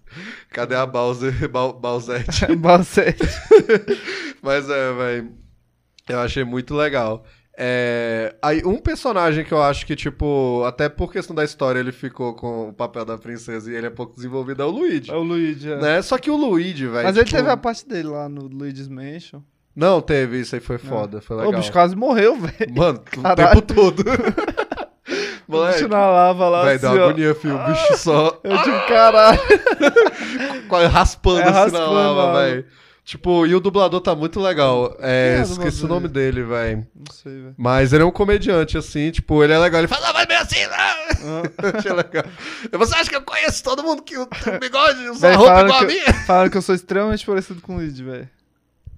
[0.50, 1.48] Cadê a Bowser?
[1.48, 2.48] Ba Bowsette?
[2.48, 2.56] né?
[2.56, 3.16] Bowser.
[4.42, 5.32] Mas é, velho.
[6.08, 7.24] Eu achei muito legal.
[7.60, 11.90] É, aí, um personagem que eu acho que, tipo, até por questão da história ele
[11.90, 15.10] ficou com o papel da princesa e ele é pouco desenvolvido, é o Luigi.
[15.10, 15.76] É o Luigi, é.
[15.76, 16.02] Né?
[16.02, 17.02] Só que o Luigi, velho.
[17.04, 19.40] Mas ele tipo, teve a parte dele lá no Luigi's Mansion.
[19.74, 21.60] Não, teve, isso aí foi foda, foi O legal.
[21.60, 22.74] bicho quase morreu, velho.
[22.76, 23.60] Mano, o Caralho.
[23.60, 24.04] tempo todo.
[25.48, 27.56] O Moleque, bicho na lava lá, vai assim, dar uma agonia, filho.
[27.56, 29.38] O bicho só Eu tipo, caralho.
[30.92, 32.66] raspando É, assim na raspando lava, velho.
[33.08, 34.94] Tipo, e o dublador tá muito legal.
[35.00, 36.86] É, é esqueci o nome dele, velho.
[36.94, 37.54] Não sei, velho.
[37.56, 39.80] Mas ele é um comediante, assim, tipo, ele é legal.
[39.80, 40.74] Ele fala, ah, vai bem assim, não.
[40.76, 41.42] Ah.
[41.78, 42.24] Achei legal.
[42.70, 46.04] Você acha que eu conheço todo mundo que tem bigode, usa roupa igual a minha?
[46.06, 48.28] eu, falaram que eu sou extremamente parecido com o Luigi, velho.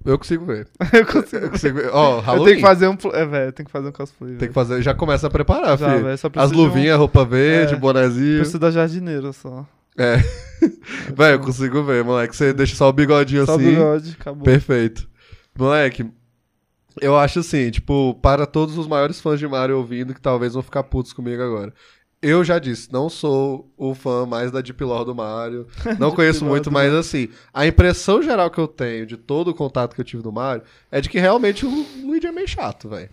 [0.05, 0.67] Eu consigo ver.
[0.93, 1.45] Eu consigo.
[1.45, 1.91] Eu consigo ver.
[1.93, 2.45] Ó, Eu Halloween.
[2.47, 2.97] tenho que fazer um.
[3.13, 4.35] É, velho, eu tenho que fazer um cosplay.
[4.37, 6.19] Tem que fazer, já começa a preparar, Já, filho.
[6.19, 7.77] só As de um- luvinhas, roupa verde, É.
[7.77, 8.39] bonezinho.
[8.39, 9.65] Preciso da jardineira só.
[10.01, 10.17] É.
[11.15, 12.35] Velho, eu consigo ver, moleque.
[12.35, 13.71] Você deixa só o bigodinho Só o assim.
[13.71, 14.45] bigode, acabou.
[14.45, 15.09] Perfeito.
[15.59, 16.11] Moleque,
[17.01, 20.63] eu acho assim, tipo, para todos os maiores fãs de Mario ouvindo, que talvez vão
[20.63, 21.75] ficar putos comigo agora.
[22.23, 25.67] Eu já disse, não sou o fã mais da Deep Lore do Mario.
[25.99, 29.95] Não conheço muito, mas assim, a impressão geral que eu tenho de todo o contato
[29.95, 33.09] que eu tive do Mario é de que realmente o Luigi é meio chato, velho.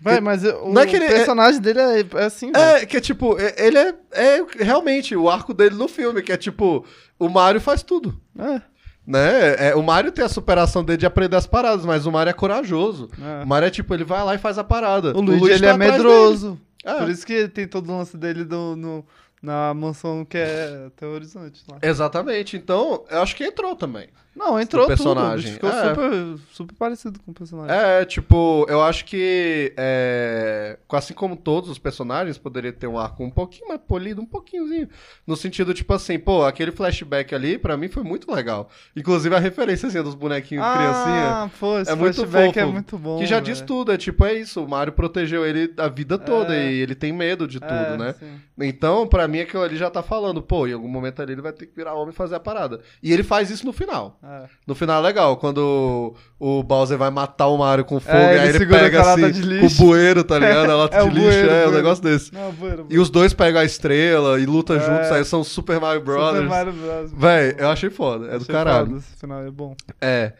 [0.00, 2.64] Vai, mas eu- o é ele- personagem dele é, é assim, velho.
[2.64, 6.32] É, que é tipo, é- ele é, é realmente o arco dele no filme, que
[6.32, 6.84] é tipo,
[7.18, 8.18] o Mario faz tudo.
[8.38, 8.62] É.
[9.06, 9.68] Né?
[9.70, 12.34] É, o Mario tem a superação dele de aprender as paradas, mas o Mario é
[12.34, 13.10] corajoso.
[13.20, 13.44] É.
[13.44, 15.16] O Mario é tipo, ele vai lá e faz a parada.
[15.16, 16.60] O Luigi, ele tá é medroso.
[16.84, 16.94] É.
[16.94, 19.04] Por isso que tem todo o lance dele do, no,
[19.42, 21.78] na mansão que é aterrorizante lá.
[21.82, 22.56] Exatamente.
[22.56, 24.08] Então, eu acho que entrou também.
[24.36, 24.94] Não, entrou tudo.
[24.96, 25.50] personagem.
[25.50, 25.88] o bicho Ficou É.
[25.88, 27.76] super, super parecido com o personagem.
[27.76, 33.24] É, tipo, eu acho que é, assim como todos os personagens poderia ter um arco
[33.24, 34.88] um pouquinho mais polido, um pouquinhozinho,
[35.26, 38.70] no sentido tipo assim, pô, aquele flashback ali pra mim foi muito legal.
[38.96, 41.28] Inclusive a referênciazinha dos bonequinhos de criancinha.
[41.28, 42.72] Ah, pô, esse É muito é fofo.
[42.72, 43.18] muito bom.
[43.18, 43.66] Que já diz velho.
[43.66, 46.70] tudo, é tipo, é isso, o Mario protegeu ele a vida toda É.
[46.72, 48.14] e ele tem medo de tudo, É, né?
[48.18, 48.40] sim.
[48.62, 51.52] Então, pra mim, aquilo ali já tá falando, pô, em algum momento ali ele vai
[51.52, 52.80] ter que virar homem e fazer a parada.
[53.02, 54.18] E ele faz isso no final.
[54.22, 54.44] É.
[54.66, 58.30] No final é legal, quando o Bowser vai matar o Mario com fogo, É, e
[58.32, 60.70] ele aí ele pega assim, o bueiro, tá ligado?
[60.72, 61.76] A lata É, de lixo, bueiro, é, um bueiro.
[61.76, 62.34] negócio desse.
[62.34, 64.80] Não, bueno, E os dois pegam a estrela e lutam É.
[64.80, 66.44] juntos, aí são Super Mario Brothers.
[66.44, 67.12] Super Mario Bros.
[67.12, 68.86] Véi, eu achei foda, é do Achei caralho.
[68.86, 69.74] foda, Esse final é bom.
[70.00, 70.32] É.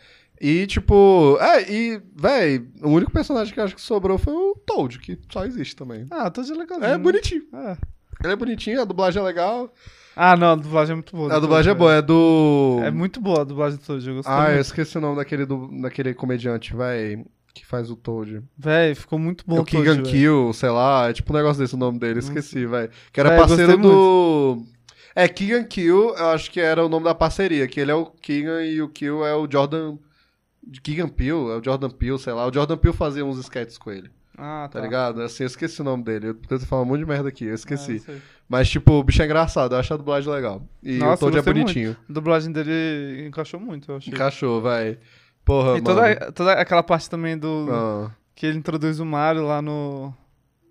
[0.43, 4.55] E, tipo, é, e, véi, o único personagem que eu acho que sobrou foi o
[4.67, 6.07] Toad, que só existe também.
[6.11, 6.91] Ah, tô de legalzinho.
[6.91, 7.43] É bonitinho.
[7.53, 7.77] É.
[8.23, 9.73] Ele é bonitinho, a dublagem é legal.
[10.17, 11.35] Ah, não, a dublagem é muito boa.
[11.35, 12.81] A dublagem é Toad, boa, é do.
[12.85, 14.61] É muito boa a dublagem do Toad, eu gostei Ah, eu muito.
[14.61, 18.43] esqueci o nome daquele, do, daquele comediante, véi, que faz o Toad.
[18.59, 20.07] Véi, ficou muito bom É o Toad, Keegan velho.
[20.07, 22.91] Kill, sei lá, é tipo um negócio desse o nome dele, esqueci, véi.
[23.13, 24.63] Que era Véi, parceiro do.
[25.15, 28.07] É, Keegan Kill, eu acho que era o nome da parceria, que ele é o
[28.07, 29.97] Keegan e o Kill é o Jordan.
[30.83, 32.47] Keegan Peele, é o Jordan Peele, sei lá.
[32.47, 34.11] O Jordan Peele fazia uns sketches com ele,
[34.43, 34.85] Ah, tá, tá.
[34.85, 35.21] ligado?
[35.23, 36.29] Assim, eu esqueci o nome dele.
[36.29, 37.99] Eu tento falar um monte de merda aqui, eu Ah, esqueci.
[37.99, 38.23] sei.
[38.49, 40.63] Mas, tipo, o bicho é engraçado, eu acho a dublagem legal.
[40.83, 41.67] E Nossa, o Toad é gostei muito.
[41.67, 41.97] bonitinho.
[42.09, 44.13] A dublagem dele encaixou muito, eu achei.
[44.13, 44.99] Encaixou, vai.
[45.45, 45.85] Porra, E mano.
[45.85, 47.69] toda, toda aquela parte também do.
[47.71, 48.11] Ah.
[48.35, 50.15] Que ele introduz o Mario lá no.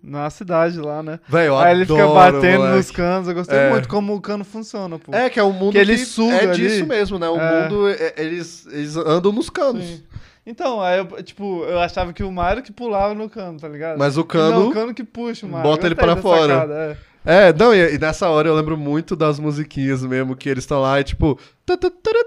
[0.02, 1.20] Na cidade lá, né?
[1.28, 2.76] Véi, eu Aí ele fica adoro, batendo moleque.
[2.78, 3.28] nos canos.
[3.28, 3.68] Eu gostei É.
[3.70, 5.14] muito como o cano funciona, pô.
[5.14, 6.56] É, que é um mundo Que ele suga é ali.
[6.56, 7.28] disso mesmo, né?
[7.28, 7.62] O É.
[7.68, 9.84] mundo, é- eles, eles andam nos canos.
[9.84, 10.02] Sim.
[10.50, 13.98] Então, aí eu, tipo, eu achava que o Mario que pulava no cano, tá ligado?
[13.98, 14.68] Mas o Não, cano...
[14.68, 15.70] o cano que puxa o Mario.
[15.70, 16.54] bota ele da fora.
[16.54, 17.10] sacada, é.
[17.22, 20.80] É, não, e, e nessa hora eu lembro muito das musiquinhas mesmo, que eles estão
[20.80, 21.38] lá e tipo...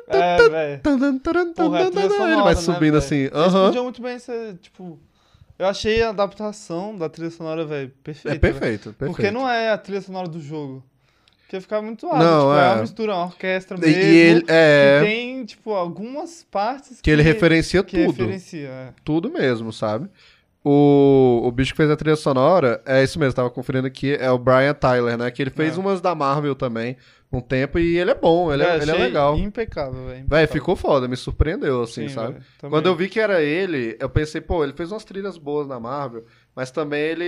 [0.08, 0.78] É.
[1.54, 1.84] Porra, é
[2.32, 3.16] Ele vai né, subindo assim.
[3.16, 3.34] Eles
[3.84, 5.00] muito bem ser, tipo...
[5.58, 8.36] Eu achei a adaptação da trilha sonora, velho, perfeita.
[8.36, 9.16] É perfeito, perfeito.
[9.16, 10.84] Porque não é a trilha sonora do jogo.
[11.54, 12.18] Porque fica muito alto.
[12.18, 12.64] Não, tipo, é.
[12.66, 12.72] é.
[12.74, 13.96] uma mistura, uma orquestra mesmo.
[13.96, 15.00] E ele, é...
[15.00, 18.22] Que tem, tipo, algumas partes Que ele referencia que tudo.
[18.24, 18.90] referencia, é.
[19.04, 20.10] Tudo mesmo, sabe?
[20.66, 24.32] O, o bicho que fez a trilha sonora, é isso mesmo, tava conferindo aqui, é
[24.32, 25.30] o Brian Tyler, né?
[25.30, 25.80] Que ele fez É.
[25.80, 26.96] umas da Marvel também,
[27.32, 29.38] um tempo e ele é bom, ele é, ele é legal.
[29.38, 30.08] Impecável, velho.
[30.08, 30.48] Véi, impecável.
[30.48, 32.40] ficou foda, me surpreendeu, assim, Sim, sabe?
[32.58, 32.72] também.
[32.72, 35.80] Quando eu vi que era ele, eu pensei, pô, ele fez umas trilhas boas na
[35.80, 36.24] Marvel,
[36.56, 37.24] mas também ele,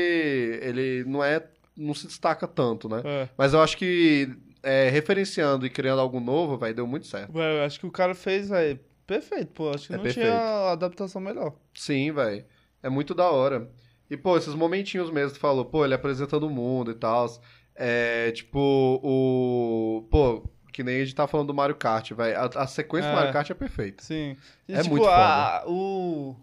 [0.61, 1.43] ele não é,
[1.77, 3.01] não se destaca tanto, né?
[3.03, 3.29] É.
[3.37, 4.29] Mas eu acho que
[4.63, 7.31] é, referenciando e criando algo novo, vai deu muito certo.
[7.33, 9.69] Velho, eu acho que o cara fez, velho, perfeito, pô.
[9.69, 10.25] Acho que É não perfeito.
[10.27, 11.53] tinha adaptação melhor.
[11.73, 12.45] Sim, velho.
[12.81, 13.69] É muito da hora.
[14.09, 17.25] E, pô, esses momentinhos mesmo, tu falou, pô, ele apresentando o mundo e tal.
[17.75, 18.59] É, tipo,
[19.03, 20.07] o.
[20.11, 22.37] Pô, que nem a gente tá falando do Mario Kart, velho.
[22.37, 23.11] A, a sequência É.
[23.11, 24.03] do Mario Kart é perfeita.
[24.03, 24.37] Sim.
[24.67, 26.35] E, É tipo, muito a- o,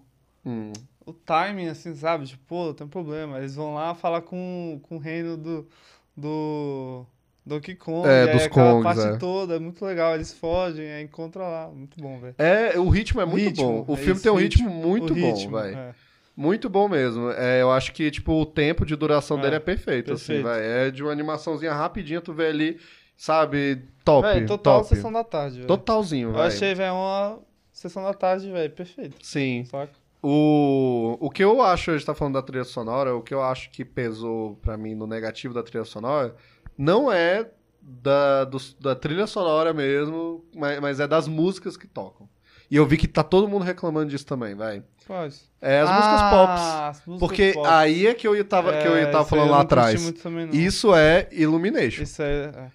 [0.44, 0.72] Hum.
[1.06, 2.26] O timing, assim, sabe?
[2.26, 3.38] Tipo, pô, tem um problema.
[3.38, 5.68] Eles vão lá falar com, com o reino do,
[6.16, 7.04] do
[7.44, 8.06] Donkey Kong.
[8.08, 9.18] É, dos aquela Kongs, parte é.
[9.18, 10.14] toda, é muito legal.
[10.14, 11.68] Eles fogem, aí encontra lá.
[11.68, 12.34] Muito bom, velho.
[12.38, 13.92] É, o ritmo é muito Ritmo, bom.
[13.92, 14.88] O é filme tem um ritmo, ritmo.
[14.88, 15.76] muito O bom, ritmo, velho.
[15.76, 15.94] é.
[16.34, 17.30] Muito bom mesmo.
[17.32, 20.12] É, eu acho que, tipo, o tempo de duração É, dele é perfeito, perfeito.
[20.12, 20.64] assim, velho.
[20.64, 22.80] É de uma animaçãozinha rapidinha, tu vê ali,
[23.16, 24.88] sabe, top, Véi, total top.
[24.94, 25.66] sessão da tarde, velho.
[25.68, 26.44] Totalzinho, Eu velho.
[26.46, 27.38] achei, velho, uma
[27.70, 29.16] sessão da tarde, velho, perfeito.
[29.20, 29.66] Sim.
[29.66, 29.92] Saca?
[30.22, 33.42] O, o que eu acho, a gente tá falando da trilha sonora, o que eu
[33.42, 36.34] acho que pesou pra mim no negativo da trilha sonora,
[36.78, 37.50] não é
[37.80, 42.28] da, dos- da trilha sonora mesmo, mas, mas é das músicas que tocam.
[42.70, 44.82] E eu vi que tá todo mundo reclamando disso também, vai.
[45.06, 45.50] Quais?
[45.60, 46.62] É as Ah, músicas pops.
[46.62, 47.70] as músicas Porque pops.
[47.70, 50.12] aí é que eu tava, que eu É, tava falando eu lá atrás.
[50.22, 50.48] também.
[50.52, 52.02] Isso é Illumination.
[52.04, 52.70] Isso aí, é.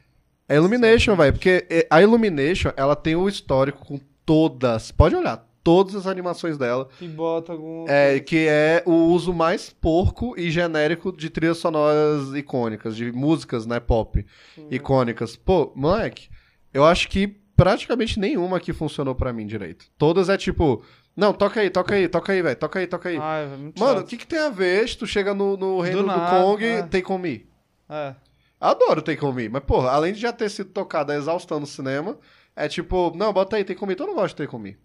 [0.49, 1.33] É Illumination, velho.
[1.33, 4.91] Porque é, a Illumination, ela tem o histórico com todas.
[4.91, 6.87] Pode olhar, todas as animações dela.
[6.97, 7.83] Que bota algum.
[7.89, 13.65] É, que é o uso mais porco e genérico de trilhas sonoras icônicas, de músicas,
[13.65, 14.25] né, pop
[14.71, 15.35] icônicas.
[15.35, 16.29] Pô, moleque,
[16.73, 19.87] eu acho que praticamente nenhuma aqui funcionou pra mim direito.
[19.97, 20.81] Todas é tipo,
[21.13, 23.17] não, toca aí, toca aí, toca aí, velho, toca aí, toca aí.
[23.17, 25.81] Ai, velho, muito Mano, o que que tem a ver se tu chega no, no
[25.81, 26.83] reino do, nada, Kong, é.
[26.83, 27.45] Take On Me?
[27.89, 28.15] É.
[28.57, 32.17] Adoro Take On Me, mas porra, além de já ter sido tocada exaustão no cinema,
[32.55, 34.77] é tipo, não, bota aí Take On Me, tu não gosta de Take On Me.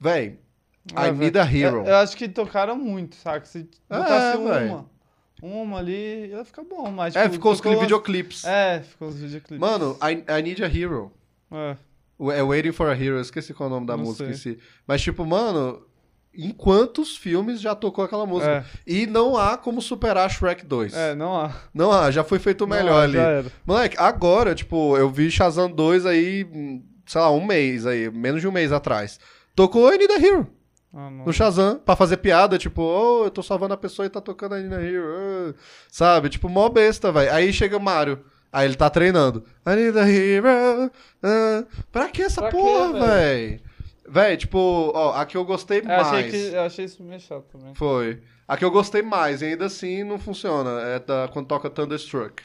[0.00, 0.38] Véi,
[0.92, 1.78] I É, Need a Hero.
[1.78, 3.44] Eu, eu acho que tocaram muito, saca?
[3.46, 4.66] Se É, botasse velho.
[4.66, 4.90] uma,
[5.42, 7.16] uma ali, ia ficar bom, mas.
[7.16, 8.44] É, tipo, ficou os umas- videoclipes.
[8.44, 9.58] É, ficou os videoclipes.
[9.58, 11.10] Mano, I, I Need a Hero.
[11.50, 11.76] É.
[12.32, 14.52] É Waiting for a Hero, eu esqueci qual é o nome da Não música sei.
[14.52, 14.62] em si.
[14.86, 15.84] Mas, tipo, mano,
[16.32, 18.64] em quantos filmes já tocou aquela música?
[18.86, 20.94] E não há como superar Shrek 2.
[20.94, 21.52] É, não há.
[21.72, 23.50] Não há, já foi feito melhor há, ali.
[23.66, 26.46] Moleque, agora, tipo, eu vi Shazam 2 aí,
[27.06, 29.18] sei lá, um mês aí, menos de um mês atrás.
[29.54, 30.46] Tocou a Hero
[30.92, 34.20] Ah, no Shazam, pra fazer piada, tipo, oh, eu tô salvando a pessoa e tá
[34.20, 35.04] tocando a Hero.
[35.06, 35.54] ah,
[35.88, 36.28] Sabe?
[36.28, 37.32] Tipo, mó besta, velho.
[37.32, 38.24] Aí chega o Mario.
[38.52, 39.44] Aí ele tá treinando.
[39.66, 40.46] I need a hero.
[41.24, 41.64] ah.
[41.90, 43.60] Pra que essa Pra porra, velho?
[44.08, 46.06] Véi, tipo, ó, a que eu gostei Eu mais.
[46.06, 47.74] achei, que, eu achei isso meio chato também.
[47.74, 48.22] Foi.
[48.46, 50.80] A que eu gostei mais, e ainda assim não funciona.
[50.82, 52.44] É da, quando toca Thunderstruck.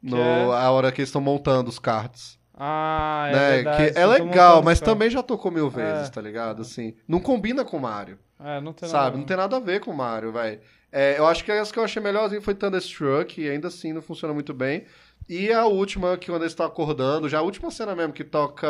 [0.00, 0.44] No, é?
[0.56, 2.37] A hora que eles estão montando os cards.
[2.60, 3.50] Ah, é né?
[3.56, 3.92] verdade.
[3.92, 6.10] que é legal, mas também já tocou mil vezes, É.
[6.10, 6.62] tá ligado?
[6.62, 8.18] Assim, não combina com o Mario.
[8.42, 9.04] É, não tem Sabe?
[9.04, 9.16] nada.
[9.18, 10.60] Não tem nada a ver com o Mario, velho.
[10.90, 14.02] É, eu acho que as que eu achei melhorzinho foi Thunderstruck, e ainda assim não
[14.02, 14.84] funciona muito bem.
[15.28, 18.66] E a última, que quando eles estão acordando, já a última cena mesmo, que toca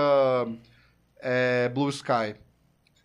[1.21, 2.35] é, Blue Sky,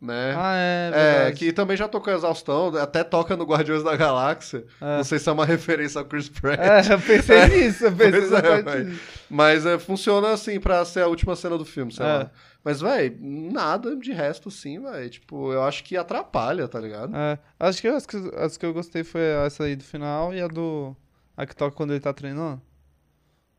[0.03, 0.35] né?
[0.37, 4.65] Ah, é, É, que também já tocou Exaustão, até toca no Guardiões da Galáxia.
[4.81, 4.97] É.
[4.97, 6.59] Não sei se é uma referência ao Chris Pratt.
[6.59, 8.83] É, eu pensei nisso, eu pensei é, exatamente véi.
[8.83, 9.01] nisso.
[9.29, 12.09] Mas é, funciona assim pra ser a última cena do filme, sei É.
[12.09, 12.31] lá.
[12.65, 15.09] Mas, véi, nada de resto assim, véi.
[15.09, 17.13] Tipo, eu acho que atrapalha, tá ligado?
[17.15, 20.41] É, acho que as, que as que eu gostei foi essa aí do final e
[20.41, 20.95] a do.
[21.35, 22.61] A que toca quando ele tá treinando.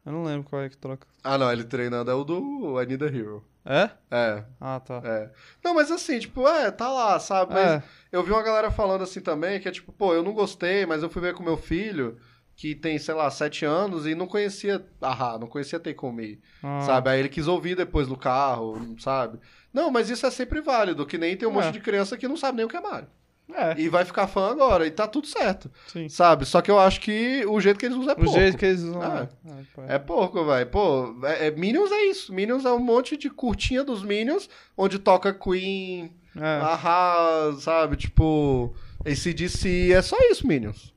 [0.07, 1.07] Eu não lembro qual é que toca.
[1.22, 3.45] Ah, não, ele treinando é o do I Need a Hero.
[3.66, 3.90] É?
[4.10, 5.00] É, Ah, tá.
[5.04, 5.30] é.
[5.64, 7.54] Não, mas assim, tipo, é, tá lá, sabe?
[7.54, 7.82] Mas É.
[8.12, 11.02] eu vi uma galera falando assim também, que é tipo, pô, eu não gostei, mas
[11.02, 12.18] eu fui ver com meu filho,
[12.56, 16.40] que tem, sei lá, sete anos, e não conhecia Ahá, não conhecia Take On Me.
[16.62, 17.08] Ah, Sabe?
[17.10, 19.38] Aí ele quis ouvir depois no carro, sabe?
[19.72, 21.54] Não, mas isso é sempre válido, que nem tem um É.
[21.54, 23.08] monte de criança que não sabe nem o que é Mario.
[23.53, 26.09] É, E vai ficar fã agora, e tá tudo certo, sim.
[26.09, 26.45] sabe?
[26.47, 28.32] Só que eu acho que o jeito que eles usam é O pouco.
[28.40, 29.03] jeito que eles usam.
[29.03, 29.28] É,
[29.74, 29.84] pai.
[29.88, 30.66] É pouco, velho.
[30.70, 32.32] Pô, é, é- Minions é isso.
[32.32, 36.40] Minions é um monte de curtinha dos Minions, onde toca Queen, É.
[36.42, 37.97] Ahá, sabe?
[37.97, 38.74] Tipo,
[39.05, 40.92] ACDC, é só isso, Minions.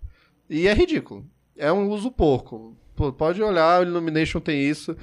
[0.50, 1.26] E é ridículo.
[1.56, 2.76] É um uso porco.
[2.96, 4.96] Pô, pode olhar, o Illumination tem isso.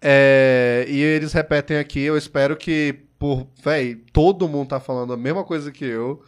[0.00, 5.16] É, e eles repetem aqui, eu espero que, por, véi, todo mundo tá falando a
[5.16, 6.22] mesma coisa que eu.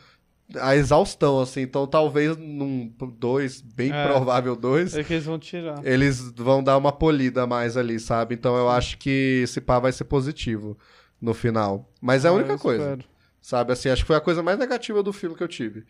[0.60, 1.60] A exaustão, assim.
[1.60, 4.06] Então, talvez num dois, bem É.
[4.06, 5.84] provável dois, É que eles vão tirar.
[5.84, 8.34] eles vão dar uma polida a mais ali, sabe?
[8.34, 10.76] Então eu acho que esse pá vai ser positivo
[11.20, 11.92] no final.
[12.00, 13.04] Mas é a Ah, única coisa, espero.
[13.40, 13.72] sabe?
[13.72, 15.84] Assim, acho que foi a coisa mais negativa do filme que eu tive.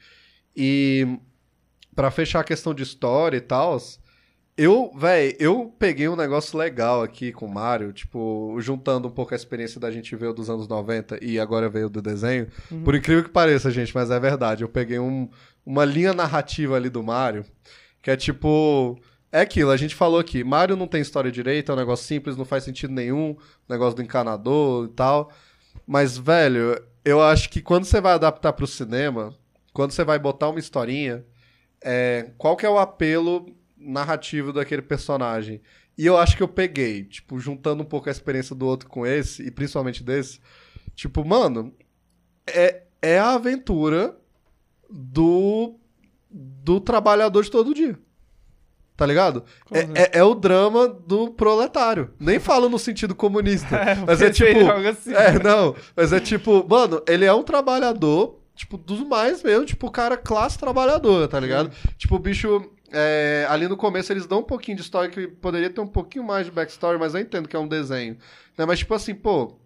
[0.56, 1.18] E
[1.94, 3.78] pra fechar a questão de história e tal,
[4.62, 9.32] Eu, véi, eu peguei um negócio legal aqui com o Mario, tipo, juntando um pouco
[9.32, 12.46] a experiência da gente ver o dos anos 90 e agora veio do desenho.
[12.84, 14.62] Por incrível que pareça, gente, mas é verdade.
[14.62, 15.30] Eu peguei um-
[15.64, 17.44] uma linha narrativa ali do Mario,
[18.02, 18.98] que é tipo.
[19.32, 22.36] É aquilo, a gente falou aqui, Mario não tem história direita, é um negócio simples,
[22.36, 23.36] não faz sentido nenhum,
[23.68, 25.30] negócio do encanador e tal.
[25.86, 29.32] Mas, velho, eu acho que quando você vai adaptar pro cinema,
[29.72, 31.24] quando você vai botar uma historinha,
[31.82, 33.46] é, qual que é o apelo
[33.80, 35.60] narrativo daquele personagem?
[35.96, 39.06] E eu acho que eu peguei, tipo, juntando um pouco a experiência do outro com
[39.06, 40.40] esse, e principalmente desse,
[40.94, 41.74] tipo, mano,
[42.46, 44.16] é, é a aventura
[44.88, 45.78] do,
[46.30, 47.98] do trabalhador de todo dia.
[49.00, 49.44] Tá ligado?
[49.70, 52.10] É, é, é o drama do proletário.
[52.20, 53.80] Nem falo no sentido comunista.
[54.06, 54.70] mas é tipo.
[54.86, 55.14] assim.
[55.14, 55.74] É, não.
[55.96, 60.58] Mas é tipo, mano, ele é um trabalhador, tipo, dos mais mesmo, tipo, cara, classe
[60.58, 61.70] trabalhadora, tá ligado?
[61.96, 62.70] Tipo, o bicho.
[62.92, 66.24] É, ali no começo eles dão um pouquinho de história que poderia ter um pouquinho
[66.24, 68.16] mais de backstory, mas eu entendo que é um desenho.
[68.56, 68.66] Né?
[68.66, 69.56] Mas, tipo assim, pô,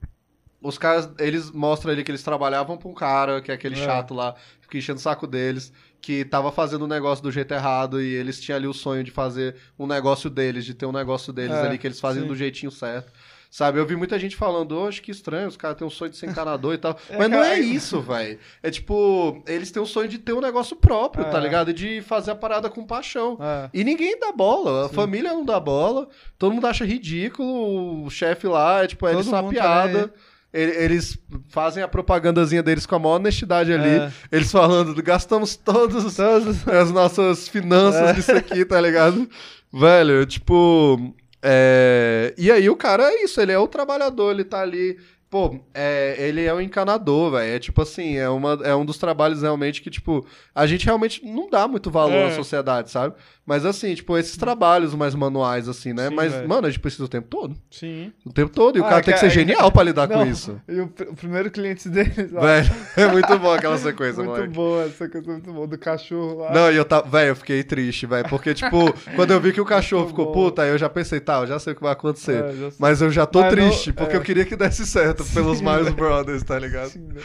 [0.62, 3.84] os caras, eles mostram ali que eles trabalhavam pra um cara, que é aquele É.
[3.84, 4.34] chato lá,
[4.68, 8.40] que enchendo o saco deles, que tava fazendo um negócio do jeito errado e eles
[8.40, 11.66] tinham ali o sonho de fazer um negócio deles, de ter um negócio deles É,
[11.66, 12.28] ali que eles fazem sim.
[12.28, 13.12] do jeitinho certo.
[13.56, 16.16] Sabe, eu vi muita gente falando, "Oxe, que estranho, os caras têm um sonho de
[16.16, 16.98] ser encanador e tal.
[17.09, 18.36] É, Mas não é isso, velho.
[18.60, 21.31] É tipo, eles têm um sonho de ter um negócio próprio, É.
[21.31, 21.70] tá ligado?
[21.70, 23.39] E de fazer a parada com paixão.
[23.40, 23.70] É.
[23.72, 28.48] E ninguém dá bola, a família não dá bola, todo mundo acha ridículo, o chefe
[28.48, 30.10] lá, é tipo, é Todo tá
[30.52, 31.16] Ele- Eles
[31.48, 33.89] fazem a propagandazinha deles com a maior honestidade ali.
[34.01, 34.12] É.
[34.32, 38.12] Eles falando, gastamos todas as nossas finanças É.
[38.14, 39.28] nisso aqui, tá ligado?
[39.72, 41.14] Velho, tipo.
[41.45, 44.99] É, E aí o cara é isso, ele é o trabalhador, ele tá ali.
[45.29, 47.57] Pô, é, ele é um encanador, velho.
[47.57, 51.25] É tipo assim, é, uma, é um dos trabalhos realmente que, tipo, a gente realmente
[51.27, 52.27] não dá muito valor É.
[52.29, 53.16] à sociedade, sabe?
[53.47, 56.09] Mas assim, tipo, esses trabalhos mais manuais, assim, né?
[56.09, 56.49] Sim, Mas, velho.
[56.49, 57.55] mano, a gente precisa o tempo todo.
[57.71, 58.11] Sim.
[58.25, 58.79] O tempo todo.
[58.79, 60.59] E o Ah, cara tem que ser genial pra lidar com Não, isso.
[60.66, 62.41] E o, o primeiro cliente deles lá.
[62.41, 64.53] Velho, é muito bom aquela sequência, muito moleque.
[64.55, 65.66] boa, essa coisa muito boa.
[65.66, 66.53] Do cachorro lá.
[66.55, 67.07] Não, e eu tava.
[67.07, 68.27] Velho, eu fiquei triste, velho.
[68.31, 70.33] Porque, tipo, quando eu vi que o cachorro Muito ficou bom.
[70.33, 72.43] puta, aí eu já pensei, tá, eu já sei o que vai acontecer.
[72.43, 72.71] É.
[72.79, 74.16] Mas eu já tô Mas não- triste, porque é.
[74.16, 75.97] eu queria que desse certo pelos Sim, Miles velho.
[75.97, 76.89] Brothers, tá ligado?
[76.89, 77.21] Sim, né?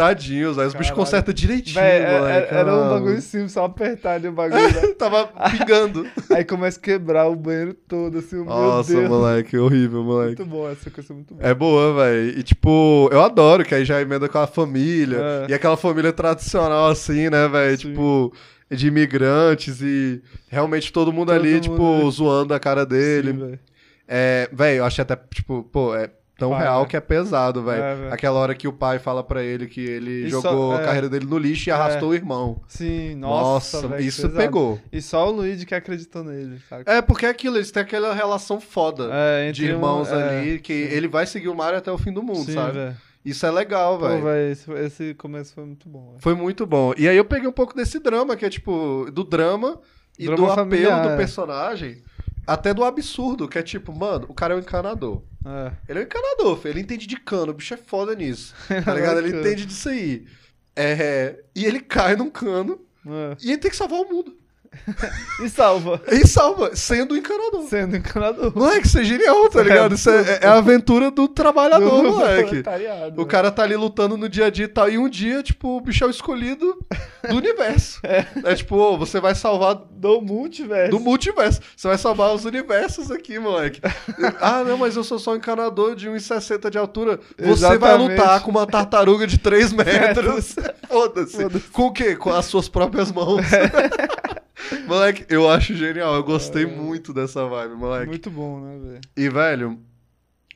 [0.00, 2.54] Tadinhos, aí os bichos consertam direitinho, Véi, é- moleque.
[2.54, 4.60] é- era um bagulho simples, só apertar ali o bagulho.
[4.88, 4.94] né?
[4.98, 6.06] Tava pingando.
[6.34, 9.08] Aí começa a quebrar o banheiro todo, assim, meu Nossa, Deus.
[9.08, 10.40] moleque, horrível, moleque.
[10.42, 11.48] Muito bom, essa coisa é muito boa.
[11.48, 12.38] É boa, velho.
[12.38, 15.18] E, tipo, eu adoro que aí já emenda com a família.
[15.18, 15.50] É.
[15.50, 17.78] E aquela família tradicional, assim, né, velho?
[17.78, 17.88] Sim.
[17.90, 18.32] Tipo,
[18.70, 23.32] de imigrantes e realmente todo mundo Todo ali, mundo tipo, zoando a cara dele.
[23.32, 23.58] Sim, velho.
[24.08, 26.10] É, velho, eu achei até, tipo, pô, é
[26.40, 26.88] tão Pai, real né?
[26.88, 27.82] que é pesado, velho.
[27.82, 28.12] É.
[28.12, 30.84] Aquela hora que o pai fala pra ele que ele E jogou só- a é.
[30.84, 32.60] carreira dele no lixo e arrastou o irmão.
[32.66, 34.36] Sim, nossa, velho, que isso pesado.
[34.38, 34.80] pegou.
[34.90, 36.84] E só o Luigi que acreditou nele, sabe?
[36.86, 40.58] É, porque é aquilo, eles têm aquela relação foda É, de um- irmãos é, ali,
[40.58, 42.72] que ele vai seguir o Mario até o fim do mundo, Sim, sabe?
[42.72, 42.96] velho.
[43.22, 44.28] Isso é legal, velho.
[44.50, 46.20] esse, esse começo foi muito bom, velho.
[46.22, 46.94] Foi muito bom.
[46.96, 49.78] E aí eu peguei um pouco desse drama, que é tipo, do drama
[50.18, 51.16] e Drama do apelo familiar, do é.
[51.16, 52.02] personagem,
[52.50, 55.22] até do absurdo, que é tipo, mano, o cara é um encanador.
[55.46, 55.72] É.
[55.88, 56.72] Ele é um encanador, filho.
[56.72, 58.52] ele entende de cano, o bicho é foda nisso.
[58.84, 59.20] Tá ligado?
[59.20, 60.26] Ele entende disso aí.
[60.74, 63.36] É, e ele cai num cano é.
[63.40, 64.36] e ele tem que salvar o mundo.
[65.40, 66.00] E salva.
[66.08, 67.62] E salva, sendo encanador.
[67.68, 68.52] Sendo encanador.
[68.54, 69.94] Moleque, isso é genial, tá ligado?
[69.94, 72.62] Isso é, é a aventura do trabalhador, Do moleque.
[73.16, 74.88] O cara tá ali lutando no dia a dia e tal.
[74.88, 76.78] E um dia, tipo, o bicho é o escolhido
[77.28, 78.00] do universo.
[78.44, 80.90] É, tipo, ô, você vai salvar Do multiverso.
[80.90, 81.60] do multiverso.
[81.76, 83.80] Você vai salvar os universos aqui, moleque.
[84.40, 87.18] ah, não, mas eu sou só um encanador de 1,60 de altura.
[87.38, 88.10] Você vai Exatamente.
[88.18, 90.56] lutar com uma tartaruga de 3 metros.
[90.88, 91.48] Foda-se.
[91.72, 92.16] Com o quê?
[92.16, 93.44] Com as suas próprias mãos.
[94.86, 96.14] Moleque, eu acho genial.
[96.14, 98.08] Eu gostei muito dessa vibe, moleque.
[98.08, 99.00] Muito bom, né, velho?
[99.16, 99.78] E, velho,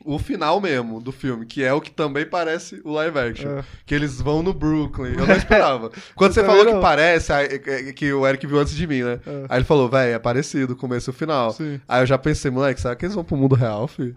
[0.03, 3.49] o final mesmo do filme, que é o que também parece o live action.
[3.59, 3.63] É.
[3.85, 5.13] Que eles vão no Brooklyn.
[5.17, 5.89] Eu não esperava.
[6.13, 6.81] Quando você falou que não.
[6.81, 9.19] parece, aí, é, que o Eric viu antes de mim, né?
[9.25, 9.45] É.
[9.49, 11.51] Aí ele falou, velho, é parecido o começo e o final.
[11.51, 11.79] Sim.
[11.87, 14.13] Aí eu já pensei, moleque, será que eles vão pro mundo real, filho?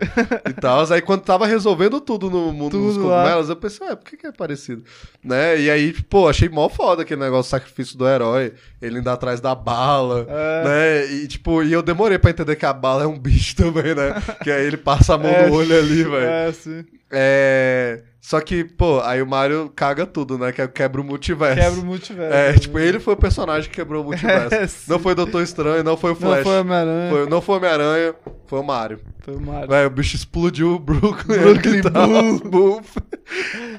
[0.48, 0.84] e tal.
[0.92, 4.16] Aí quando tava resolvendo tudo no mundo dos Tudo cogumelos, eu pensei, ué, por que,
[4.16, 4.82] que é parecido?
[5.24, 5.58] Né?
[5.60, 8.52] E aí, pô, achei mó foda aquele negócio do sacrifício do herói,
[8.82, 10.64] ele indo atrás da bala, É.
[10.64, 11.06] né?
[11.14, 14.14] E tipo, e eu demorei pra entender que a bala é um bicho também, né?
[14.42, 15.46] que aí ele passa a mão É.
[15.48, 16.16] no olho ali, velho.
[16.26, 16.84] É, sim.
[17.10, 18.02] É.
[18.20, 20.52] Só que, pô, aí o Mario caga tudo, né?
[20.52, 21.58] Que quebra o multiverso.
[21.62, 22.34] Quebra o multiverso.
[22.36, 22.58] É, né?
[22.58, 24.54] tipo, ele foi o personagem que quebrou o multiverso.
[24.54, 26.42] É, não foi o Doutor Estranho, não foi o Não Flash.
[26.42, 27.10] foi Homem-Aranha.
[27.10, 28.14] Foi- não foi o Homem-Aranha,
[28.46, 29.00] foi o Mario.
[29.20, 29.68] Foi o Mario.
[29.68, 31.38] Véi, o bicho explodiu o Brooklyn.
[31.38, 31.80] Brooklyn.
[32.50, 32.96] Boof.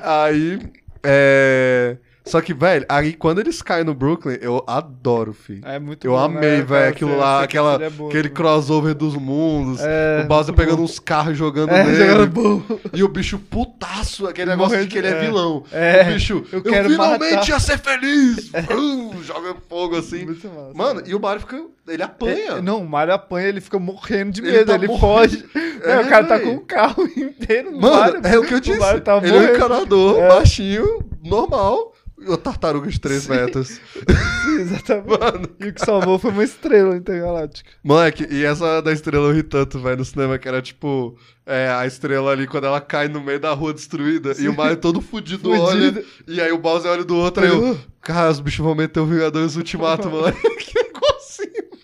[0.01, 0.59] Aí.
[1.03, 1.97] É.
[2.29, 5.61] Só que, velho, aí quando eles caem no Brooklyn, eu adoro, filho.
[5.65, 6.89] É muito Eu bom, amei, né, velho, cara?
[6.89, 8.33] aquilo lá, aquela, é boa, aquele né?
[8.35, 10.83] crossover dos mundos, É, o Bowser pegando bom.
[10.83, 12.61] uns carros e jogando É, nele, bom.
[12.93, 15.19] e o bicho putaço, aquele negócio de que ele é, é.
[15.21, 15.63] vilão.
[15.71, 17.49] É, o bicho, eu, eu finalmente matar.
[17.49, 18.49] ia ser feliz!
[18.67, 20.25] Vrum, joga fogo assim.
[20.25, 20.71] Muito massa.
[20.73, 22.51] Mano, e o Mario fica, ele apanha.
[22.57, 25.45] É, não, o Mario apanha, ele fica morrendo de Ele medo, tá ele, foge.
[25.81, 28.21] É, É, o cara tá com o carro inteiro no Mano, Mario.
[28.27, 28.77] é o que eu disse.
[28.79, 30.27] Mario tá ele é um encanador, É.
[30.27, 31.93] baixinho, normal,
[32.27, 33.67] o tartaruga de 3 metros.
[33.69, 35.49] Sim, exatamente.
[35.59, 37.69] E o que salvou foi uma estrela intergaláctica.
[37.83, 41.69] Moleque, e essa da estrela eu ri tanto, velho, no cinema, que era tipo, é,
[41.69, 45.01] a estrela ali, quando ela cai no meio da rua destruída, e o Mario todo
[45.01, 45.63] fudido, Fudido.
[45.63, 48.99] olha, e aí o Bowser olha do outro, aí eu, cara, os bichos vão meter
[48.99, 50.39] o Vingadores Ultimato, moleque.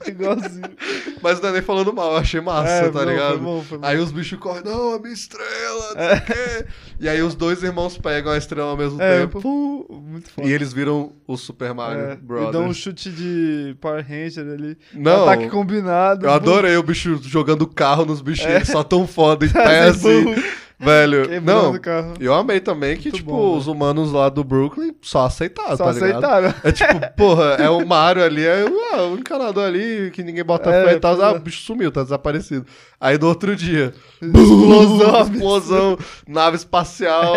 [0.09, 0.61] Igualzinho.
[1.21, 3.29] Mas não é nem falando mal, eu achei massa, É, tá ligado?
[3.37, 3.87] foi bom, foi bom.
[3.87, 6.65] Aí os bichos correm, não, a minha estrela, não quê.
[6.99, 9.41] E aí os dois irmãos pegam a estrela ao mesmo É, tempo.
[9.41, 10.47] pô, muito foda.
[10.47, 12.49] E eles viram o Super Mario É, Brothers.
[12.49, 14.77] e dá um chute de Power Ranger ali.
[14.93, 15.23] Não.
[15.23, 16.25] Ataque combinado.
[16.25, 18.55] Eu adorei o bicho jogando carro nos bichinhos, É.
[18.57, 20.25] eles só tão foda em pé assim.
[20.85, 21.71] Velho, Quebrando não.
[21.73, 22.13] o carro.
[22.19, 25.85] Eu amei também que, Muito tipo, bom, os humanos lá do Brooklyn só aceitaram, Só
[25.85, 26.23] tá ligado?
[26.25, 26.53] aceitaram.
[26.63, 30.69] É tipo, porra, é o Mario ali, é ah, o encanador ali que ninguém bota
[30.69, 31.15] É, fé e tal.
[31.15, 31.37] pois Ah, é.
[31.37, 32.65] o bicho sumiu, tá desaparecido.
[32.99, 35.21] Aí no outro dia, Explosão.
[35.21, 35.97] explosão,
[36.27, 37.33] nave espacial,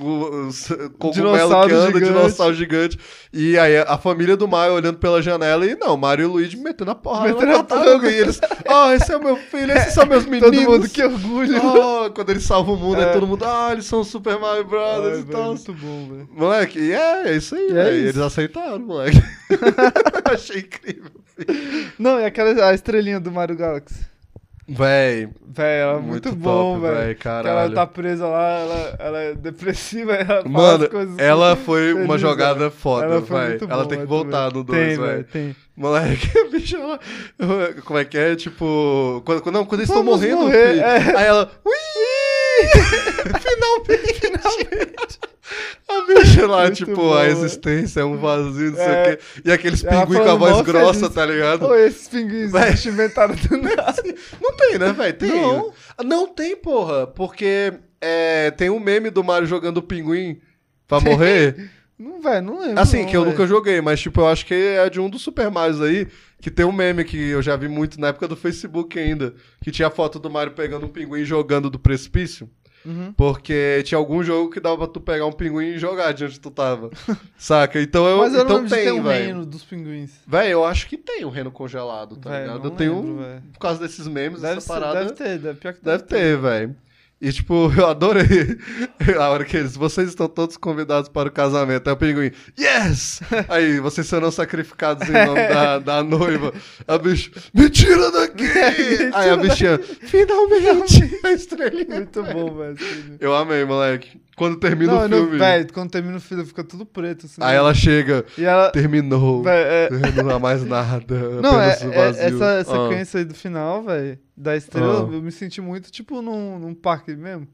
[0.00, 0.68] o- os-
[0.98, 2.04] cogumelo Dinossauro que anda, gigante.
[2.04, 2.98] dinossauro gigante.
[3.32, 6.56] E aí a família do Mario olhando pela janela e não, Mario e o Luigi
[6.56, 8.10] metendo a porrada Metendo a porrada.
[8.10, 10.50] E eles, ah, esse é o meu filho, esses são meus meninos.
[10.56, 11.56] Todo mundo, que orgulho.
[11.64, 13.06] Oh, quando eles salvam o mundo, É.
[13.06, 15.46] aí todo mundo, ah, eles são Super Mario Brothers Ai, e velho, tal.
[15.48, 16.28] muito bom, velho.
[16.32, 17.88] Moleque, e é, é isso aí, é.
[17.94, 19.18] Eles aceitaram, moleque.
[20.32, 21.10] Achei incrível.
[21.98, 24.06] Não, e aquela a estrelinha do Mario Galaxy.
[24.68, 27.16] Véi, Véi, ela é Muito muito, bom, velho.
[27.24, 31.62] ela tá presa lá, ela, ela é depressiva, ela fala mano, as coisas ela assim,
[31.62, 33.48] foi uma jogada foda, Ela velho.
[33.50, 34.58] muito Ela bom, tem que voltar também.
[34.58, 35.24] no 2, Tem, velho.
[35.24, 35.56] tem.
[35.76, 36.98] Moleque, bicho, ela...
[37.84, 38.34] Como é que é?
[38.34, 39.22] Tipo...
[39.24, 40.80] Quando, quando- não, quando eles estão morrendo, morrer, filho.
[40.82, 41.16] é.
[41.16, 41.48] Aí ela...
[41.64, 41.72] Ui!
[43.40, 44.14] Finalmente!
[44.20, 45.18] Finalmente!
[45.88, 47.32] A bicha lá, Muito tipo, a velho.
[47.32, 49.02] existência é um vazio, não sei É.
[49.02, 49.22] o quê.
[49.44, 51.66] E aqueles pinguins com a voz grossa, tá ligado?
[51.66, 54.02] Ô, esses pinguins bicho inventaram do nada.
[54.42, 55.14] Não tem, né, velho?
[55.14, 55.30] Tem.
[55.30, 55.72] Não.
[56.04, 57.06] Não tem, porra.
[57.06, 60.40] Porque é, tem um meme do Mario jogando o pinguim
[60.88, 61.70] pra morrer.
[61.98, 62.78] Não, velho, não lembro.
[62.78, 65.22] Assim, não, que eu nunca joguei, mas tipo, eu acho que é de um dos
[65.22, 66.06] Super Marios aí,
[66.40, 69.70] que tem um meme que eu já vi muito na época do Facebook ainda, que
[69.70, 72.48] tinha a foto do Mario pegando um pinguim e jogando do precipício.
[72.84, 73.12] Uhum.
[73.16, 76.38] Porque tinha algum jogo que dava pra tu pegar um pinguim e jogar de onde
[76.38, 76.88] tu tava.
[77.36, 77.82] Saca?
[77.82, 79.24] Então eu, Mas eu então ter tem, um velho.
[79.24, 80.12] reino dos pinguins.
[80.24, 82.58] Véi, eu acho que tem o reno congelado, tá Véi, ligado?
[82.58, 85.00] não Eu tenho, lembro, por causa desses memes, Deve, essa ser, parada...
[85.00, 86.76] deve ter, deve, pior que Deve ter, velho.
[87.20, 88.26] E, tipo, eu adorei
[89.18, 89.76] a hora que eles...
[89.76, 91.88] Vocês estão todos convidados para o casamento.
[91.88, 93.20] Aí o pinguim, yes!
[93.48, 96.52] Aí, vocês serão sacrificados em nome da, da noiva.
[96.86, 98.44] A bicha, me tira daqui!
[99.14, 101.20] Aí a bichinha, finalmente!
[101.24, 101.96] A estrelinha.
[101.96, 102.74] Muito bom, velho.
[102.74, 104.25] esse Eu amei, moleque.
[104.36, 107.24] Quando termina Não, o eu não- filme, velho, quando termina o filme fica tudo preto.
[107.24, 107.56] Assim, aí né?
[107.56, 108.70] ela chega, E ela.
[108.70, 109.42] terminou.
[109.42, 109.90] Véi, é-
[110.22, 111.14] Não há mais nada.
[111.40, 112.64] Não, é, é- essa Ah.
[112.64, 115.14] sequência aí do final, velho, da estrela, Ah.
[115.14, 117.46] eu me senti muito, tipo, num, num parque mesmo.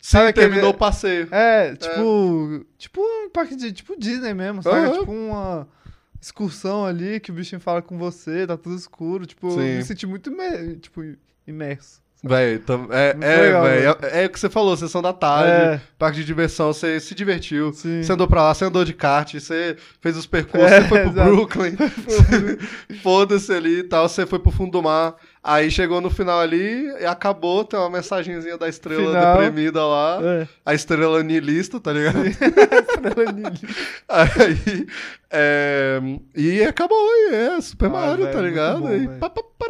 [0.00, 1.26] Sim, Sabe aquele- terminou o passeio.
[1.32, 2.64] É, tipo.
[2.78, 3.72] Tipo um parque de.
[3.72, 4.86] Tipo Disney mesmo, sabe?
[4.86, 4.98] Aham.
[5.00, 5.66] Tipo uma
[6.20, 9.26] excursão ali que o bichinho fala com você, tá tudo escuro.
[9.26, 9.76] Tipo, eu Sim.
[9.78, 11.02] me senti muito imer- tipo,
[11.46, 12.00] imerso.
[12.22, 15.50] Véi, tam- é, é, legal, véi, é, é o que você falou, sessão da tarde,
[15.76, 15.80] É.
[15.96, 18.02] parque de diversão, você se divertiu, Sim.
[18.02, 21.00] você andou pra lá, você andou de kart, você fez os percursos, É, você foi
[21.02, 21.30] pro exato.
[21.30, 21.76] Brooklyn,
[23.02, 25.14] foda-se ali e tal, você foi pro fundo do mar,
[25.44, 29.38] aí chegou no final ali e acabou, tem uma mensagenzinha da estrela Final.
[29.38, 30.48] deprimida lá, É.
[30.66, 32.18] a estrela niilista, tá ligado?
[32.26, 33.60] Estrela Nili.
[34.08, 34.86] Aí,
[35.30, 36.00] é,
[36.34, 36.98] e acabou,
[37.30, 38.80] e é Super Ah, Mario, velho, tá ligado?
[38.80, 39.68] bom, e, pá, pá, pá.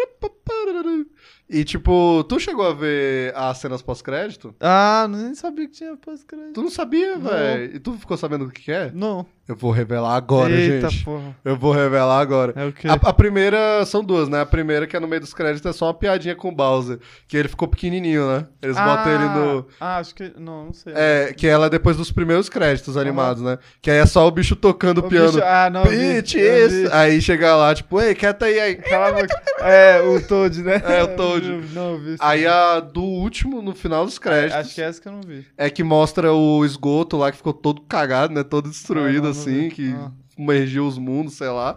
[1.51, 4.55] E, tipo, tu chegou a ver as cenas pós-crédito?
[4.61, 6.53] Ah, nem sabia que tinha pós-crédito.
[6.53, 7.77] Tu não sabia, velho.
[7.77, 8.93] E tu ficou sabendo o que que é?
[8.93, 9.27] Não.
[9.49, 11.05] Eu vou revelar agora, Eita, gente.
[11.05, 11.35] porra.
[11.43, 12.53] Eu vou revelar agora.
[12.55, 12.87] É o quê?
[12.87, 14.43] A, a primeira são duas, né?
[14.43, 16.99] A primeira, que é no meio dos créditos, é só uma piadinha com o Bowser.
[17.27, 18.47] Que ele ficou pequenininho, né?
[18.61, 19.67] Eles botam ele no.
[19.81, 20.33] Ah, acho que.
[20.39, 20.93] Não, não sei.
[20.95, 23.59] É, que ela é depois dos primeiros créditos animados, né?
[23.81, 25.33] Que aí é só o bicho tocando O piano.
[25.33, 26.93] bicho- ah, não, Bitch, isso.
[26.93, 28.75] Aí chega lá, tipo, ei, quieta aí, aí.
[28.77, 29.19] Cala.
[29.61, 30.83] É, o Toad, né?
[30.85, 31.49] É, o Toad.
[31.73, 32.17] Não, não vi.
[32.21, 35.23] Aí a do último, no final dos créditos, Acho que é essa que eu não
[35.23, 35.47] vi.
[35.57, 38.43] é que mostra o esgoto lá que ficou todo cagado, né?
[38.45, 39.71] Todo destruído, Ah, não, não assim, vi.
[39.71, 40.11] que Ah.
[40.39, 41.77] emergiu os mundos, sei lá.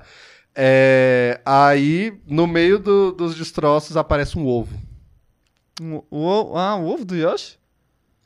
[0.55, 4.75] É, aí, no meio do- dos destroços, aparece um ovo.
[5.81, 7.57] Um- o, ah, o ovo do Yoshi?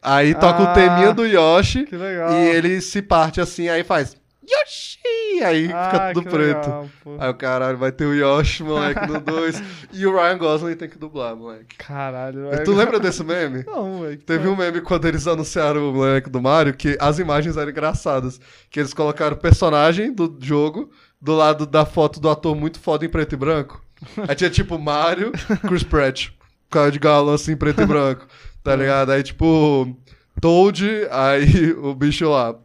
[0.02, 0.74] Aí toca o Ah.
[0.74, 2.32] teminha do Yoshi Que legal.
[2.34, 4.16] e ele se parte assim, aí faz.
[4.47, 5.43] Yoshi!
[5.43, 5.77] Aí fica
[6.07, 6.57] Ah, tudo que preto.
[6.65, 6.89] legal.
[7.19, 9.63] Aí o caralho, vai ter o Yoshi, moleque, no 2.
[9.93, 11.76] e o Ryan Gosling tem que dublar, moleque.
[11.77, 13.63] Caralho, Tu lembra desse meme?
[13.67, 14.17] Não, velho.
[14.17, 18.39] Teve um meme quando eles anunciaram o moleque do Mario que as imagens eram engraçadas.
[18.69, 20.89] Que eles colocaram o personagem do jogo
[21.22, 23.84] do lado da foto do ator muito foda em preto e branco.
[24.27, 25.31] Aí tinha tipo Mario,
[25.67, 26.30] Chris Pratt,
[26.69, 28.27] cara de galã assim, em preto e branco.
[28.63, 29.11] Tá ligado?
[29.11, 29.95] Aí tipo
[30.41, 32.55] Toad, aí o bicho lá,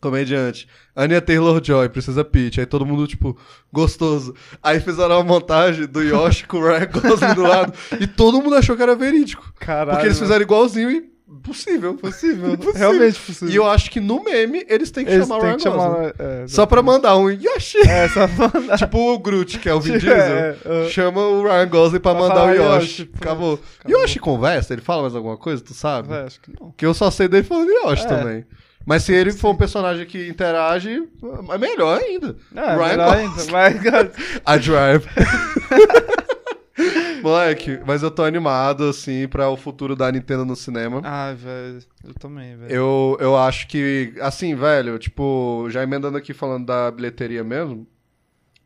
[0.00, 0.68] comediante.
[1.02, 2.60] Anya Taylor-Joy, Princesa Peach.
[2.60, 3.36] Aí todo mundo, tipo,
[3.72, 4.34] gostoso.
[4.62, 7.72] Aí fizeram uma montagem do Yoshi com o Ryan Gosling do lado.
[8.00, 9.52] E todo mundo achou que era verídico.
[9.58, 9.90] Caralho.
[9.90, 11.10] Porque eles fizeram igualzinho e
[11.42, 11.94] possível.
[11.94, 12.58] Possível.
[12.58, 12.74] Possível.
[12.78, 13.48] Realmente possível.
[13.54, 15.88] E eu acho que no meme eles têm que Eles chamar o Ryan que chamar.
[15.88, 16.12] Gosling.
[16.18, 17.78] É, Só pra mandar um Yoshi.
[17.88, 18.76] É, só pra mandar.
[18.78, 20.16] tipo o Groot, que é o Vin É, Diesel.
[20.16, 20.88] é.
[20.90, 23.02] Chama o Ryan Gosling pra Pra mandar o Yoshi.
[23.02, 23.10] Yoshi.
[23.14, 23.60] Acabou.
[23.78, 24.00] Acabou.
[24.02, 24.72] Yoshi conversa?
[24.74, 25.62] Ele fala mais alguma coisa?
[25.62, 26.08] Tu sabe?
[26.08, 26.70] Véi, acho que não.
[26.72, 28.08] Porque eu só sei dele falando Yoshi É.
[28.08, 28.44] também.
[28.90, 31.08] Mas se ele for um personagem que interage,
[31.48, 32.36] é melhor ainda.
[32.52, 33.44] É, Ryan melhor ainda.
[33.52, 33.76] Mas,
[34.44, 35.06] A Drive.
[37.22, 41.02] Moleque, mas eu tô animado, assim, pra o futuro da Nintendo no cinema.
[41.04, 41.78] ah, velho.
[42.02, 42.72] Eu também, velho.
[42.72, 47.86] Eu, eu acho que, assim, velho, tipo, já emendando aqui falando da bilheteria mesmo,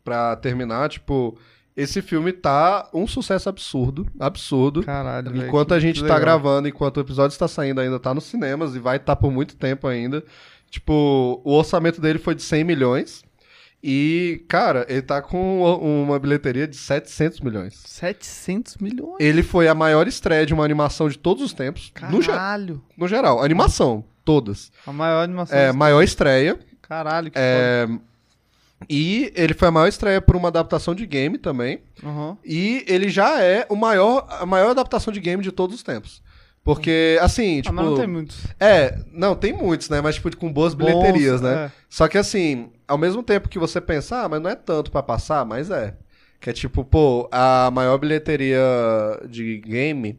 [0.02, 1.36] pra terminar, tipo,
[1.76, 4.82] esse filme tá um sucesso absurdo, absurdo.
[4.84, 5.36] Caralho.
[5.36, 8.74] Enquanto que- a gente tá gravando, enquanto o episódio está saindo, ainda tá nos cinemas
[8.74, 10.22] e vai estar por muito tempo ainda.
[10.70, 13.22] Tipo, o orçamento dele foi de 100 milhões.
[13.86, 17.74] E, cara, ele tá com uma bilheteria de 700 milhões.
[17.84, 19.16] 700 milhões.
[19.20, 21.92] Ele foi a maior estreia de uma animação de todos os tempos.
[22.10, 22.82] No, Caralho.
[22.96, 24.72] no geral, animação, todas.
[24.86, 25.58] A maior animação.
[25.58, 26.58] É, maior estreia.
[26.80, 27.86] Caralho, que É,
[28.88, 31.80] e ele foi a maior estreia por uma adaptação de game também.
[32.02, 32.36] Aham.
[32.44, 36.22] E ele já é o maior, a maior adaptação de game de todos os tempos.
[36.62, 37.74] Porque, assim, Ah, tipo.
[37.74, 38.46] mas não tem muitos.
[38.58, 40.00] É, não, tem muitos, né?
[40.00, 41.66] Mas, tipo, com boas Bons, bilheterias, né?
[41.66, 41.72] é.
[41.90, 45.02] Só que, assim, ao mesmo tempo que você pensa, ah, mas não é tanto pra
[45.02, 45.94] passar, mas é.
[46.40, 48.60] Que é tipo, pô, a maior bilheteria
[49.28, 50.18] de game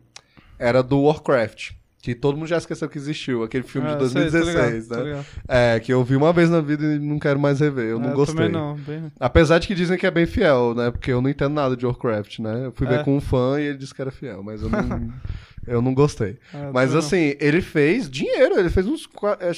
[0.59, 1.71] era do Warcraft.
[2.05, 5.25] Que todo mundo já esqueceu que existiu, aquele filme de Ah, sei, 2016, ligado, né?
[5.47, 8.11] É, que eu vi uma vez na vida e não quero mais rever, eu não
[8.11, 8.35] É, gostei.
[8.45, 9.11] Também não, bem...
[9.19, 10.91] Apesar de que dizem que é bem fiel, né?
[10.91, 12.67] Porque eu não entendo nada de Warcraft, né?
[12.67, 13.03] Eu fui ver É.
[13.03, 14.79] com um fã e ele disse que era fiel, mas eu não,
[15.65, 16.37] eu não gostei.
[16.53, 16.99] É, mas também não.
[16.99, 19.09] assim, ele fez dinheiro, ele fez uns,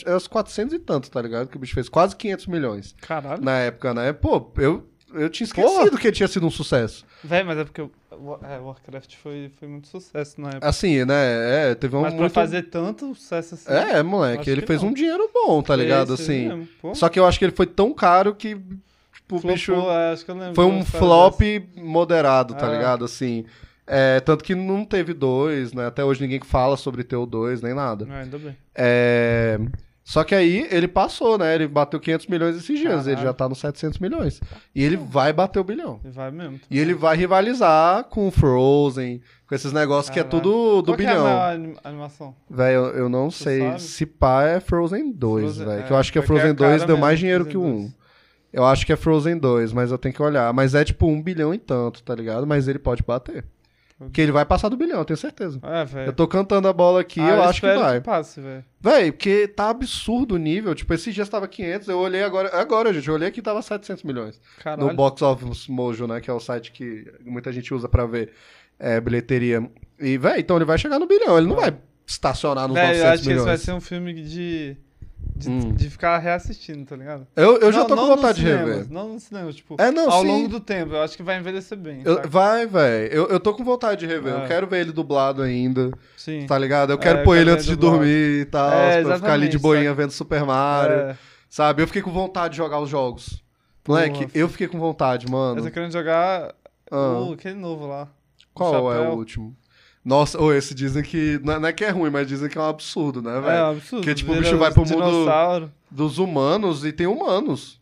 [0.05, 1.49] é, é uns 400 e tanto, tá ligado?
[1.49, 3.43] Que o bicho fez quase 500 milhões Caralho.
[3.43, 4.13] na época, né?
[4.13, 7.05] Pô, eu, eu tinha esquecido que ele tinha sido um sucesso.
[7.23, 7.91] Véi, mas é porque o
[8.43, 10.67] é, Warcraft foi, foi muito sucesso na época.
[10.67, 11.71] Assim, né?
[11.71, 12.33] É, teve um mas pra muito...
[12.33, 13.71] fazer tanto sucesso assim.
[13.71, 14.89] É, moleque, ele fez não.
[14.89, 16.15] um dinheiro bom, tá ligado?
[16.17, 16.67] Fez assim.
[16.93, 19.73] Só que eu acho que ele foi tão caro que, tipo, o Flopou, bicho...
[19.73, 21.65] é, acho que eu lembro Foi de um flop dessa.
[21.77, 22.71] moderado, tá É.
[22.75, 23.05] ligado?
[23.05, 23.45] Assim.
[23.89, 25.87] É, tanto que não teve dois, né?
[25.87, 28.05] Até hoje ninguém fala sobre ter o dois, nem nada.
[28.09, 28.57] Ah, ainda bem.
[28.75, 29.57] É,
[30.09, 31.53] Só que aí ele passou, né?
[31.53, 33.05] Ele bateu 500 milhões esses dias.
[33.07, 33.23] Ele Caralho.
[33.27, 34.39] já tá nos 700 milhões.
[34.73, 35.99] E ele vai bater o bilhão.
[36.05, 36.61] E vai mesmo.
[36.71, 40.41] E ele vai rivalizar com o Frozen, com esses negócios que é Caralho.
[40.41, 41.23] tudo do Qual que é a bilhão.
[41.25, 42.33] maior animação?
[42.49, 43.59] Velho, eu, eu não Tu sei.
[43.59, 43.81] sabe?
[43.81, 45.79] Se pá é Frozen 2, Frozen- velho.
[45.81, 47.61] é, Que eu acho que a porque é Frozen cara 2 deu mais dinheiro Frozen
[47.61, 47.81] que o 1.
[47.81, 47.97] 2.
[48.53, 50.53] Eu acho que é Frozen 2, mas eu tenho que olhar.
[50.53, 52.47] Mas é tipo um bilhão e tanto, tá ligado?
[52.47, 53.43] Mas ele pode bater.
[54.13, 55.59] Que ele vai passar do bilhão, eu tenho certeza.
[55.63, 56.09] É, velho.
[56.09, 57.99] Eu tô cantando a bola aqui, Ah, eu acho que vai.
[57.99, 58.63] passe, velho.
[58.79, 60.75] Véi, porque tá absurdo o nível.
[60.75, 62.55] Tipo, esses dias tava 500, eu olhei agora.
[62.55, 64.39] Agora, gente, eu olhei aqui tava 700 milhões.
[64.59, 64.87] Caralho.
[64.89, 66.21] No Box Office Mojo, né?
[66.21, 68.31] Que é o site que muita gente usa pra ver
[68.77, 69.67] é, bilheteria.
[69.99, 71.35] E, véi, então ele vai chegar no bilhão.
[71.37, 71.75] Ele não vai
[72.05, 73.61] estacionar nos Velho, 900 eu acho que esse vai milhões.
[73.61, 74.77] ser um filme de.
[75.37, 75.71] De, Hum.
[75.73, 77.27] de ficar reassistindo, tá ligado?
[77.35, 78.91] Eu, eu já Não- tô com não vontade de cinemas, rever.
[78.91, 80.27] Não no cinema, tipo, É, não, ao sim.
[80.27, 80.93] longo do tempo.
[80.93, 82.01] Eu acho que vai envelhecer bem.
[82.03, 83.13] Eu- vai, velho.
[83.13, 84.33] Eu, eu tô com vontade de rever.
[84.33, 84.47] Eu É.
[84.47, 85.91] quero ver ele dublado ainda.
[86.17, 86.47] Sim.
[86.47, 86.91] Tá ligado?
[86.91, 87.97] Eu É, quero eu pôr quero ele antes de dublado.
[87.97, 88.71] dormir e tal.
[88.71, 90.95] É, pra ficar ali de boinha vendo Super Mario.
[90.95, 91.17] É,
[91.49, 91.81] Sabe?
[91.83, 93.41] Eu fiquei com vontade de jogar os jogos.
[93.87, 95.59] Moleque, eu fiquei com vontade, mano.
[95.59, 96.53] eu tô querendo jogar
[96.91, 97.19] Ah.
[97.19, 98.07] o- aquele novo lá.
[98.53, 99.55] Qual é o último?
[100.07, 101.37] Nossa, ou esse dizem que.
[101.43, 103.41] Não é não é que é ruim, mas dizem que é um absurdo, né, É,
[103.41, 103.63] velho?
[103.65, 104.01] um absurdo.
[104.03, 105.69] Porque, tipo, o Vira bicho vai pro mundo-.
[105.91, 107.77] Dos humanos e tem humanos.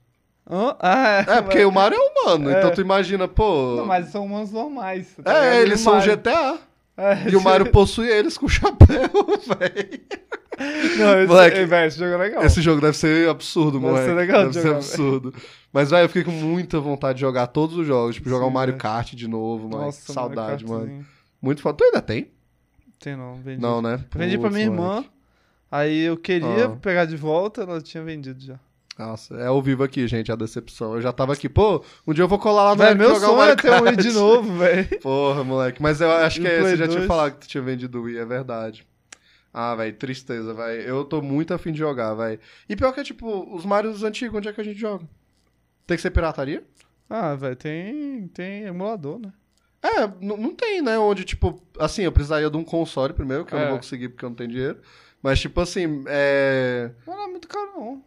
[0.50, 0.76] Hã?
[0.80, 2.58] Ah, É, porque o Mario é humano, É.
[2.58, 3.76] então tu imagina, pô.
[3.78, 5.08] Não, mas são humanos normais.
[5.24, 5.46] tá?
[5.46, 6.58] É, eles são Mario- GTA.
[6.98, 8.88] É, E o Mario possui eles com chapéu,
[9.48, 10.02] velho.
[10.98, 12.44] Não, esse, Moleque, Ei, velho, esse jogo é legal.
[12.44, 14.08] Esse jogo deve ser absurdo, Deve moleque.
[14.08, 15.34] ser legal de deve ser jogar, absurdo.
[15.74, 18.16] Mas, velho, eu fiquei com muita vontade de jogar todos os jogos.
[18.16, 18.82] Tipo, jogar o Sim, Mario velho.
[18.82, 19.86] Kart de novo, mano.
[19.86, 21.06] Nossa, Saudade, mano.
[21.46, 21.78] Muito foda.
[21.78, 22.32] Tu ainda tem?
[23.00, 23.62] Tem não, vendi.
[23.62, 24.04] Não, né?
[24.16, 25.06] Vendi pra minha irmã.
[25.72, 26.76] Aí eu queria Ah.
[26.78, 28.60] pegar de volta, ela tinha vendido já.
[28.98, 30.96] Nossa, é ao vivo aqui, gente, a decepção.
[30.96, 33.42] Eu já tava aqui, pô, um dia eu vou colar lá no Véi, meu sonho
[33.44, 34.88] é ter um Wii de novo, velho.
[35.02, 35.82] Porra, moleque.
[35.82, 37.08] Mas eu acho que é, você Play já tinha 2?
[37.08, 38.88] falado que tu tinha vendido o Wii, é verdade.
[39.54, 40.82] Ah, velho, tristeza, velho.
[40.82, 42.40] Eu tô muito afim de jogar, velho.
[42.70, 45.04] E pior que é, tipo, os Marios antigos, onde é que a gente joga?
[45.86, 46.64] Tem que ser pirataria?
[47.10, 49.32] Ah, velho, tem, tem emulador, né?
[49.88, 50.98] É, não tem, né?
[50.98, 53.62] Onde, tipo, assim, eu precisaria de um console primeiro, que eu É.
[53.64, 54.80] não vou conseguir porque eu não tenho dinheiro.
[55.22, 56.92] Mas, tipo assim, é.
[57.06, 58.04] Não é muito caro, não.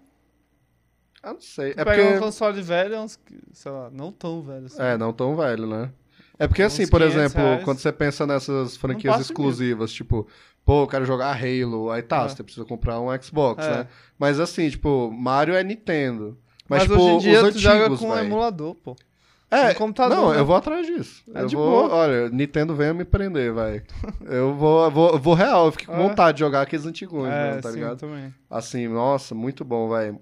[1.22, 1.74] Eu não sei.
[1.74, 2.20] Tu É pega um porque.
[2.20, 4.80] console velho, é uns, que- sei lá, não tão velho assim.
[4.82, 5.90] É, não tão velho, né?
[6.38, 7.64] É porque, assim, por 500 exemplo, reais.
[7.64, 10.26] quando você pensa nessas franquias exclusivas, tipo,
[10.64, 12.28] pô, eu quero jogar Halo, aí tá, É.
[12.28, 13.70] você precisa comprar um Xbox, É.
[13.78, 13.88] né?
[14.18, 16.38] Mas, assim, tipo, Mario é Nintendo.
[16.68, 18.24] Mas, Mas, tipo, hoje em dia os tu joga antigos, com um véi.
[18.26, 18.94] emulador, pô.
[19.50, 20.40] É, computador, não, né?
[20.40, 21.22] eu vou atrás disso.
[21.34, 21.94] É eu de vou, boa.
[21.94, 23.82] olha, Nintendo venha me prender, vai.
[24.26, 26.08] eu vou, vou, vou real, eu fiquei com É.
[26.08, 27.98] vontade de jogar aqueles antigões, é, mesmo, tá sim, ligado?
[27.98, 28.34] também.
[28.50, 30.20] Assim, nossa, muito bom, velho.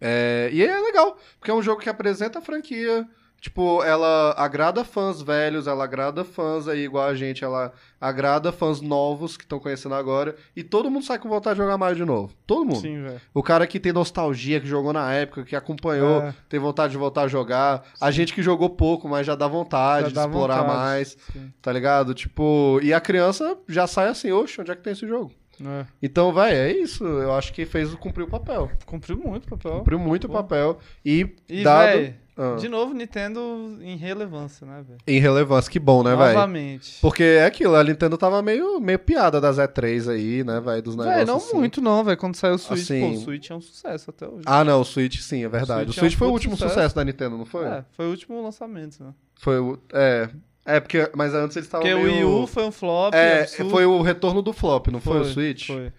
[0.00, 3.08] É, e é legal, porque é um jogo que apresenta a franquia.
[3.40, 8.80] Tipo, ela agrada fãs velhos, ela agrada fãs aí igual a gente, ela agrada fãs
[8.80, 10.34] novos que estão conhecendo agora.
[10.56, 12.32] E todo mundo sai com vontade de jogar Mario de novo.
[12.46, 12.80] Todo mundo.
[12.80, 13.20] Sim, velho.
[13.32, 16.34] O cara que tem nostalgia, que jogou na época, que acompanhou, É.
[16.48, 17.84] tem vontade de voltar a jogar.
[18.00, 21.16] A gente que jogou pouco, mas já dá vontade Já de dá explorar vontade, mais,
[21.32, 21.52] sim.
[21.62, 22.14] tá ligado?
[22.14, 25.30] Tipo, e a criança já sai assim, oxe, onde é que tem esse jogo?
[25.64, 25.86] É.
[26.00, 27.04] Então, vai, é isso.
[27.04, 28.70] Eu acho que fez cumprir o papel.
[28.86, 29.78] Cumpriu muito o papel.
[29.78, 30.34] Cumpriu muito o Pô.
[30.34, 30.78] papel.
[31.04, 31.86] E, E, dado.
[31.98, 32.54] véi, Ah.
[32.54, 35.00] de novo, Nintendo em relevância, né, velho?
[35.04, 36.34] Em relevância, que bom, né, velho?
[36.34, 36.98] Novamente.
[37.00, 40.80] Porque é aquilo, a Nintendo tava meio, meio piada das E3 aí, né, velho?
[40.80, 41.16] Dos negócios.
[41.16, 41.56] Véi, não assim.
[41.56, 42.16] muito não, velho.
[42.16, 44.44] Quando saiu o Switch, Assim- pô, o Switch é um sucesso até hoje.
[44.46, 45.90] Ah, não, o Switch sim, é verdade.
[45.90, 46.74] O Switch Switch, é um foi o último sucesso.
[46.74, 46.94] sucesso.
[46.94, 47.64] da Nintendo, não foi?
[47.66, 49.12] É, foi o último lançamento, né?
[49.40, 49.78] Foi o.
[49.92, 50.28] É.
[50.64, 51.10] É, porque.
[51.16, 51.86] Mas antes eles estavam.
[51.86, 52.28] Porque o meio...
[52.28, 53.14] Wii U foi um flop.
[53.14, 53.70] É, absurdo.
[53.70, 55.66] foi o retorno do flop, não foi, o Switch?
[55.66, 55.92] Foi.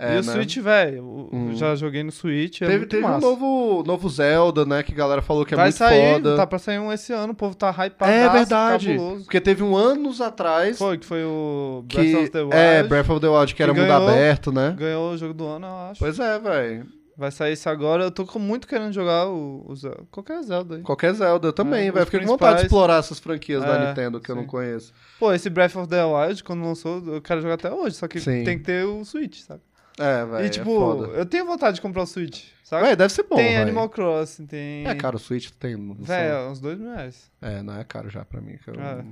[0.00, 0.32] É, e o né?
[0.32, 1.54] Switch, velho, Hum.
[1.54, 3.20] já joguei no Switch, é Teve, teve um massa.
[3.26, 4.82] novo, novo Zelda, né?
[4.82, 6.36] Que a galera falou que é Vai muito sair, foda.
[6.36, 8.10] tá pra sair um esse ano, o povo tá hypado.
[8.10, 8.88] é verdade.
[8.96, 9.24] Cabuloso.
[9.24, 12.16] Porque teve um anos atrás Foi, que foi o Breath que.
[12.16, 12.56] of the Wild.
[12.56, 14.74] É, Breath of the Wild, que, era mundo ganhou- aberto, né?
[14.78, 15.98] Ganhou o jogo do ano, eu acho.
[16.00, 16.86] Pois é, velho.
[17.16, 18.04] Vai sair esse agora.
[18.04, 20.04] Eu tô muito querendo jogar o, o Zelda.
[20.10, 20.82] Qualquer Zelda aí.
[20.82, 22.06] Qualquer Zelda eu também, É, velho.
[22.06, 24.48] Fiquei com vontade de explorar essas franquias da É, Nintendo que eu não sim.
[24.48, 24.90] conheço.
[25.18, 27.96] Pô, esse Breath of the Wild, quando lançou, eu quero jogar até hoje.
[27.96, 28.42] Só que Sim.
[28.42, 29.60] tem que ter o Switch, sabe?
[29.98, 30.42] É, velho.
[30.42, 31.06] e é tipo, foda.
[31.08, 32.84] eu tenho vontade de comprar o Switch, sabe?
[32.86, 33.56] Véi, deve ser bom, tem véi.
[33.62, 34.86] Animal Crossing, tem.
[34.86, 35.76] É caro o Switch, tem.
[35.98, 37.30] Véi, é uns dois mil reais.
[37.42, 38.56] É, não é caro já pra mim.
[38.66, 39.04] eu- É.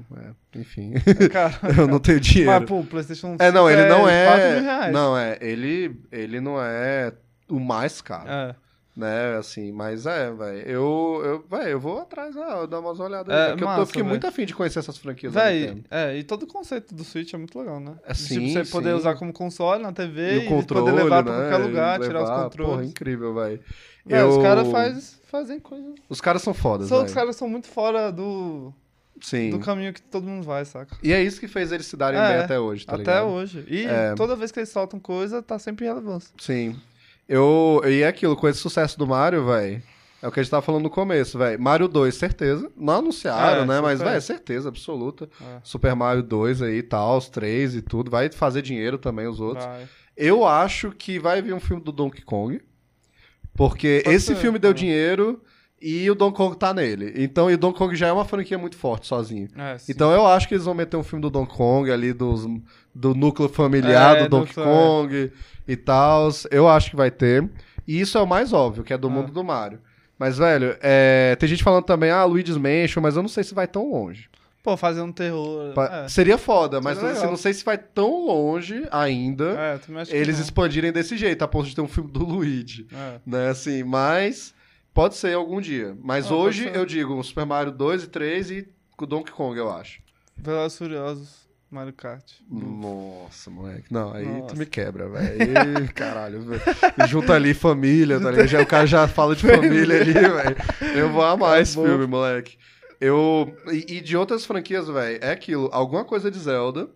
[0.56, 0.94] é, enfim.
[0.96, 1.54] É caro.
[1.78, 2.50] eu não tenho dinheiro.
[2.52, 4.26] Mas, pô, o PlayStation 5 É, não, ele não é.
[4.26, 4.92] 4 mil reais.
[4.92, 5.38] Não, é.
[5.40, 7.12] Ele, ele não é
[7.48, 8.28] o mais caro.
[8.30, 8.54] É.
[8.98, 10.58] Né, assim, mas é, velho.
[10.68, 13.48] Eu, eu, véi, eu vou atrás, né, eu dar umas olhadas É, aí.
[13.50, 16.24] porque eu tô- eu massa, fiquei muito afim de conhecer essas franquias Véi, é, e
[16.24, 17.94] todo o conceito do Switch é muito legal, né?
[18.04, 18.96] É, De, sim, tipo, você poder sim.
[18.96, 22.02] usar como console na TV E e, controle, poder levar pra né, qualquer lugar, e
[22.08, 22.72] tirar os levar, controles.
[22.72, 23.60] Porra, incrível, velho.
[24.08, 25.94] Eu- Os caras faz, fazem coisas.
[26.08, 27.04] Os caras são fodas, velho.
[27.04, 28.74] os caras são muito fora do,
[29.20, 29.50] Sim.
[29.50, 30.96] do caminho que todo mundo vai, saca?
[31.04, 33.26] E é isso que fez eles se darem É, bem até hoje, tá Até ligado?
[33.28, 33.64] hoje.
[33.68, 34.14] E É.
[34.16, 36.34] toda vez que eles soltam coisa, tá sempre em relevância.
[36.40, 36.74] Sim.
[37.28, 39.82] Eu, e é aquilo, com esse sucesso do Mario, velho.
[40.20, 41.60] É o que a gente tava falando no começo, velho.
[41.60, 42.68] Mario 2, certeza.
[42.76, 43.80] Não anunciaram, É, né?
[43.80, 45.28] Mas, velho, certeza absoluta.
[45.40, 45.60] É.
[45.62, 48.10] Super Mario 2 aí e tal, os 3 e tudo.
[48.10, 49.64] Vai fazer dinheiro também, os outros.
[49.64, 49.86] Vai.
[50.16, 52.60] Eu acho que vai vir um filme do Donkey Kong.
[53.54, 54.74] Porque Pode esse ser, filme deu é.
[54.74, 55.40] dinheiro
[55.80, 57.12] e o Donkey Kong tá nele.
[57.16, 59.48] Então, e o Donkey Kong já é uma franquia muito forte sozinho.
[59.56, 59.76] É.
[59.88, 62.46] Então eu acho que eles vão meter um filme do Donkey Kong ali, dos,
[62.94, 65.32] do núcleo familiar É, do Donkey do- Kong
[65.66, 66.28] e tal.
[66.50, 67.48] Eu acho que vai ter.
[67.86, 69.10] E isso é o mais óbvio, que é do É.
[69.10, 69.78] mundo do Mario.
[70.18, 73.54] Mas, velho, é, tem gente falando também, ah, Luigi's Mansion, mas eu não sei se
[73.54, 74.28] vai tão longe.
[74.64, 75.72] Pô, fazer um terror.
[75.74, 80.16] Pa- É, Seria foda, mas Seria assim, não sei se vai tão longe ainda é
[80.16, 82.86] eles expandirem desse jeito, a ponto de ter um filme do Luigi.
[82.92, 83.20] É.
[83.24, 84.52] Né, assim, mas
[84.98, 85.96] pode ser algum dia.
[86.02, 88.68] Mas Ah, hoje eu digo Super Mario 2 e 3 e
[89.06, 90.00] Donkey Kong, eu acho.
[90.36, 92.24] Velozes Furiosos, Mario Kart.
[92.50, 93.84] Nossa, moleque.
[93.92, 94.54] Não, aí Nossa.
[94.54, 95.92] tu me quebra, velho.
[95.94, 96.62] Caralho, velho.
[97.08, 98.48] Junta ali família, tá ligado?
[98.48, 100.56] Já, o cara já fala de família ali, velho.
[100.96, 101.90] Eu vou amar esse Acabou.
[101.90, 102.58] filme, moleque.
[103.00, 103.54] Eu.
[103.70, 105.68] E, e de outras franquias, velho, é aquilo.
[105.72, 106.88] Alguma coisa de Zelda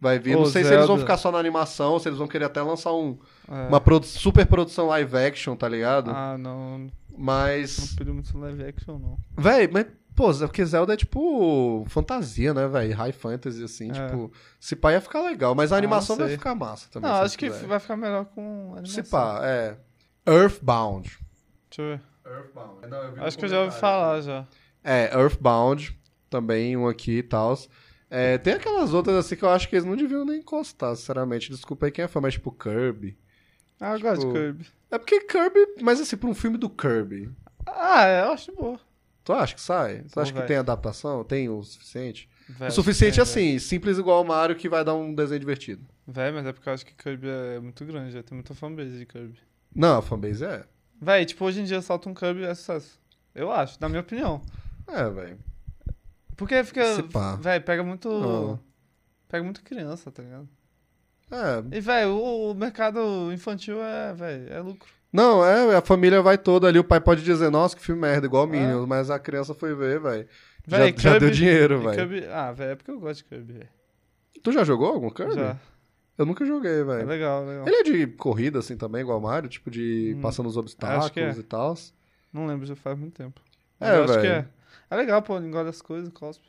[0.00, 0.34] vai vir.
[0.36, 1.02] Ô, não sei se eles vão Zelda.
[1.02, 3.16] ficar só na animação, se eles vão querer até lançar um,
[3.48, 3.68] É.
[3.68, 6.10] uma produ- super produção live action, tá ligado?
[6.10, 6.88] Ah, não.
[7.16, 7.94] Não Mas.
[7.94, 9.18] pediu muito live action, não.
[9.36, 9.86] Véi, mas.
[10.14, 12.94] Pô, porque Zelda é tipo fantasia, né, velho?
[12.96, 13.92] High fantasy, assim, É.
[13.92, 14.32] tipo.
[14.58, 17.10] Se pá ia ficar legal, mas a Ah, animação não vai ficar massa também.
[17.10, 17.66] Não, acho que quiser.
[17.66, 19.04] vai ficar melhor com animação.
[19.04, 19.76] Se pá, é.
[20.26, 21.18] Earthbound.
[21.70, 22.02] Deixa eu ver.
[22.26, 22.88] Earthbound.
[22.88, 24.46] Não, eu vi Acho que eu já ouvi falar já.
[24.82, 25.98] É, Earthbound.
[26.30, 27.56] Também um aqui e tal.
[28.10, 31.50] É, tem aquelas outras assim que eu acho que eles não deviam nem encostar, sinceramente.
[31.50, 33.16] Desculpa aí quem é fã, mas tipo Kirby.
[33.80, 34.66] Ah, eu gosto de Tipo, Kirby.
[34.90, 37.30] É porque Kirby, mas assim, pra um filme do Kirby.
[37.66, 38.80] Ah, é, eu acho boa.
[39.24, 40.02] Tu acha que sai?
[40.02, 40.46] Tu Pô, acha que véi.
[40.48, 41.24] tem adaptação?
[41.24, 42.28] Tem o suficiente?
[42.48, 45.84] Velho, o suficiente tem, assim, simples igual o Mario que vai dar um desenho divertido.
[46.06, 48.96] Véi, mas é porque eu acho que Kirby é muito grande, já tem muita fanbase
[48.96, 49.38] de Kirby.
[49.74, 50.64] Não, a fanbase é.
[51.02, 53.00] Véi, tipo, hoje em dia solta um Kirby é sucesso.
[53.34, 54.40] Eu acho, na minha opinião.
[54.86, 55.38] É, velho.
[56.36, 56.84] Porque fica.
[57.40, 58.08] Véi, pega muito.
[58.08, 58.58] Ah.
[59.28, 60.48] Pega muito criança, tá ligado?
[61.30, 61.76] É.
[61.76, 64.88] E, véi, o, o mercado infantil é, véi, é lucro.
[65.12, 68.26] Não, é, a família vai toda ali, o pai pode dizer, nossa, que filme merda,
[68.26, 68.48] igual É.
[68.48, 70.28] Minions, mas a criança foi ver, velho.
[70.66, 72.28] Já, já deu dinheiro, velho.
[72.32, 73.68] Ah, véi, é porque eu gosto de Kirby.
[74.42, 75.34] Tu já jogou algum Kirby?
[75.34, 75.56] Já.
[76.18, 77.06] Eu nunca joguei, É velho.
[77.06, 77.66] legal, legal.
[77.66, 79.48] Ele é de corrida, assim, também, igual Mario?
[79.48, 80.60] Tipo, de Hum, passando os é.
[80.60, 81.74] obstáculos e tal?
[82.32, 83.40] Não lembro, já faz muito tempo.
[83.80, 84.32] É, eu acho que velho.
[84.34, 84.48] é.
[84.90, 86.46] É legal, pô, engole as coisas, cospe.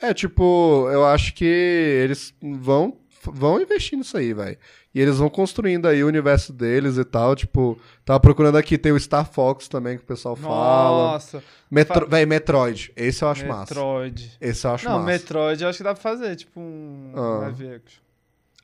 [0.00, 4.56] É, tipo, eu acho que eles vão, vão investir nisso aí, velho.
[4.94, 7.36] E eles vão construindo aí o universo deles e tal.
[7.36, 11.12] Tipo, tava procurando aqui, tem o Star Fox também, que o pessoal fala.
[11.12, 12.00] Nossa, Metro...
[12.00, 12.92] fa- Véi, Metroid.
[12.96, 13.74] Esse eu acho massa.
[13.74, 14.36] Metroid.
[14.40, 15.06] Esse eu acho Não, massa.
[15.06, 17.38] Metroid eu acho que dá pra fazer, tipo um Ah.
[17.42, 18.00] live action.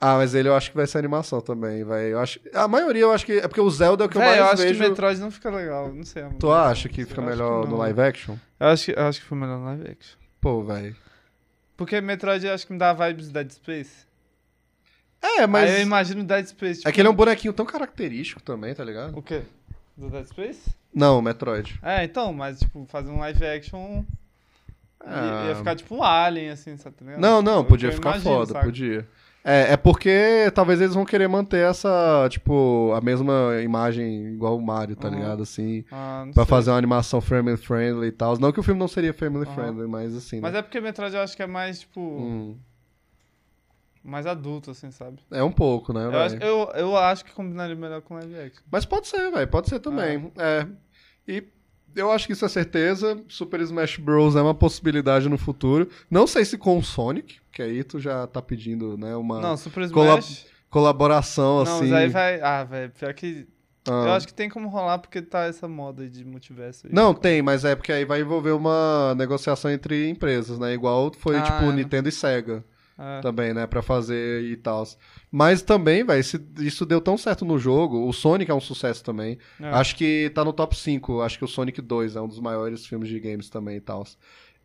[0.01, 2.09] Ah, mas ele eu acho que vai ser animação também, velho.
[2.15, 2.39] Eu acho...
[2.53, 3.33] A maioria eu acho que.
[3.39, 4.75] É porque o Zelda é o que eu mais eu acho vejo.
[4.83, 6.25] que Metroid não fica legal, não sei.
[6.39, 7.79] Tu acha que fica Eu melhor que no não.
[7.79, 8.37] live action?
[8.61, 10.19] Eu acho que, eu acho que foi melhor no live action.
[10.41, 10.95] Pô, velho.
[11.77, 14.05] Porque Metroid eu acho que me dá vibes Dead Space.
[15.25, 15.71] É, mas.
[15.71, 16.77] Aí eu imagino Dead Space.
[16.81, 19.17] Tipo, É que ele é um bonequinho tão característico também, tá ligado?
[19.17, 19.43] O quê?
[19.97, 20.71] Do Dead Space?
[20.93, 21.79] Não, Metroid.
[21.83, 24.05] É, então, mas tipo, fazer um live action.
[25.01, 25.45] Ah.
[25.49, 26.97] Ia ficar tipo um alien, assim, sabe?
[26.97, 27.05] tá?
[27.19, 28.65] Não, não, Eu- podia eu ficar imagino, foda, saca?
[28.65, 29.07] podia.
[29.47, 34.63] É, é porque talvez eles vão querer manter essa, tipo, a mesma imagem igual o
[34.65, 35.17] Mario, tá Aham.
[35.17, 35.43] ligado?
[35.43, 36.51] Assim, Ah, pra sei.
[36.51, 38.39] fazer uma animação family friendly e tal.
[38.39, 39.55] Não que o filme não seria family Aham.
[39.55, 40.61] friendly, mas assim, Mas né?
[40.61, 42.57] é porque Metroid eu acho que é mais, tipo, Hum,
[44.05, 45.19] mais adulto, assim, sabe?
[45.31, 48.63] é um pouco, né, Eu acho, eu, eu acho que combinaria melhor com live action.
[48.71, 50.31] Mas pode ser, velho, pode ser também.
[50.37, 50.67] É.
[51.27, 51.43] E
[51.97, 53.19] eu acho que isso é certeza.
[53.29, 54.37] Super Smash Bros.
[54.37, 55.89] é uma possibilidade no futuro.
[56.11, 59.57] Não sei se com o Sonic, que aí tu já tá pedindo, né, uma Não,
[59.57, 60.47] Super Smash.
[60.69, 61.89] colaboração, Não, assim.
[61.89, 62.41] mas aí vai.
[62.43, 63.47] Ah, velho, pior que.
[63.89, 64.05] Ah.
[64.07, 66.93] Eu acho que tem como rolar porque tá essa moda de multiverso aí.
[66.93, 70.73] Não, tem, mas é porque aí vai envolver uma negociação entre empresas, né?
[70.73, 71.73] Igual foi, Ah, tipo, é.
[71.73, 72.65] Nintendo e Sega
[72.99, 73.21] É.
[73.21, 73.67] também, né?
[73.67, 74.85] Pra fazer e tal.
[75.31, 76.21] Mas também, velho,
[76.61, 78.07] isso deu tão certo no jogo.
[78.09, 79.39] O Sonic é um sucesso também.
[79.61, 79.69] É.
[79.71, 81.21] Acho que tá no top 5.
[81.21, 84.05] Acho que o Sonic 2 é um dos maiores filmes de games também e tal.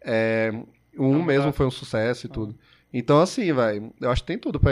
[0.02, 0.52] É,
[0.98, 1.54] 1 Ah, mesmo tá.
[1.54, 2.56] foi um sucesso e tudo.
[2.92, 4.72] Então, assim, velho, eu acho que tem tudo pra.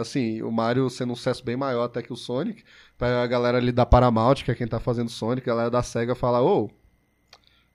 [0.00, 2.62] Assim, o Mario sendo um sucesso bem maior até que o Sonic.
[2.98, 5.82] Pra a galera ali da Paramount, que é quem tá fazendo Sonic, a galera da
[5.82, 6.70] SEGA falar, ô.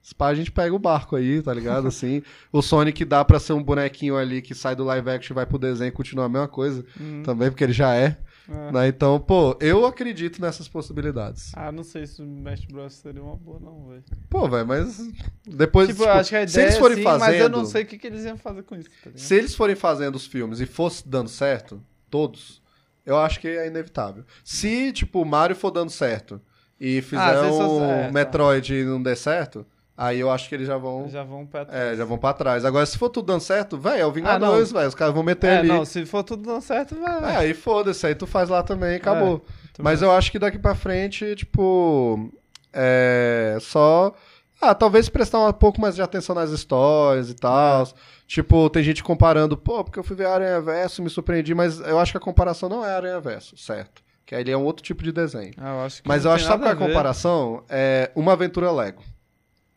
[0.02, 1.86] Se pá, a gente pega o barco aí, tá ligado?
[1.88, 2.22] Assim,
[2.52, 5.46] o Sonic dá pra ser um bonequinho ali que sai do live action e vai
[5.46, 7.22] pro desenho e continua a mesma coisa Uhum.
[7.22, 8.18] também, porque ele já é.
[8.48, 8.72] É.
[8.72, 8.88] né?
[8.88, 11.52] Então, pô, eu acredito nessas possibilidades.
[11.54, 14.02] Ah, não sei se o Smash Bros seria uma boa, não, velho.
[14.28, 14.98] Pô, velho, mas
[15.46, 15.86] depois.
[15.88, 17.20] Tipo, tipo, eu acho que a se ideia eles forem sim, fazendo.
[17.30, 19.10] mas eu não sei o que, que eles iam fazer com isso, tá?
[19.14, 21.80] Se eles forem fazendo os filmes e fosse dando certo,
[22.10, 22.60] todos,
[23.06, 24.24] eu acho que é inevitável.
[24.44, 26.40] Se, tipo, o Mario for dando certo
[26.80, 28.12] e Ah, fizer se eles um é, tá.
[28.12, 29.64] Metroid e não der certo,
[29.96, 31.08] aí eu acho que eles já vão.
[31.08, 32.64] Já vão pra É, já vão pra trás.
[32.64, 34.88] Agora, se for tudo dando certo, velho, é o Ah, Vingadores, velho.
[34.88, 35.68] Os caras vão meter É, ali.
[35.68, 37.34] não, se for tudo dando certo, vai.
[37.34, 39.38] É, aí foda-se, aí tu faz lá também e acabou.
[39.72, 39.92] Também.
[39.92, 42.30] Mas eu acho que daqui pra frente, tipo.
[42.72, 43.56] É.
[43.60, 44.14] Só.
[44.60, 47.86] Ah, talvez prestar um pouco mais de atenção nas histórias e tal.
[48.28, 51.98] Tipo, tem gente comparando, pô, porque eu fui ver Aranha Verso, me surpreendi, mas eu
[51.98, 54.00] acho que a comparação não é Aranha Verso, certo?
[54.24, 55.52] Que aí ele é um outro tipo de desenho.
[55.58, 57.64] Ah, eu acho que Mas eu acho, sabe qual é a comparação?
[57.68, 59.02] É uma aventura Lego.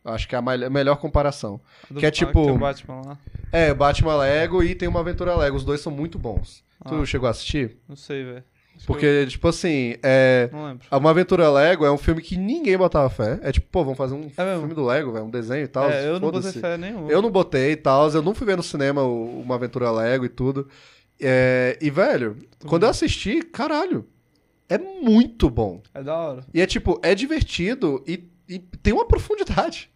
[0.06, 1.60] Eu acho que é a melhor comparação.
[1.90, 3.18] Do- que é tipo- tem o Batman lá.
[3.52, 5.56] É, Batman Lego e tem uma aventura Lego.
[5.56, 6.62] Os dois são muito bons.
[6.86, 7.04] Tu Ah.
[7.06, 7.76] chegou a assistir?
[7.88, 8.44] Não sei, velho.
[8.86, 10.50] Porque, tipo assim, é.
[10.52, 10.86] eu Não lembro.
[10.92, 13.40] Uma Aventura Lego é um filme que ninguém botava fé.
[13.42, 15.88] É tipo, pô, vamos fazer um É filme do Lego, velho, um desenho e tal.
[15.90, 17.10] é, eu não botei fé nenhuma.
[17.10, 20.28] Eu não botei e tal, eu não fui ver no cinema Uma Aventura Lego e
[20.28, 20.68] tudo.
[21.18, 24.06] É, e, velho, quando eu assisti, caralho,
[24.68, 25.80] é muito bom.
[25.94, 26.44] É da hora.
[26.52, 29.90] E é tipo, é divertido e, e tem uma profundidade.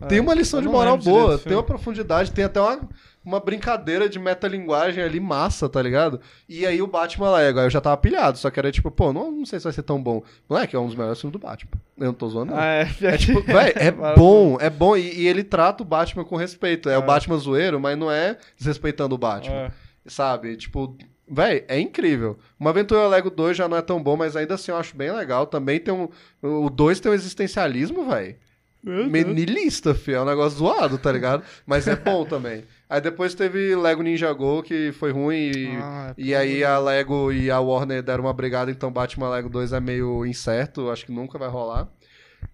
[0.00, 2.80] É, Tem uma lição de moral boa, tem uma profundidade, tem até uma,
[3.24, 6.20] uma brincadeira de metalinguagem ali massa, tá ligado?
[6.48, 9.12] E aí o Batman Lego, aí eu já tava pilhado, só que era tipo, pô,
[9.12, 10.22] não, não sei se vai ser tão bom.
[10.48, 11.72] Não é que é um dos melhores filmes do Batman.
[11.98, 12.58] Eu não tô zoando, não.
[12.58, 14.96] Ah, é, É tipo, véi, é bom, é bom.
[14.96, 16.88] E, e ele trata o Batman com respeito.
[16.88, 19.54] É, o Batman zoeiro, mas não é desrespeitando o Batman.
[19.54, 19.70] É.
[20.06, 20.56] Sabe?
[20.56, 20.96] Tipo,
[21.28, 22.38] véi, é incrível.
[22.58, 25.12] Uma Aventura Lego 2 já não é tão bom, mas ainda assim eu acho bem
[25.12, 25.46] legal.
[25.46, 26.08] Também tem um.
[26.42, 28.36] O 2 tem um existencialismo, véi.
[28.82, 30.14] Menilista, fi.
[30.14, 31.42] É um negócio zoado, tá ligado?
[31.66, 32.64] Mas é bom também.
[32.88, 35.50] Aí depois teve Lego Ninja Go, que foi ruim.
[35.54, 39.28] E, Ah, é e aí a Lego e a Warner deram uma brigada, então Batman
[39.30, 41.88] Lego 2 é meio incerto, acho que nunca vai rolar.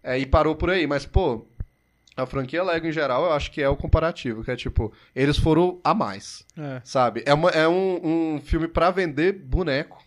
[0.02, 1.46] É, e parou por aí, mas, pô,
[2.18, 5.36] A franquia Lego em geral, eu acho que é o comparativo, que é tipo, eles
[5.36, 7.22] foram a mais, É, sabe?
[7.26, 10.02] É, uma- é um, um filme pra vender boneco,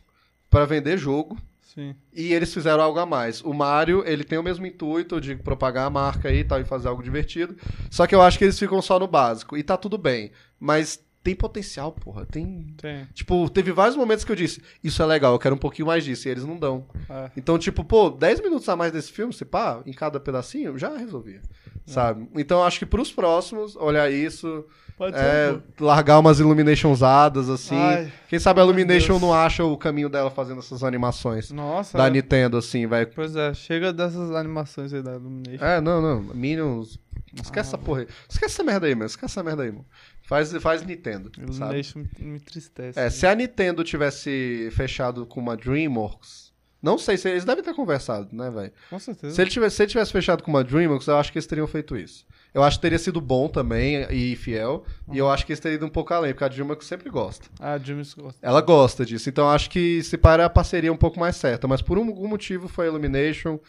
[0.50, 1.38] pra vender jogo,
[1.74, 1.96] sim.
[2.14, 3.42] e eles fizeram algo a mais.
[3.42, 6.66] O Mario, ele tem o mesmo intuito de propagar a marca aí e tal, e
[6.66, 7.56] fazer algo divertido.
[7.90, 9.58] Só que eu acho que eles ficam só no básico.
[9.58, 10.32] E tá tudo bem.
[10.60, 12.26] Mas tem potencial, porra.
[12.26, 12.74] Tem.
[12.78, 13.06] Tem.
[13.14, 16.04] Tipo, teve vários momentos que eu disse, isso é legal, eu quero um pouquinho mais
[16.04, 16.28] disso.
[16.28, 16.86] E eles não dão.
[17.10, 17.32] É.
[17.36, 20.96] Então, tipo, pô, 10 minutos a mais desse filme, se pá, em cada pedacinho, já
[20.98, 21.42] resolvia.
[21.88, 21.92] É.
[21.92, 22.28] Sabe?
[22.36, 24.66] Então, eu acho que pros próximos, olhar isso.
[25.00, 25.62] Pode É, ser.
[25.82, 27.78] largar umas Illuminations assim.
[27.78, 31.98] Ai, Quem sabe a Illumination não acha o caminho dela fazendo essas animações Nossa.
[31.98, 32.10] da é.
[32.10, 33.06] Nintendo, assim, vai.
[33.06, 35.64] Pois é, chega dessas animações aí da Illumination.
[35.64, 36.22] É, não, não.
[36.36, 37.00] Minions.
[37.34, 38.08] Esquece Ah, essa porra aí.
[38.28, 39.06] Esquece essa merda aí, mano.
[39.06, 39.86] Esquece essa merda aí, mano.
[40.24, 41.32] Faz, faz Nintendo.
[41.34, 41.50] Sabe?
[41.54, 43.00] Illumination me, me entristece.
[43.00, 46.50] É, se a Nintendo tivesse fechado com uma Dreamworks.
[46.82, 48.72] Não sei se eles devem ter conversado, né, velho?
[48.90, 49.34] Com certeza.
[49.36, 51.68] Se ele, tivesse, se ele tivesse fechado com uma Dreamworks, eu acho que eles teriam
[51.68, 52.26] feito isso.
[52.54, 54.84] Eu acho que teria sido bom também e fiel.
[55.12, 57.46] E eu acho que eles teriam ido um pouco além, porque a Dreamworks sempre gosta.
[57.60, 58.40] Ah, Dreams gosta.
[58.42, 59.30] Ela gosta disso.
[59.30, 61.68] Então eu acho que se para a parceria um pouco mais certa.
[61.68, 63.60] Mas por algum motivo foi a Illumination.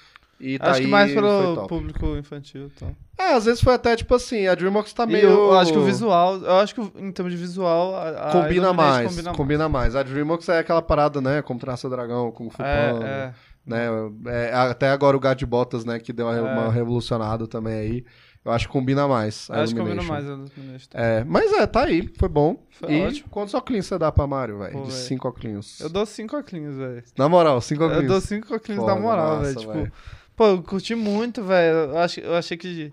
[0.42, 2.96] E tá Acho aí, que mais pelo público infantil e tal.
[3.18, 5.28] É, às vezes foi até tipo assim, a DreamWorks tá meio.
[5.28, 8.32] eu acho que o visual, eu acho que o- em termos de visual, a, a
[8.32, 9.94] Combina mais, combina, combina, mais.
[9.94, 11.42] A DreamWorks é aquela parada, né?
[11.42, 12.54] Como Traça Dragão, Fu mais.
[12.56, 13.32] Panda, É, é.
[13.66, 13.86] né?
[14.28, 15.98] É, até agora o Gato de Botas, né?
[15.98, 16.40] Que deu uma, É.
[16.40, 18.04] uma revolucionada também aí.
[18.44, 19.50] Eu acho que combina mais.
[19.50, 20.88] a Acho que combina mais a Illumination.
[20.94, 22.64] É, mas é, tá aí, foi bom.
[22.70, 23.28] Foi e ótimo.
[23.28, 24.72] quantos óculos você dá pra Mario, velho?
[24.72, 24.92] De velho.
[24.92, 25.78] cinco óculos.
[25.80, 27.02] Eu dou cinco oclinhos, velho.
[27.18, 28.02] Na moral, cinco óculos.
[28.02, 29.56] Eu dou cinco oclinhos Foda, na moral, velho.
[29.56, 29.92] Tipo,
[30.34, 31.76] pô, eu curti muito, velho.
[31.76, 31.90] Eu,
[32.24, 32.92] eu achei que.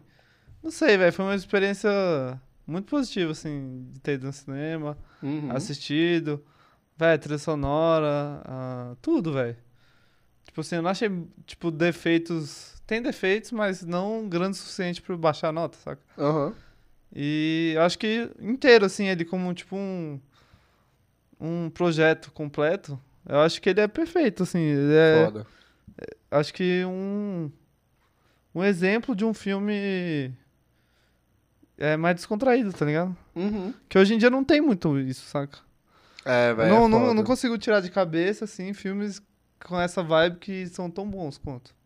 [0.61, 1.13] Não sei, velho.
[1.13, 1.89] Foi uma experiência
[2.65, 5.49] muito positiva, assim, de ter ido no cinema, Uhum.
[5.55, 6.43] assistido.
[6.97, 9.55] Velho, trilha sonora, ah, tudo, velho.
[10.43, 11.09] Tipo assim, eu não achei,
[11.45, 12.75] tipo, defeitos.
[12.87, 16.01] Tem defeitos, mas não grande o suficiente pra eu baixar a nota, saca?
[16.17, 16.53] Aham.
[17.13, 20.19] E eu acho que inteiro, assim, ele como, tipo, um.
[21.39, 22.99] Um projeto completo.
[23.27, 24.59] Eu acho que ele é perfeito, assim.
[24.59, 25.47] Ele é, Foda.
[26.31, 27.51] acho que um
[28.55, 30.33] um exemplo de um filme
[31.77, 33.15] é mais descontraído, tá ligado?
[33.35, 33.71] Uhum.
[33.87, 35.59] Que hoje em dia não tem muito isso, saca?
[36.25, 36.69] É, velho.
[36.69, 39.21] não, é não, não consigo tirar de cabeça assim filmes
[39.63, 41.76] com essa vibe que são tão bons quanto.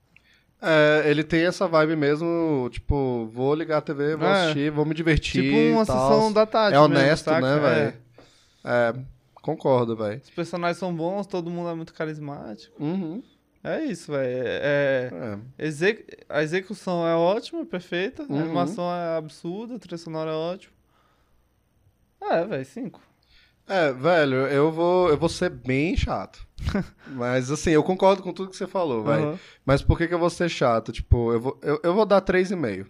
[0.61, 4.43] É, ele tem essa vibe mesmo, tipo, vou ligar a TV, vou É.
[4.43, 5.41] assistir, vou me divertir.
[5.43, 6.11] tipo uma tal.
[6.11, 6.75] sessão da tarde.
[6.77, 7.41] É mesmo, honesto, saca?
[7.41, 7.59] né, É.
[7.75, 7.93] velho?
[8.63, 8.93] É,
[9.41, 10.21] concordo, velho.
[10.23, 12.75] Os personagens são bons, todo mundo é muito carismático.
[12.81, 13.23] Uhum.
[13.63, 14.43] É isso, velho.
[14.45, 15.09] É,
[15.57, 15.65] É.
[15.65, 18.23] exec- A execução é ótima, perfeita.
[18.29, 18.37] Uhum.
[18.37, 20.73] A animação é absurda, a trilha sonora é ótima.
[22.21, 23.01] É, velho, cinco.
[23.71, 26.45] É, velho, eu vou, eu vou ser bem chato.
[27.07, 29.39] Mas assim, eu concordo com tudo que você falou, velho.
[29.65, 30.91] Mas por que, que eu vou ser chato?
[30.91, 32.83] Tipo, eu vou, eu, eu vou dar 3,5.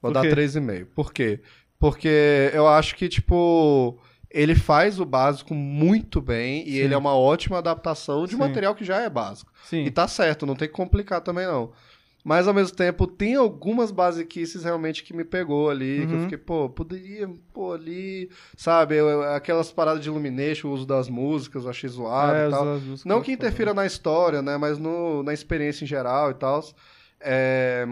[0.00, 0.30] Vou Por dar quê?
[0.30, 0.86] 3,5.
[0.94, 1.40] Por quê?
[1.78, 3.98] Porque eu acho que, tipo,
[4.30, 6.78] ele faz o básico muito bem e Sim.
[6.78, 8.38] ele é uma ótima adaptação de Sim.
[8.38, 9.52] material que já é básico.
[9.62, 9.84] Sim.
[9.84, 11.72] E tá certo, não tem que complicar também, não.
[12.28, 16.22] Mas ao mesmo tempo, tem algumas basiquices realmente que me pegou ali, que eu Uhum.
[16.24, 18.96] fiquei, pô, poderia, pô, ali, sabe,
[19.32, 22.66] aquelas paradas de Illumination, o uso das músicas, eu achei zoado É, e tal.
[23.04, 24.56] Não que interfira na história, né?
[24.56, 26.64] Mas no, na experiência em geral e tal.
[27.20, 27.86] É,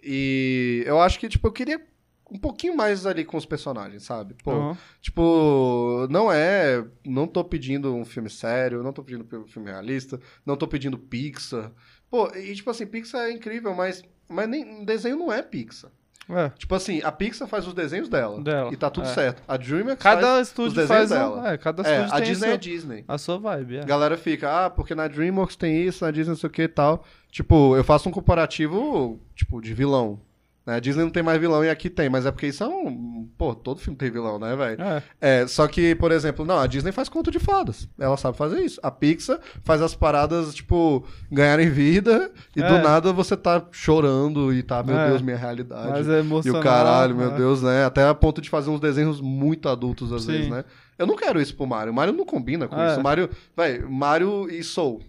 [0.00, 1.84] e eu acho que, tipo, eu queria
[2.30, 4.34] um pouquinho mais ali com os personagens, sabe?
[4.44, 4.76] Pô, Aham.
[5.00, 6.86] tipo, não é.
[7.04, 10.96] Não tô pedindo um filme sério, não tô pedindo um filme realista, não tô pedindo
[10.96, 11.72] Pixar.
[12.10, 15.90] Pô, e tipo assim, Pixar é incrível, mas, mas nem, desenho não é Pixar.
[16.28, 16.48] É.
[16.50, 18.40] Tipo assim, a Pixar faz os desenhos dela.
[18.40, 19.12] Dela, E tá tudo é.
[19.14, 19.42] certo.
[19.48, 21.42] A DreamWorks faz Cada os estúdio desenhos faz dela.
[21.42, 23.04] um, é, cada É, estúdio a tem Disney seu- é Disney.
[23.08, 23.80] a sua vibe, é.
[23.80, 26.62] A galera fica, ah, porque na DreamWorks tem isso, na Disney não sei o que
[26.62, 27.04] e tal.
[27.32, 30.20] Tipo, eu faço um comparativo, tipo, de vilão.
[30.66, 30.74] Né?
[30.76, 33.26] A Disney não tem mais vilão e aqui tem, mas é porque isso é um.
[33.38, 34.82] Pô, todo filme tem vilão, né, velho?
[34.82, 35.02] É.
[35.20, 37.88] É, só que, por exemplo, não, a Disney faz conto de fadas.
[37.98, 38.78] Ela sabe fazer isso.
[38.82, 42.82] A Pixar faz as paradas, tipo, ganharem vida e do É.
[42.82, 45.08] nada você tá chorando e tá, meu É.
[45.08, 45.88] Deus, minha realidade.
[45.88, 46.60] Mas é E emocional.
[46.60, 47.36] o caralho, meu é.
[47.36, 47.84] Deus, né?
[47.86, 50.32] Até a ponto de fazer uns desenhos muito adultos às Sim.
[50.32, 50.64] vezes, né?
[50.98, 51.90] Eu não quero isso pro Mario.
[51.92, 52.90] O Mario não combina com É.
[52.90, 53.00] isso.
[53.00, 55.00] O Mario, velho, Mario e Soul.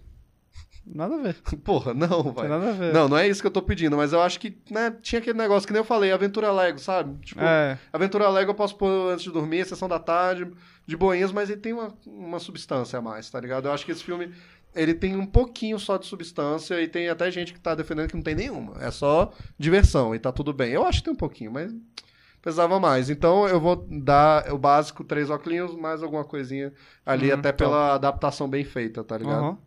[0.84, 1.36] Nada a ver.
[1.64, 2.48] Porra, não, velho.
[2.48, 2.92] nada a ver.
[2.92, 5.38] Não, não é isso que eu tô pedindo, mas eu acho que, né, tinha aquele
[5.38, 7.18] negócio que nem eu falei, aventura Lego, sabe?
[7.24, 7.78] Tipo, É.
[7.92, 10.50] aventura Lego eu posso pôr antes de dormir, sessão da tarde,
[10.86, 13.66] de boinhas, mas ele tem uma, uma substância a mais, tá ligado?
[13.68, 14.32] Eu acho que esse filme,
[14.74, 18.16] ele tem um pouquinho só de substância e tem até gente que tá defendendo que
[18.16, 18.74] não tem nenhuma.
[18.80, 20.72] É só diversão e tá tudo bem.
[20.72, 21.72] Eu acho que tem um pouquinho, mas
[22.42, 23.08] precisava mais.
[23.08, 26.72] Então eu vou dar o básico, três óculos, mais alguma coisinha
[27.06, 27.58] ali, Hum, até top.
[27.70, 29.38] pela adaptação bem feita, tá ligado?
[29.44, 29.58] Aham.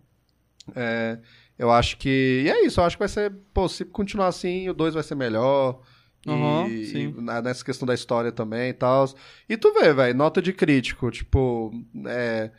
[0.76, 1.20] É,
[1.60, 2.44] eu acho que.
[2.46, 3.32] E é isso, eu acho que vai ser.
[3.54, 5.82] Pô, se continuar assim, o 2 vai ser melhor.
[6.28, 7.16] Aham, e, sim.
[7.18, 9.06] e nessa questão da história também e tal.
[9.48, 11.72] E tu vê, velho, nota de crítico, tipo,
[12.08, 12.50] é,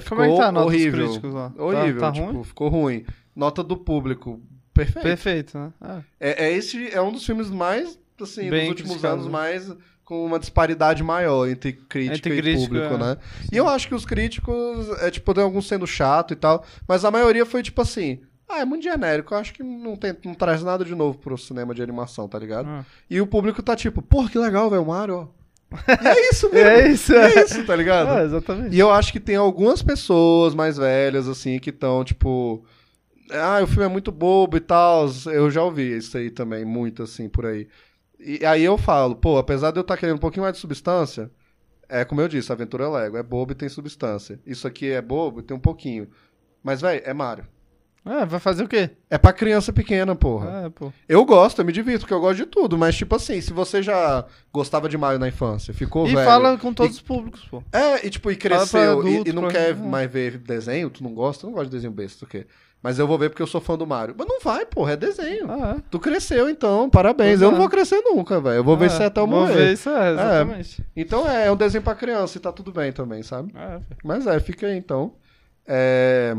[0.00, 1.06] ficou Como é que tá a nota dos horrível.
[1.06, 1.50] críticos lá?
[1.50, 2.44] Tá- Horrível, tá tipo, ruim?
[2.44, 3.04] ficou ruim.
[3.34, 4.40] Nota do público,
[4.72, 5.02] perfeito.
[5.02, 5.72] Perfeito, né?
[6.20, 6.30] É.
[6.30, 9.32] É, é esse é um dos filmes mais, assim, Bem dos últimos criticado, anos né?
[9.32, 12.98] mais com uma disparidade maior entre crítica Entre e crítico, público, é.
[12.98, 13.16] né?
[13.50, 17.04] E eu acho que os críticos, é tipo, tem alguns sendo chato e tal, mas
[17.04, 20.34] a maioria foi tipo assim, ah, é muito genérico, eu acho que não, tem, não
[20.34, 22.68] traz nada de novo pro cinema de animação, tá ligado?
[22.68, 22.84] Ah.
[23.08, 25.30] E o público tá tipo, porra, que legal, velho, o Mario.
[25.88, 26.68] E é isso mesmo.
[26.68, 27.34] É isso, é.
[27.34, 28.18] é isso, tá ligado?
[28.18, 28.76] É, exatamente.
[28.76, 32.64] E eu acho que tem algumas pessoas mais velhas, assim, que estão, tipo.
[33.30, 35.06] Ah, o filme é muito bobo e tal.
[35.26, 37.66] Eu já ouvi isso aí também, muito assim, por aí.
[38.26, 41.30] E aí eu falo, pô, apesar de eu estar querendo um pouquinho mais de substância,
[41.88, 43.16] é como eu disse, Aventura Lego.
[43.18, 44.40] É bobo e tem substância.
[44.46, 46.08] Isso aqui é bobo e tem um pouquinho.
[46.62, 47.46] Mas, velho, é Mario.
[48.06, 48.90] É, vai fazer o quê?
[49.08, 50.64] É pra criança pequena, porra.
[50.66, 50.92] É, pô.
[51.08, 52.76] Eu gosto, eu me divirto, porque eu gosto de tudo.
[52.76, 56.26] Mas, tipo assim, se você já gostava de Mario na infância, ficou E velho...
[56.26, 57.62] fala com todos os públicos, pô.
[57.72, 59.74] É, e tipo, e cresceu e- adulto, e, não pra- quer é.
[59.74, 62.46] mais ver desenho, tu não gosta, tu não gosta de desenho besta, o quê?
[62.84, 64.14] Mas eu vou ver porque eu sou fã do Mario.
[64.18, 65.50] Mas não vai, porra, é desenho.
[65.50, 65.82] Ah, é.
[65.90, 67.30] Tu cresceu então, parabéns.
[67.38, 67.50] Pois eu é.
[67.52, 68.56] não vou crescer nunca, velho.
[68.56, 69.54] Eu vou ver É, isso até eu Vou morrer.
[69.54, 70.84] ver isso, é, exatamente.
[70.94, 73.52] Então é, é um desenho pra criança e tá tudo bem também, sabe?
[73.56, 73.84] É, velho.
[74.04, 75.14] Mas é, fica aí então.
[75.66, 76.36] É...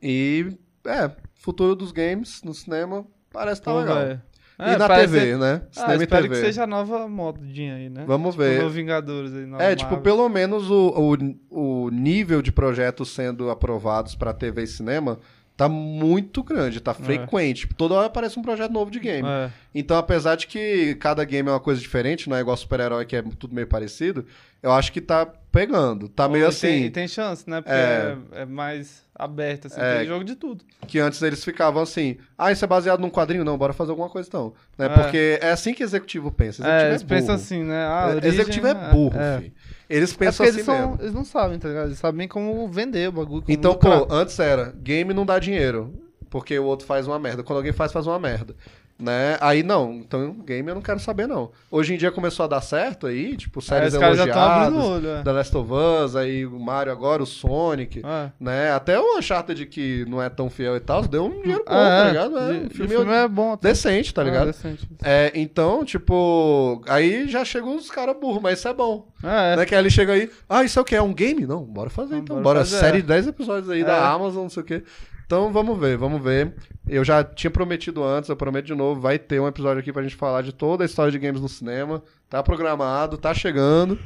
[0.00, 0.56] E,
[0.86, 3.98] é, futuro dos games no cinema parece tá Pô, legal.
[4.02, 4.18] E
[4.62, 5.62] É, na parece- TV, né?
[5.64, 6.34] Ah, Cinema e espero TV.
[6.34, 8.04] que seja a nova modinha aí, né?
[8.06, 8.62] Vamos Tipo, ver.
[8.62, 10.02] no Vingadores aí, nova É, tipo, Marvel.
[10.02, 11.16] pelo menos o,
[11.50, 15.18] o, o nível de projetos sendo aprovados pra TV e cinema
[15.60, 17.68] tá muito grande, tá frequente.
[17.76, 19.28] Toda hora aparece um projeto novo de game.
[19.28, 19.50] É.
[19.74, 23.14] Então, apesar de que cada game é uma coisa diferente, não é igual super-herói que
[23.14, 24.24] é tudo meio parecido,
[24.62, 26.08] eu acho que tá pegando.
[26.08, 27.60] Tá meio E assim, Tem, e tem chance, né?
[27.60, 28.16] Porque É.
[28.32, 29.78] é, é mais aberto, assim.
[29.78, 29.98] É.
[29.98, 30.64] Tem jogo de tudo.
[30.86, 33.44] que antes eles ficavam assim, ah, isso é baseado num quadrinho?
[33.44, 34.54] Não, bora fazer alguma coisa então.
[34.78, 34.86] Né?
[34.86, 34.88] É.
[34.88, 36.62] Porque é assim que executivo pensa.
[36.62, 37.84] Executivo É, é, eles pensam assim, né?
[37.86, 39.38] Ah, É, origem, executivo é burro, é.
[39.40, 39.52] filho.
[39.90, 40.96] Eles É pensam porque assim eles, são, mesmo.
[41.00, 41.86] eles não sabem, tá ligado?
[41.88, 43.44] Eles sabem como vender o bagulho.
[43.48, 44.06] Então, lucrar.
[44.06, 45.92] pô, antes era, game não dá dinheiro,
[46.30, 47.42] porque o outro faz uma merda.
[47.42, 48.54] Quando alguém faz, faz uma merda.
[49.00, 49.38] Né?
[49.40, 51.50] Aí não, então game eu não quero saber não.
[51.70, 55.22] Hoje em dia começou a dar certo aí, tipo, Aí séries o elogiadas, olho, é.
[55.22, 58.30] The Last of Us, aí o Mario agora, o Sonic, É.
[58.38, 58.72] né?
[58.72, 61.88] Até o Uncharted que não é tão fiel e tal, deu um dinheiro bom, Ah,
[61.88, 62.08] tá é.
[62.08, 62.38] ligado?
[62.38, 64.46] É, E- e filme, o filme é bom decente, tá Ah, ligado?
[64.48, 64.86] decente.
[65.02, 69.08] É, então, tipo, aí já chegam os caras burros, mas isso é bom.
[69.22, 69.66] É, Né?
[69.66, 70.96] Que aí ele chega aí, ah, isso é o quê?
[70.96, 71.46] É um game?
[71.46, 72.36] Não, bora fazer Não, então.
[72.36, 73.00] bora Bora, fazer, série é.
[73.00, 73.84] de 10 episódios aí É.
[73.84, 74.82] da Amazon, não sei o quê.
[75.30, 76.52] Então vamos ver, vamos ver.
[76.88, 80.02] Eu já tinha prometido antes, eu prometo de novo, vai ter um episódio aqui pra
[80.02, 82.02] gente falar de toda a história de games no cinema.
[82.28, 83.96] Tá programado, tá chegando.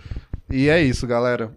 [0.51, 1.51] E é isso, galera.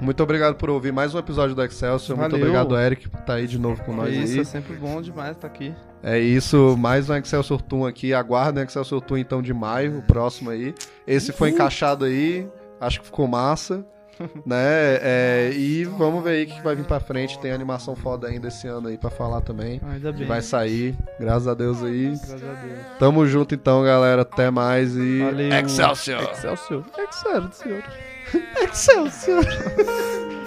[0.00, 2.16] Muito obrigado por ouvir mais um episódio do Excelsior.
[2.16, 2.46] Muito Valeu.
[2.46, 4.40] obrigado, Eric, por tá aí de novo com nós isso, aí.
[4.40, 5.74] é sempre bom demais estar aqui.
[6.02, 8.14] É isso, mais um Excelsior Tour aqui.
[8.14, 10.74] Aguardem o Excelsior Tour então de maio, o próximo aí.
[11.06, 12.48] Esse foi encaixado aí,
[12.80, 13.84] acho que ficou massa.
[14.46, 14.98] né?
[15.00, 17.38] É, e vamos ver aí o que vai vir pra frente.
[17.38, 19.80] Tem animação foda ainda esse ano aí pra falar também.
[19.90, 20.28] Ainda Que bem.
[20.28, 22.08] vai sair, graças a Deus aí.
[22.08, 22.78] Graças a Deus.
[22.98, 24.22] Tamo junto então, galera.
[24.22, 25.20] Até mais e.
[25.22, 25.52] Valeu.
[25.52, 26.22] Excelsior!
[26.32, 26.84] Excelsior.
[26.98, 27.82] Excelsior.
[28.62, 29.44] Excelsior!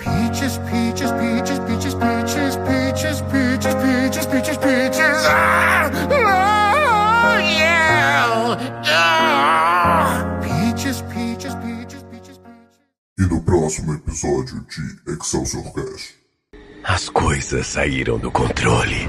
[0.03, 5.25] Peaches, peaches, peaches, peaches, peaches, peaches, peaches, peaches, peaches, peaches.
[5.27, 5.89] Ah!
[6.09, 8.57] Oh, yeah!
[8.87, 10.00] Ah!
[13.21, 16.15] E no próximo episódio de Excelsior Cast.
[16.83, 19.07] As coisas saíram do controle.